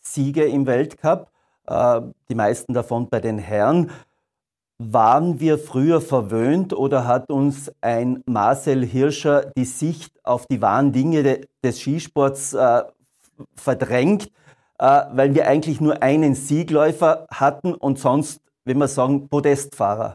Siege 0.00 0.44
im 0.44 0.66
Weltcup, 0.66 1.30
äh, 1.66 2.00
die 2.28 2.34
meisten 2.34 2.72
davon 2.72 3.08
bei 3.08 3.20
den 3.20 3.38
Herren. 3.38 3.90
Waren 4.78 5.40
wir 5.40 5.58
früher 5.58 6.00
verwöhnt 6.00 6.74
oder 6.74 7.06
hat 7.06 7.30
uns 7.30 7.72
ein 7.80 8.22
Marcel 8.26 8.84
Hirscher 8.84 9.52
die 9.56 9.64
Sicht 9.64 10.12
auf 10.22 10.46
die 10.46 10.60
wahren 10.60 10.92
Dinge 10.92 11.40
des 11.62 11.80
Skisports 11.80 12.52
äh, 12.52 12.82
verdrängt? 13.54 14.30
Äh, 14.78 15.02
weil 15.12 15.34
wir 15.34 15.46
eigentlich 15.46 15.80
nur 15.80 16.02
einen 16.02 16.34
Siegläufer 16.34 17.26
hatten 17.30 17.74
und 17.74 17.98
sonst, 17.98 18.40
wenn 18.64 18.78
wir 18.78 18.88
sagen, 18.88 19.28
Podestfahrer. 19.28 20.14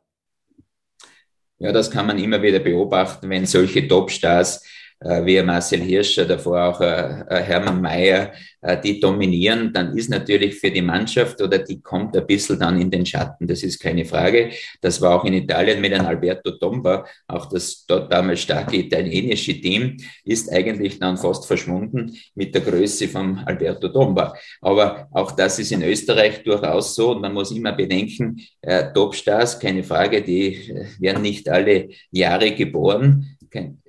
Ja, 1.59 1.71
das 1.71 1.91
kann 1.91 2.07
man 2.07 2.17
immer 2.17 2.41
wieder 2.41 2.59
beobachten, 2.59 3.29
wenn 3.29 3.45
solche 3.45 3.87
Topstars 3.87 4.65
wie 5.01 5.41
Marcel 5.41 5.81
Hirscher, 5.81 6.25
davor 6.25 6.63
auch 6.63 6.81
äh, 6.81 7.23
äh, 7.27 7.41
Hermann 7.41 7.81
Mayer, 7.81 8.31
die 8.83 8.99
dominieren, 8.99 9.73
dann 9.73 9.97
ist 9.97 10.11
natürlich 10.11 10.53
für 10.59 10.69
die 10.69 10.83
Mannschaft 10.83 11.41
oder 11.41 11.57
die 11.57 11.81
kommt 11.81 12.15
ein 12.15 12.27
bisschen 12.27 12.59
dann 12.59 12.79
in 12.79 12.91
den 12.91 13.03
Schatten. 13.07 13.47
Das 13.47 13.63
ist 13.63 13.79
keine 13.79 14.05
Frage. 14.05 14.51
Das 14.81 15.01
war 15.01 15.15
auch 15.15 15.25
in 15.25 15.33
Italien 15.33 15.81
mit 15.81 15.91
einem 15.91 16.05
Alberto 16.05 16.51
Tomba. 16.51 17.03
Auch 17.25 17.47
das 17.47 17.83
dort 17.87 18.13
damals 18.13 18.41
starke 18.41 18.77
italienische 18.77 19.59
Team 19.59 19.97
ist 20.23 20.51
eigentlich 20.53 20.99
dann 20.99 21.17
fast 21.17 21.47
verschwunden 21.47 22.15
mit 22.35 22.53
der 22.53 22.61
Größe 22.61 23.07
von 23.07 23.39
Alberto 23.39 23.87
Tomba. 23.87 24.35
Aber 24.61 25.07
auch 25.11 25.31
das 25.31 25.57
ist 25.57 25.71
in 25.71 25.81
Österreich 25.81 26.43
durchaus 26.43 26.93
so 26.93 27.13
und 27.13 27.21
man 27.21 27.33
muss 27.33 27.49
immer 27.49 27.71
bedenken, 27.71 28.39
äh, 28.61 28.93
Topstars, 28.93 29.59
keine 29.59 29.83
Frage, 29.83 30.21
die 30.21 30.71
werden 30.99 31.23
nicht 31.23 31.49
alle 31.49 31.89
Jahre 32.11 32.51
geboren 32.51 33.37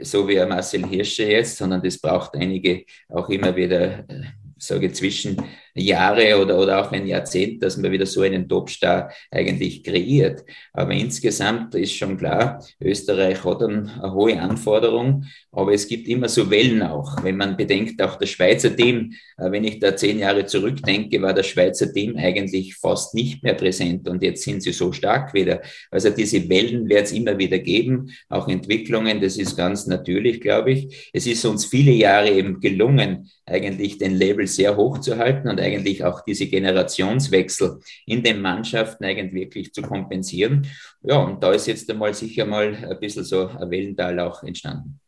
so 0.00 0.28
wie 0.28 0.44
Marcel 0.44 0.86
Hirscher 0.86 1.26
jetzt, 1.26 1.56
sondern 1.56 1.82
das 1.82 1.98
braucht 1.98 2.34
einige 2.34 2.84
auch 3.08 3.28
immer 3.28 3.54
wieder, 3.54 4.00
äh, 4.08 4.24
sage 4.58 4.92
zwischen 4.92 5.36
Jahre 5.74 6.40
oder, 6.40 6.58
oder 6.58 6.80
auch 6.80 6.92
ein 6.92 7.06
Jahrzehnt, 7.06 7.62
dass 7.62 7.76
man 7.76 7.90
wieder 7.90 8.06
so 8.06 8.22
einen 8.22 8.48
Topstar 8.48 9.10
eigentlich 9.30 9.82
kreiert. 9.82 10.44
Aber 10.72 10.92
insgesamt 10.92 11.74
ist 11.74 11.94
schon 11.94 12.16
klar, 12.18 12.64
Österreich 12.80 13.42
hat 13.44 13.62
eine 13.62 14.12
hohe 14.12 14.38
Anforderung, 14.40 15.24
aber 15.50 15.72
es 15.72 15.86
gibt 15.86 16.08
immer 16.08 16.28
so 16.28 16.50
Wellen 16.50 16.82
auch. 16.82 17.22
Wenn 17.22 17.36
man 17.36 17.56
bedenkt, 17.56 18.02
auch 18.02 18.16
das 18.16 18.30
Schweizer 18.30 18.74
Team, 18.74 19.14
äh, 19.38 19.50
wenn 19.50 19.64
ich 19.64 19.78
da 19.78 19.96
zehn 19.96 20.18
Jahre 20.18 20.46
zurückdenke, 20.46 21.20
war 21.22 21.34
das 21.34 21.46
Schweizer 21.46 21.92
Team 21.92 22.16
eigentlich 22.16 22.74
fast 22.76 23.14
nicht 23.14 23.42
mehr 23.42 23.54
präsent 23.54 24.08
und 24.08 24.22
jetzt 24.22 24.42
sind 24.42 24.62
sie 24.62 24.72
so 24.72 24.92
stark 24.92 25.34
wieder. 25.34 25.62
Also 25.90 26.10
diese 26.10 26.48
Wellen 26.48 26.88
wird 26.88 27.04
es 27.04 27.12
immer 27.12 27.38
wieder 27.38 27.58
geben, 27.58 28.10
auch 28.28 28.48
Entwicklungen, 28.48 29.20
das 29.20 29.36
ist 29.36 29.56
ganz 29.56 29.86
natürlich, 29.86 30.40
glaube 30.40 30.72
ich. 30.72 31.10
Es 31.12 31.26
ist 31.26 31.44
uns 31.44 31.66
viele 31.66 31.92
Jahre 31.92 32.30
eben 32.30 32.60
gelungen, 32.60 33.30
eigentlich 33.46 33.98
den 33.98 34.14
Level 34.14 34.46
sehr 34.46 34.76
hoch 34.76 34.98
zu 34.98 35.18
halten 35.18 35.48
und 35.48 35.60
eigentlich 35.60 36.04
auch 36.04 36.20
diese 36.22 36.46
Generationswechsel 36.46 37.80
in 38.06 38.22
den 38.22 38.40
Mannschaften 38.40 39.04
eigentlich 39.04 39.34
wirklich 39.34 39.72
zu 39.72 39.82
kompensieren. 39.82 40.66
Ja, 41.02 41.18
und 41.18 41.42
da 41.42 41.52
ist 41.52 41.66
jetzt 41.66 41.90
einmal 41.90 42.14
sicher 42.14 42.46
mal 42.46 42.74
ein 42.74 43.00
bisschen 43.00 43.24
so 43.24 43.48
ein 43.48 43.70
Wellental 43.70 44.18
auch 44.20 44.42
entstanden. 44.42 45.00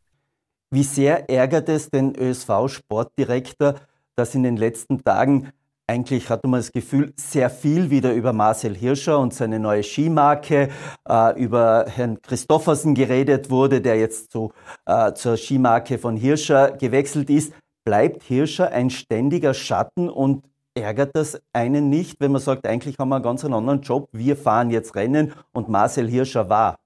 Wie 0.70 0.82
sehr 0.82 1.28
ärgert 1.30 1.68
es 1.68 1.88
den 1.88 2.16
ÖSV-Sportdirektor, 2.16 3.76
dass 4.16 4.34
in 4.34 4.42
den 4.42 4.56
letzten 4.56 5.04
Tagen 5.04 5.52
eigentlich 5.86 6.30
hatte 6.30 6.48
man 6.48 6.60
das 6.60 6.72
Gefühl, 6.72 7.12
sehr 7.16 7.50
viel 7.50 7.90
wieder 7.90 8.14
über 8.14 8.32
Marcel 8.32 8.74
Hirscher 8.74 9.18
und 9.18 9.34
seine 9.34 9.60
neue 9.60 9.82
Skimarke, 9.82 10.70
äh, 11.06 11.40
über 11.40 11.84
Herrn 11.88 12.20
Christoffersen 12.22 12.94
geredet 12.94 13.50
wurde, 13.50 13.82
der 13.82 13.96
jetzt 13.98 14.32
zu, 14.32 14.52
äh, 14.86 15.12
zur 15.12 15.36
Skimarke 15.36 15.98
von 15.98 16.16
Hirscher 16.16 16.72
gewechselt 16.72 17.28
ist. 17.28 17.52
Bleibt 17.84 18.22
Hirscher 18.22 18.72
ein 18.72 18.90
ständiger 18.90 19.52
Schatten 19.52 20.08
und 20.08 20.44
ärgert 20.74 21.14
das 21.14 21.40
einen 21.52 21.90
nicht, 21.90 22.20
wenn 22.20 22.32
man 22.32 22.40
sagt, 22.40 22.66
eigentlich 22.66 22.98
haben 22.98 23.10
wir 23.10 23.16
einen 23.16 23.24
ganz 23.24 23.44
anderen 23.44 23.82
Job, 23.82 24.08
wir 24.12 24.36
fahren 24.36 24.70
jetzt 24.70 24.96
Rennen 24.96 25.32
und 25.52 25.68
Marcel 25.68 26.08
Hirscher 26.08 26.48
war? 26.48 26.76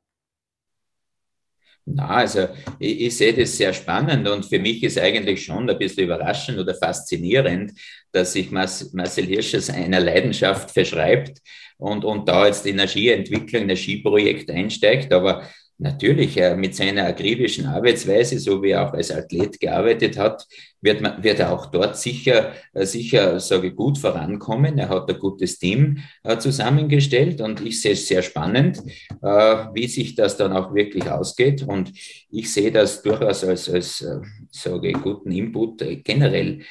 Na, 1.91 2.09
also 2.09 2.49
ich, 2.79 3.01
ich, 3.01 3.17
sehe 3.17 3.33
das 3.33 3.57
sehr 3.57 3.73
spannend 3.73 4.29
und 4.29 4.45
für 4.45 4.59
mich 4.59 4.83
ist 4.83 4.99
eigentlich 4.99 5.43
schon 5.43 5.71
ein 5.71 5.79
bisschen 5.79 6.05
überraschend 6.05 6.59
oder 6.59 6.75
faszinierend, 6.75 7.73
dass 8.13 8.35
sich 8.35 8.51
Marcel 8.51 9.25
Hirsches 9.25 9.71
einer 9.71 10.01
Leidenschaft 10.01 10.71
verschreibt 10.71 11.41
und, 11.79 12.05
und 12.05 12.29
da 12.29 12.47
jetzt 12.47 12.67
Skientwicklung, 12.89 13.63
in 13.63 13.71
ein 13.71 13.77
Skiprojekt 13.77 14.51
einsteigt. 14.51 15.13
Aber 15.15 15.49
Natürlich, 15.81 16.37
äh, 16.37 16.57
mit 16.57 16.75
seiner 16.75 17.07
akribischen 17.07 17.67
Arbeitsweise, 17.67 18.41
so 18.41 18.61
wie 18.65 18.71
er 18.71 18.89
auch 18.89 18.93
als 18.95 19.13
Athlet 19.13 19.61
gearbeitet 19.61 20.19
hat, 20.19 20.45
wird, 20.81 21.01
man, 21.01 21.23
wird 21.23 21.39
er 21.39 21.53
auch 21.53 21.67
dort 21.67 21.97
sicher, 21.97 22.53
äh, 22.75 22.85
sicher, 22.85 23.39
sage 23.39 23.69
ich, 23.69 23.77
gut 23.77 23.97
vorankommen. 23.97 24.77
Er 24.77 24.89
hat 24.89 25.09
ein 25.09 25.21
gutes 25.21 25.61
Team 25.61 25.99
äh, 26.25 26.37
zusammengestellt 26.39 27.41
und 27.41 27.65
ich 27.65 27.81
sehe 27.81 27.93
es 27.93 28.09
sehr 28.09 28.23
spannend, 28.23 28.83
wie 29.21 29.87
sich 29.87 30.15
das 30.17 30.37
dann 30.37 30.53
auch 30.53 30.75
wirklich 30.75 31.09
ausgeht. 31.09 31.63
Und 31.63 31.93
ich 32.31 32.53
sehe 32.53 32.73
das 32.73 33.03
durchaus 33.03 33.45
als, 33.45 33.69
als 33.69 34.05
sage 34.51 34.89
ich, 34.89 35.01
guten 35.01 35.31
Input 35.31 35.85
generell 36.05 36.63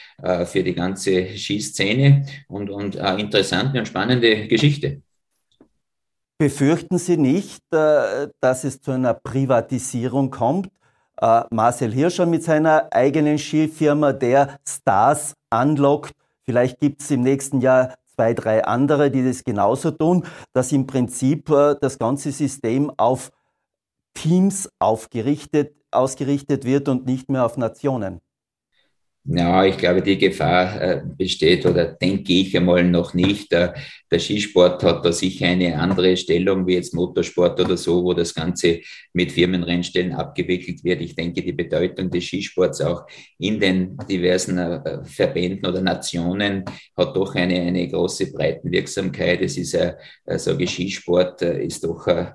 für 0.45 0.63
die 0.63 0.73
ganze 0.73 1.37
Skiszene 1.37 2.25
und, 2.47 2.69
und 2.69 2.97
eine 2.97 3.21
interessante 3.21 3.79
und 3.79 3.87
spannende 3.87 4.47
Geschichte. 4.47 5.01
Befürchten 6.39 6.99
Sie 6.99 7.17
nicht, 7.17 7.63
äh, 7.73 8.27
dass 8.41 8.63
es 8.63 8.79
zu 8.79 8.91
einer 8.91 9.15
Privatisierung 9.15 10.29
kommt? 10.29 10.69
Äh, 11.19 11.43
Marcel 11.49 11.91
Hirscher 11.91 12.27
mit 12.27 12.43
seiner 12.43 12.89
eigenen 12.91 13.39
Skifirma, 13.39 14.13
der 14.13 14.59
Stars 14.63 15.33
anlockt. 15.49 16.13
Vielleicht 16.43 16.79
gibt 16.79 17.01
es 17.01 17.09
im 17.09 17.21
nächsten 17.21 17.59
Jahr 17.59 17.95
zwei, 18.13 18.35
drei 18.35 18.63
andere, 18.63 19.09
die 19.09 19.25
das 19.25 19.43
genauso 19.43 19.89
tun, 19.89 20.25
dass 20.53 20.71
im 20.71 20.85
Prinzip 20.85 21.49
äh, 21.49 21.75
das 21.81 21.97
ganze 21.97 22.31
System 22.31 22.91
auf 22.97 23.31
Teams 24.13 24.69
aufgerichtet, 24.77 25.75
ausgerichtet 25.89 26.65
wird 26.65 26.87
und 26.87 27.07
nicht 27.07 27.29
mehr 27.29 27.45
auf 27.45 27.57
Nationen. 27.57 28.21
Ja, 29.29 29.65
ich 29.65 29.77
glaube, 29.77 30.01
die 30.01 30.17
Gefahr 30.17 30.81
äh, 30.81 31.01
besteht 31.05 31.65
oder 31.65 31.87
denke 31.87 32.31
ich 32.31 32.55
einmal 32.55 32.85
noch 32.85 33.13
nicht. 33.13 33.51
Der, 33.51 33.73
der, 34.09 34.19
Skisport 34.19 34.81
hat 34.83 35.03
da 35.03 35.11
sicher 35.11 35.47
eine 35.47 35.77
andere 35.77 36.15
Stellung 36.15 36.65
wie 36.65 36.75
jetzt 36.75 36.93
Motorsport 36.93 37.59
oder 37.59 37.75
so, 37.75 38.05
wo 38.05 38.13
das 38.13 38.33
Ganze 38.33 38.79
mit 39.11 39.33
Firmenrennstellen 39.33 40.13
abgewickelt 40.13 40.81
wird. 40.85 41.01
Ich 41.01 41.13
denke, 41.13 41.41
die 41.41 41.51
Bedeutung 41.51 42.09
des 42.09 42.23
Skisports 42.23 42.79
auch 42.79 43.05
in 43.37 43.59
den 43.59 43.97
diversen 44.09 44.59
äh, 44.59 45.03
Verbänden 45.03 45.65
oder 45.65 45.81
Nationen 45.81 46.63
hat 46.95 47.13
doch 47.13 47.35
eine, 47.35 47.59
eine 47.59 47.85
große 47.85 48.31
Breitenwirksamkeit. 48.31 49.41
Es 49.41 49.57
ist, 49.57 49.73
äh, 49.73 49.95
sage 50.37 50.63
ich, 50.63 50.71
Skisport 50.71 51.41
äh, 51.41 51.65
ist 51.65 51.83
doch 51.83 52.07
ein, 52.07 52.33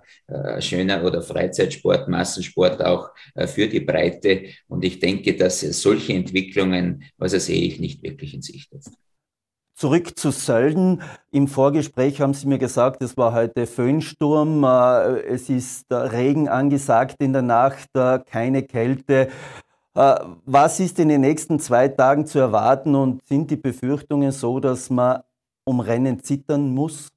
schöner 0.60 1.04
oder 1.04 1.20
Freizeitsport, 1.20 2.08
Massensport 2.08 2.82
auch 2.82 3.10
äh, 3.34 3.46
für 3.46 3.66
die 3.66 3.80
Breite. 3.80 4.44
Und 4.68 4.84
ich 4.84 4.98
denke, 4.98 5.36
dass 5.36 5.60
solche 5.60 6.14
Entwicklungen 6.14 6.81
Entwicklungen, 6.82 7.10
also 7.18 7.38
sehe 7.38 7.62
ich 7.62 7.80
nicht 7.80 8.02
wirklich 8.02 8.34
in 8.34 8.42
Sicht 8.42 8.72
jetzt. 8.72 8.92
Zurück 9.74 10.18
zu 10.18 10.30
Sölden. 10.30 11.02
Im 11.30 11.48
Vorgespräch 11.48 12.20
haben 12.20 12.34
Sie 12.34 12.46
mir 12.46 12.58
gesagt, 12.58 13.02
es 13.02 13.16
war 13.16 13.32
heute 13.32 13.66
Föhnsturm, 13.66 14.62
äh, 14.64 15.22
es 15.22 15.48
ist 15.48 15.86
Regen 15.90 16.48
angesagt 16.48 17.16
in 17.20 17.32
der 17.32 17.42
Nacht, 17.42 17.88
äh, 17.94 18.18
keine 18.24 18.62
Kälte. 18.62 19.28
Äh, 19.94 20.14
was 20.44 20.78
ist 20.78 20.98
in 20.98 21.08
den 21.08 21.22
nächsten 21.22 21.58
zwei 21.58 21.88
Tagen 21.88 22.26
zu 22.26 22.38
erwarten 22.38 22.94
und 22.94 23.26
sind 23.26 23.50
die 23.50 23.56
Befürchtungen 23.56 24.30
so, 24.30 24.60
dass 24.60 24.90
man 24.90 25.22
um 25.64 25.80
Rennen 25.80 26.22
zittern 26.22 26.70
muss? 26.70 27.08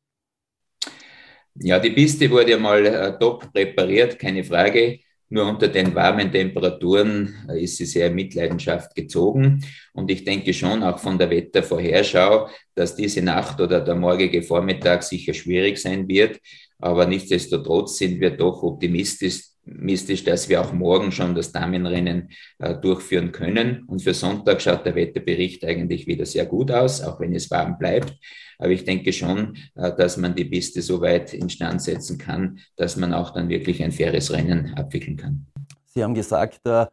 Ja, 1.56 1.80
die 1.80 1.92
Piste 1.92 2.30
wurde 2.32 2.52
ja 2.52 2.58
mal 2.58 3.18
top 3.20 3.52
präpariert, 3.54 4.20
keine 4.20 4.44
Frage. 4.44 5.00
Nur 5.30 5.48
unter 5.48 5.68
den 5.68 5.96
warmen 5.96 6.32
Temperaturen 6.32 7.34
äh, 7.50 7.64
ist 7.64 7.78
sie 7.78 7.86
sehr 7.86 8.12
Mitleidenschaft 8.12 8.94
gezogen. 8.94 9.64
Und 9.94 10.12
ich 10.12 10.24
denke 10.24 10.54
schon 10.54 10.84
auch 10.84 11.00
von 11.00 11.18
der 11.18 11.30
Wettervorherschau, 11.30 12.48
dass 12.76 12.96
diese 12.96 13.22
Nacht 13.22 13.60
oder 13.60 13.82
der 13.82 13.96
morgige 13.96 14.44
Vormittag 14.44 15.04
sicher 15.04 15.34
schwierig 15.34 15.78
sein 15.78 16.08
wird. 16.08 16.40
Aber 16.80 17.08
nichtsdestotrotz 17.08 17.98
sind 17.98 18.20
wir 18.20 18.32
doch 18.32 18.62
optimistisch, 18.62 19.55
dass 19.66 20.50
wir 20.50 20.62
auch 20.62 20.74
morgen 20.74 21.12
schon 21.12 21.36
das 21.36 21.52
Damenrennen 21.52 22.30
äh, 22.60 22.76
durchführen 22.76 23.32
können. 23.32 23.84
Und 23.88 24.02
für 24.02 24.14
Sonntag 24.14 24.62
schaut 24.62 24.86
der 24.86 24.96
Wetterbericht 24.96 25.66
eigentlich 25.66 26.08
wieder 26.08 26.26
sehr 26.26 26.46
gut 26.46 26.72
aus, 26.72 27.02
auch 27.02 27.20
wenn 27.20 27.34
es 27.34 27.50
warm 27.52 27.78
bleibt. 27.78 28.16
Aber 28.58 28.70
ich 28.70 28.86
denke 28.86 29.12
schon, 29.12 29.58
äh, 29.76 29.94
dass 29.96 30.18
man 30.18 30.36
die 30.36 30.46
Piste 30.46 30.82
so 30.82 31.02
weit 31.02 31.34
instand 31.34 31.82
setzen 31.82 32.18
kann, 32.18 32.60
dass 32.76 32.96
man 32.96 33.14
auch 33.14 33.32
dann 33.32 33.50
wirklich 33.50 33.84
ein 33.84 33.92
faires 33.92 34.32
Rennen 34.32 34.74
abwickeln 34.76 35.18
kann. 35.18 35.46
Sie 35.86 36.04
haben 36.04 36.14
gesagt, 36.14 36.62
äh, 36.66 36.86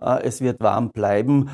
äh, 0.00 0.22
es 0.22 0.40
wird 0.40 0.60
warm 0.60 0.90
bleiben. 0.90 1.50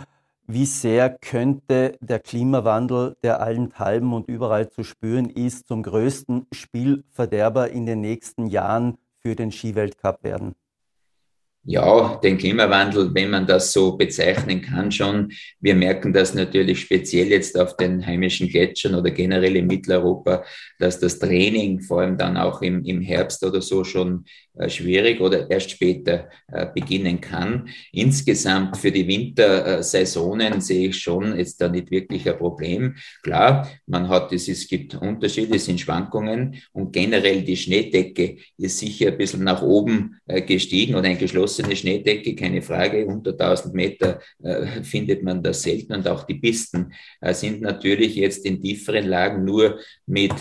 Wie 0.47 0.67
sehr 0.67 1.11
könnte 1.11 1.97
der 2.01 2.19
Klimawandel, 2.19 3.17
der 3.23 3.41
allenthalben 3.41 4.13
und 4.13 4.29
überall 4.29 4.69
zu 4.69 4.83
spüren 4.83 5.31
ist, 5.31 5.69
zum 5.69 5.83
größten 5.83 6.47
Spielverderber 6.53 7.71
in 7.71 7.87
den 7.87 8.01
nächsten 8.01 8.47
Jahren 8.47 8.99
für 9.21 9.37
den 9.37 9.53
Skiweltcup 9.53 10.25
werden? 10.25 10.55
Ja, 11.65 12.17
den 12.17 12.39
Klimawandel, 12.39 13.15
wenn 13.15 13.31
man 13.31 13.47
das 13.47 13.73
so 13.73 13.97
bezeichnen 13.97 14.63
kann, 14.63 14.91
schon. 14.91 15.31
Wir 15.61 15.77
merken 15.77 16.13
das 16.13 16.35
natürlich 16.35 16.81
speziell 16.81 17.29
jetzt 17.29 17.57
auf 17.57 17.77
den 17.77 18.05
heimischen 18.05 18.49
Gletschern 18.49 18.97
oder 18.97 19.13
generell 19.13 19.55
in 19.55 19.69
Mitteleuropa, 19.69 20.45
dass 20.81 20.99
das 20.99 21.21
Training 21.21 21.81
vor 21.81 22.01
allem 22.01 22.19
dann 22.19 22.37
auch 22.37 22.63
im, 22.63 22.85
im 22.85 23.01
Herbst 23.01 23.45
oder 23.45 23.63
so 23.63 23.85
schon 23.85 24.25
schwierig 24.69 25.21
oder 25.21 25.51
erst 25.51 25.71
später 25.71 26.29
äh, 26.49 26.67
beginnen 26.75 27.21
kann. 27.21 27.69
Insgesamt 27.93 28.77
für 28.77 28.93
die 28.93 29.07
Wintersaisonen 29.07 30.61
sehe 30.61 30.89
ich 30.89 30.99
schon 30.99 31.37
jetzt 31.39 31.61
da 31.61 31.69
nicht 31.69 31.91
wirklich 31.91 32.29
ein 32.29 32.37
Problem. 32.37 32.97
Klar, 33.23 33.69
man 33.87 34.09
hat 34.09 34.33
es, 34.33 34.49
es 34.49 34.69
gibt 34.69 34.95
Unterschiede, 34.95 35.57
es 35.57 35.65
sind 35.65 35.81
Schwankungen 35.81 36.57
und 36.73 36.93
generell 36.93 37.43
die 37.43 37.57
Schneedecke 37.57 38.37
ist 38.59 38.79
sicher 38.79 39.09
ein 39.09 39.19
bisschen 39.19 39.45
nach 39.45 39.63
oben 39.63 40.19
äh, 40.27 40.43
gestiegen 40.43 40.97
oder 40.97 41.09
ein 41.09 41.19
geschlossene 41.19 41.75
Schneedecke, 41.75 42.35
keine 42.35 42.61
Frage. 42.61 43.07
Unter 43.07 43.31
1000 43.31 43.75
Meter 43.75 44.21
findet 44.83 45.23
man 45.23 45.43
das 45.43 45.63
selten 45.63 45.95
und 45.95 46.07
auch 46.09 46.25
die 46.25 46.35
Pisten 46.35 46.93
sind 47.31 47.61
natürlich 47.61 48.17
jetzt 48.17 48.45
in 48.45 48.61
tieferen 48.61 49.07
Lagen 49.07 49.45
nur 49.45 49.79
mit 50.07 50.33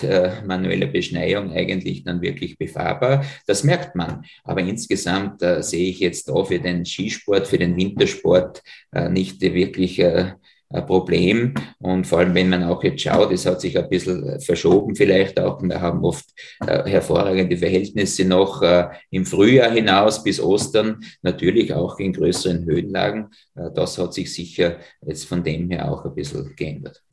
manueller 0.45 0.88
Beschneiung 0.88 1.51
eigentlich 1.51 2.03
dann 2.03 2.22
wirklich 2.22 2.57
befahrbar. 2.57 3.24
Das 3.45 3.64
merkt 3.64 3.95
man 3.95 4.01
man. 4.02 4.26
Aber 4.43 4.62
insgesamt 4.62 5.41
äh, 5.41 5.62
sehe 5.62 5.89
ich 5.89 5.99
jetzt 5.99 6.28
da 6.30 6.43
für 6.43 6.60
den 6.60 6.86
Skisport, 6.86 7.47
für 7.47 7.58
den 7.58 7.76
Wintersport 7.76 8.62
äh, 8.91 9.10
nicht 9.10 9.41
wirklich 9.41 9.99
äh, 9.99 10.34
ein 10.74 10.86
Problem. 10.86 11.54
Und 11.80 12.08
vor 12.08 12.20
allem, 12.20 12.34
wenn 12.34 12.49
man 12.49 12.64
auch 12.64 12.84
jetzt 12.84 13.02
schaut, 13.02 13.32
es 13.32 13.45
hat 13.45 13.62
sich 13.62 13.78
ein 13.78 13.89
bisschen 13.89 14.39
verschoben 14.39 14.95
vielleicht 14.95 15.39
auch. 15.39 15.62
Wir 15.62 15.82
haben 15.82 16.04
oft 16.04 16.26
äh, 16.66 16.89
hervorragende 16.89 17.58
Verhältnisse 17.58 18.26
noch 18.26 18.62
äh, 18.62 18.89
im 19.10 19.26
Frühjahr 19.26 19.72
hinaus 19.72 20.24
bis 20.24 20.39
Ostern, 20.39 20.99
natürlich 21.22 21.74
auch 21.74 21.99
in 21.99 22.14
größeren 22.14 22.66
Höhenlagen. 22.66 23.30
Äh, 23.56 23.72
das 23.74 23.97
hat 23.97 24.14
sich 24.14 24.34
sicher 24.34 24.78
jetzt 25.06 25.26
von 25.26 25.43
dem 25.43 25.70
her 25.70 25.91
auch 25.91 26.06
ein 26.06 26.16
bisschen 26.16 26.56
geändert. 26.56 27.04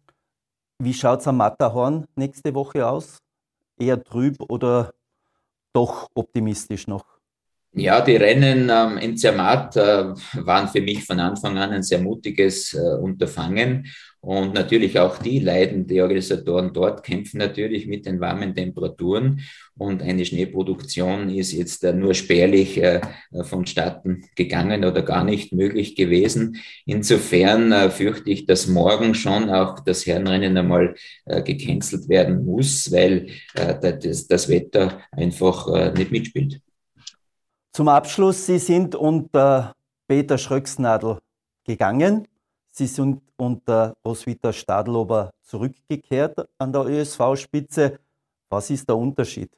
Wie 0.80 0.94
schaut 0.94 1.20
es 1.20 1.26
am 1.26 1.38
Matterhorn 1.38 2.06
nächste 2.14 2.54
Woche 2.54 2.86
aus? 2.86 3.18
Eher 3.80 4.02
trüb 4.02 4.36
oder 4.48 4.92
doch 5.72 6.08
optimistisch 6.14 6.86
noch? 6.86 7.18
Ja, 7.72 8.00
die 8.00 8.16
Rennen 8.16 8.70
ähm, 8.70 8.98
in 8.98 9.16
Zermatt 9.16 9.76
äh, 9.76 10.14
waren 10.34 10.68
für 10.68 10.80
mich 10.80 11.04
von 11.04 11.20
Anfang 11.20 11.58
an 11.58 11.70
ein 11.70 11.82
sehr 11.82 12.00
mutiges 12.00 12.74
äh, 12.74 12.78
Unterfangen. 12.78 13.86
Und 14.28 14.52
natürlich 14.52 14.98
auch 14.98 15.16
die 15.16 15.38
leiden, 15.38 15.86
die 15.86 16.02
Organisatoren 16.02 16.74
dort 16.74 17.02
kämpfen 17.02 17.38
natürlich 17.38 17.86
mit 17.86 18.04
den 18.04 18.20
warmen 18.20 18.54
Temperaturen. 18.54 19.40
Und 19.74 20.02
eine 20.02 20.22
Schneeproduktion 20.22 21.30
ist 21.30 21.52
jetzt 21.52 21.82
äh, 21.82 21.94
nur 21.94 22.12
spärlich 22.12 22.76
äh, 22.76 23.00
vonstatten 23.44 24.26
gegangen 24.36 24.84
oder 24.84 25.00
gar 25.00 25.24
nicht 25.24 25.54
möglich 25.54 25.96
gewesen. 25.96 26.58
Insofern 26.84 27.72
äh, 27.72 27.88
fürchte 27.88 28.28
ich, 28.28 28.44
dass 28.44 28.66
morgen 28.66 29.14
schon 29.14 29.48
auch 29.48 29.80
das 29.80 30.04
Herrenrennen 30.04 30.58
einmal 30.58 30.94
äh, 31.24 31.42
gecancelt 31.42 32.10
werden 32.10 32.44
muss, 32.44 32.92
weil 32.92 33.28
das 33.54 34.48
Wetter 34.50 35.00
einfach 35.10 35.94
nicht 35.94 36.10
mitspielt. 36.10 36.60
Zum 37.72 37.88
Abschluss, 37.88 38.44
Sie 38.44 38.58
sind 38.58 38.94
unter 38.94 39.74
Peter 40.06 40.36
Schröcksnadel 40.36 41.16
gegangen. 41.64 42.28
Sie 42.78 42.86
sind 42.86 43.20
unter 43.36 43.96
Roswitha 44.04 44.52
Stadlober 44.52 45.32
zurückgekehrt 45.42 46.38
an 46.58 46.72
der 46.72 46.86
ÖSV-Spitze. 46.86 47.98
Was 48.48 48.70
ist 48.70 48.88
der 48.88 48.96
Unterschied? 48.96 49.50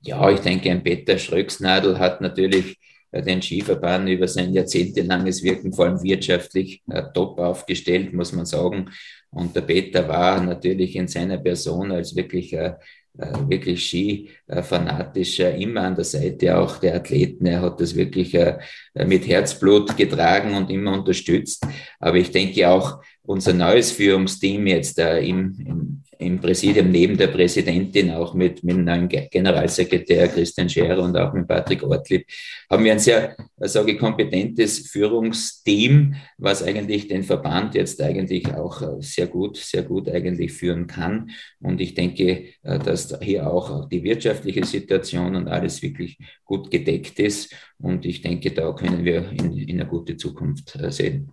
Ja, 0.00 0.30
ich 0.30 0.40
denke, 0.40 0.70
ein 0.70 0.82
Peter 0.82 1.18
Schröcksnadel 1.18 1.98
hat 1.98 2.22
natürlich 2.22 2.78
äh, 3.10 3.22
den 3.22 3.42
Skiverband 3.42 4.08
über 4.08 4.26
sein 4.26 4.54
jahrzehntelanges 4.54 5.42
Wirken, 5.42 5.74
vor 5.74 5.84
allem 5.84 6.02
wirtschaftlich, 6.02 6.82
äh, 6.88 7.02
top 7.12 7.38
aufgestellt, 7.38 8.14
muss 8.14 8.32
man 8.32 8.46
sagen. 8.46 8.90
Und 9.28 9.54
der 9.54 9.60
Peter 9.60 10.08
war 10.08 10.40
natürlich 10.40 10.96
in 10.96 11.08
seiner 11.08 11.36
Person 11.36 11.92
als 11.92 12.16
wirklich 12.16 12.54
äh, 12.54 12.72
wirklich 13.14 13.86
skifanatisch 13.86 15.38
immer 15.38 15.82
an 15.82 15.94
der 15.94 16.04
Seite 16.04 16.58
auch 16.58 16.78
der 16.78 16.96
Athleten. 16.96 17.46
Er 17.46 17.62
hat 17.62 17.80
das 17.80 17.94
wirklich 17.94 18.34
äh, 18.34 18.58
mit 19.06 19.26
Herzblut 19.26 19.96
getragen 19.96 20.54
und 20.54 20.70
immer 20.70 20.92
unterstützt. 20.92 21.66
Aber 22.00 22.16
ich 22.16 22.30
denke 22.30 22.68
auch, 22.68 23.02
unser 23.22 23.52
neues 23.52 23.92
Führungsteam 23.92 24.66
jetzt 24.66 24.98
äh, 24.98 25.20
im, 25.20 26.02
im, 26.24 26.40
Präsidium 26.40 26.90
neben 26.90 27.16
der 27.16 27.28
Präsidentin, 27.28 28.10
auch 28.10 28.34
mit, 28.34 28.64
mit 28.64 28.76
dem 28.76 28.84
neuen 28.84 29.08
Generalsekretär 29.08 30.28
Christian 30.28 30.68
Scherer 30.68 31.02
und 31.02 31.16
auch 31.16 31.32
mit 31.32 31.46
Patrick 31.46 31.82
Ortlieb, 31.82 32.26
haben 32.70 32.84
wir 32.84 32.92
ein 32.92 32.98
sehr, 32.98 33.36
äh, 33.58 33.68
sage 33.68 33.92
ich, 33.92 33.98
kompetentes 33.98 34.90
Führungsteam, 34.90 36.14
was 36.38 36.62
eigentlich 36.62 37.08
den 37.08 37.22
Verband 37.22 37.74
jetzt 37.74 38.00
eigentlich 38.02 38.46
auch 38.54 38.82
äh, 38.82 39.00
sehr 39.00 39.26
gut, 39.26 39.56
sehr 39.56 39.82
gut 39.82 40.08
eigentlich 40.08 40.52
führen 40.52 40.86
kann. 40.86 41.30
Und 41.60 41.80
ich 41.80 41.94
denke, 41.94 42.44
äh, 42.62 42.78
dass 42.78 43.18
hier 43.20 43.50
auch 43.50 43.88
die 43.88 44.02
wirtschaftliche 44.02 44.64
Situation 44.64 45.36
und 45.36 45.48
alles 45.48 45.82
wirklich 45.82 46.18
gut 46.44 46.70
gedeckt 46.70 47.18
ist. 47.18 47.54
Und 47.78 48.06
ich 48.06 48.22
denke, 48.22 48.50
da 48.50 48.72
können 48.72 49.04
wir 49.04 49.30
in, 49.30 49.56
in 49.56 49.80
eine 49.80 49.88
gute 49.88 50.16
Zukunft 50.16 50.78
sehen. 50.88 51.30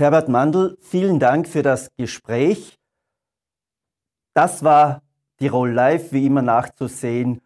Herbert 0.00 0.28
Mandl, 0.28 0.78
vielen 0.80 1.18
Dank 1.18 1.48
für 1.48 1.62
das 1.62 1.90
Gespräch. 1.96 2.77
Das 4.38 4.62
war 4.62 5.02
Tirol 5.40 5.72
Live, 5.72 6.12
wie 6.12 6.26
immer 6.26 6.42
nachzusehen 6.42 7.40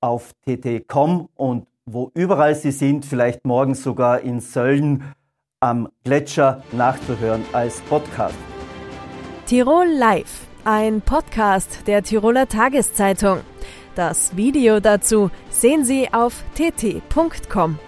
auf 0.00 0.32
tt.com 0.46 1.28
und 1.34 1.66
wo 1.84 2.10
überall 2.14 2.54
Sie 2.54 2.70
sind, 2.70 3.04
vielleicht 3.04 3.44
morgen 3.44 3.74
sogar 3.74 4.20
in 4.20 4.40
Sölden 4.40 5.12
am 5.60 5.90
Gletscher 6.04 6.62
nachzuhören 6.72 7.44
als 7.52 7.82
Podcast. 7.82 8.38
Tirol 9.44 9.88
Live, 9.88 10.46
ein 10.64 11.02
Podcast 11.02 11.86
der 11.86 12.02
Tiroler 12.02 12.48
Tageszeitung. 12.48 13.40
Das 13.94 14.34
Video 14.34 14.80
dazu 14.80 15.30
sehen 15.50 15.84
Sie 15.84 16.08
auf 16.14 16.42
tt.com. 16.54 17.78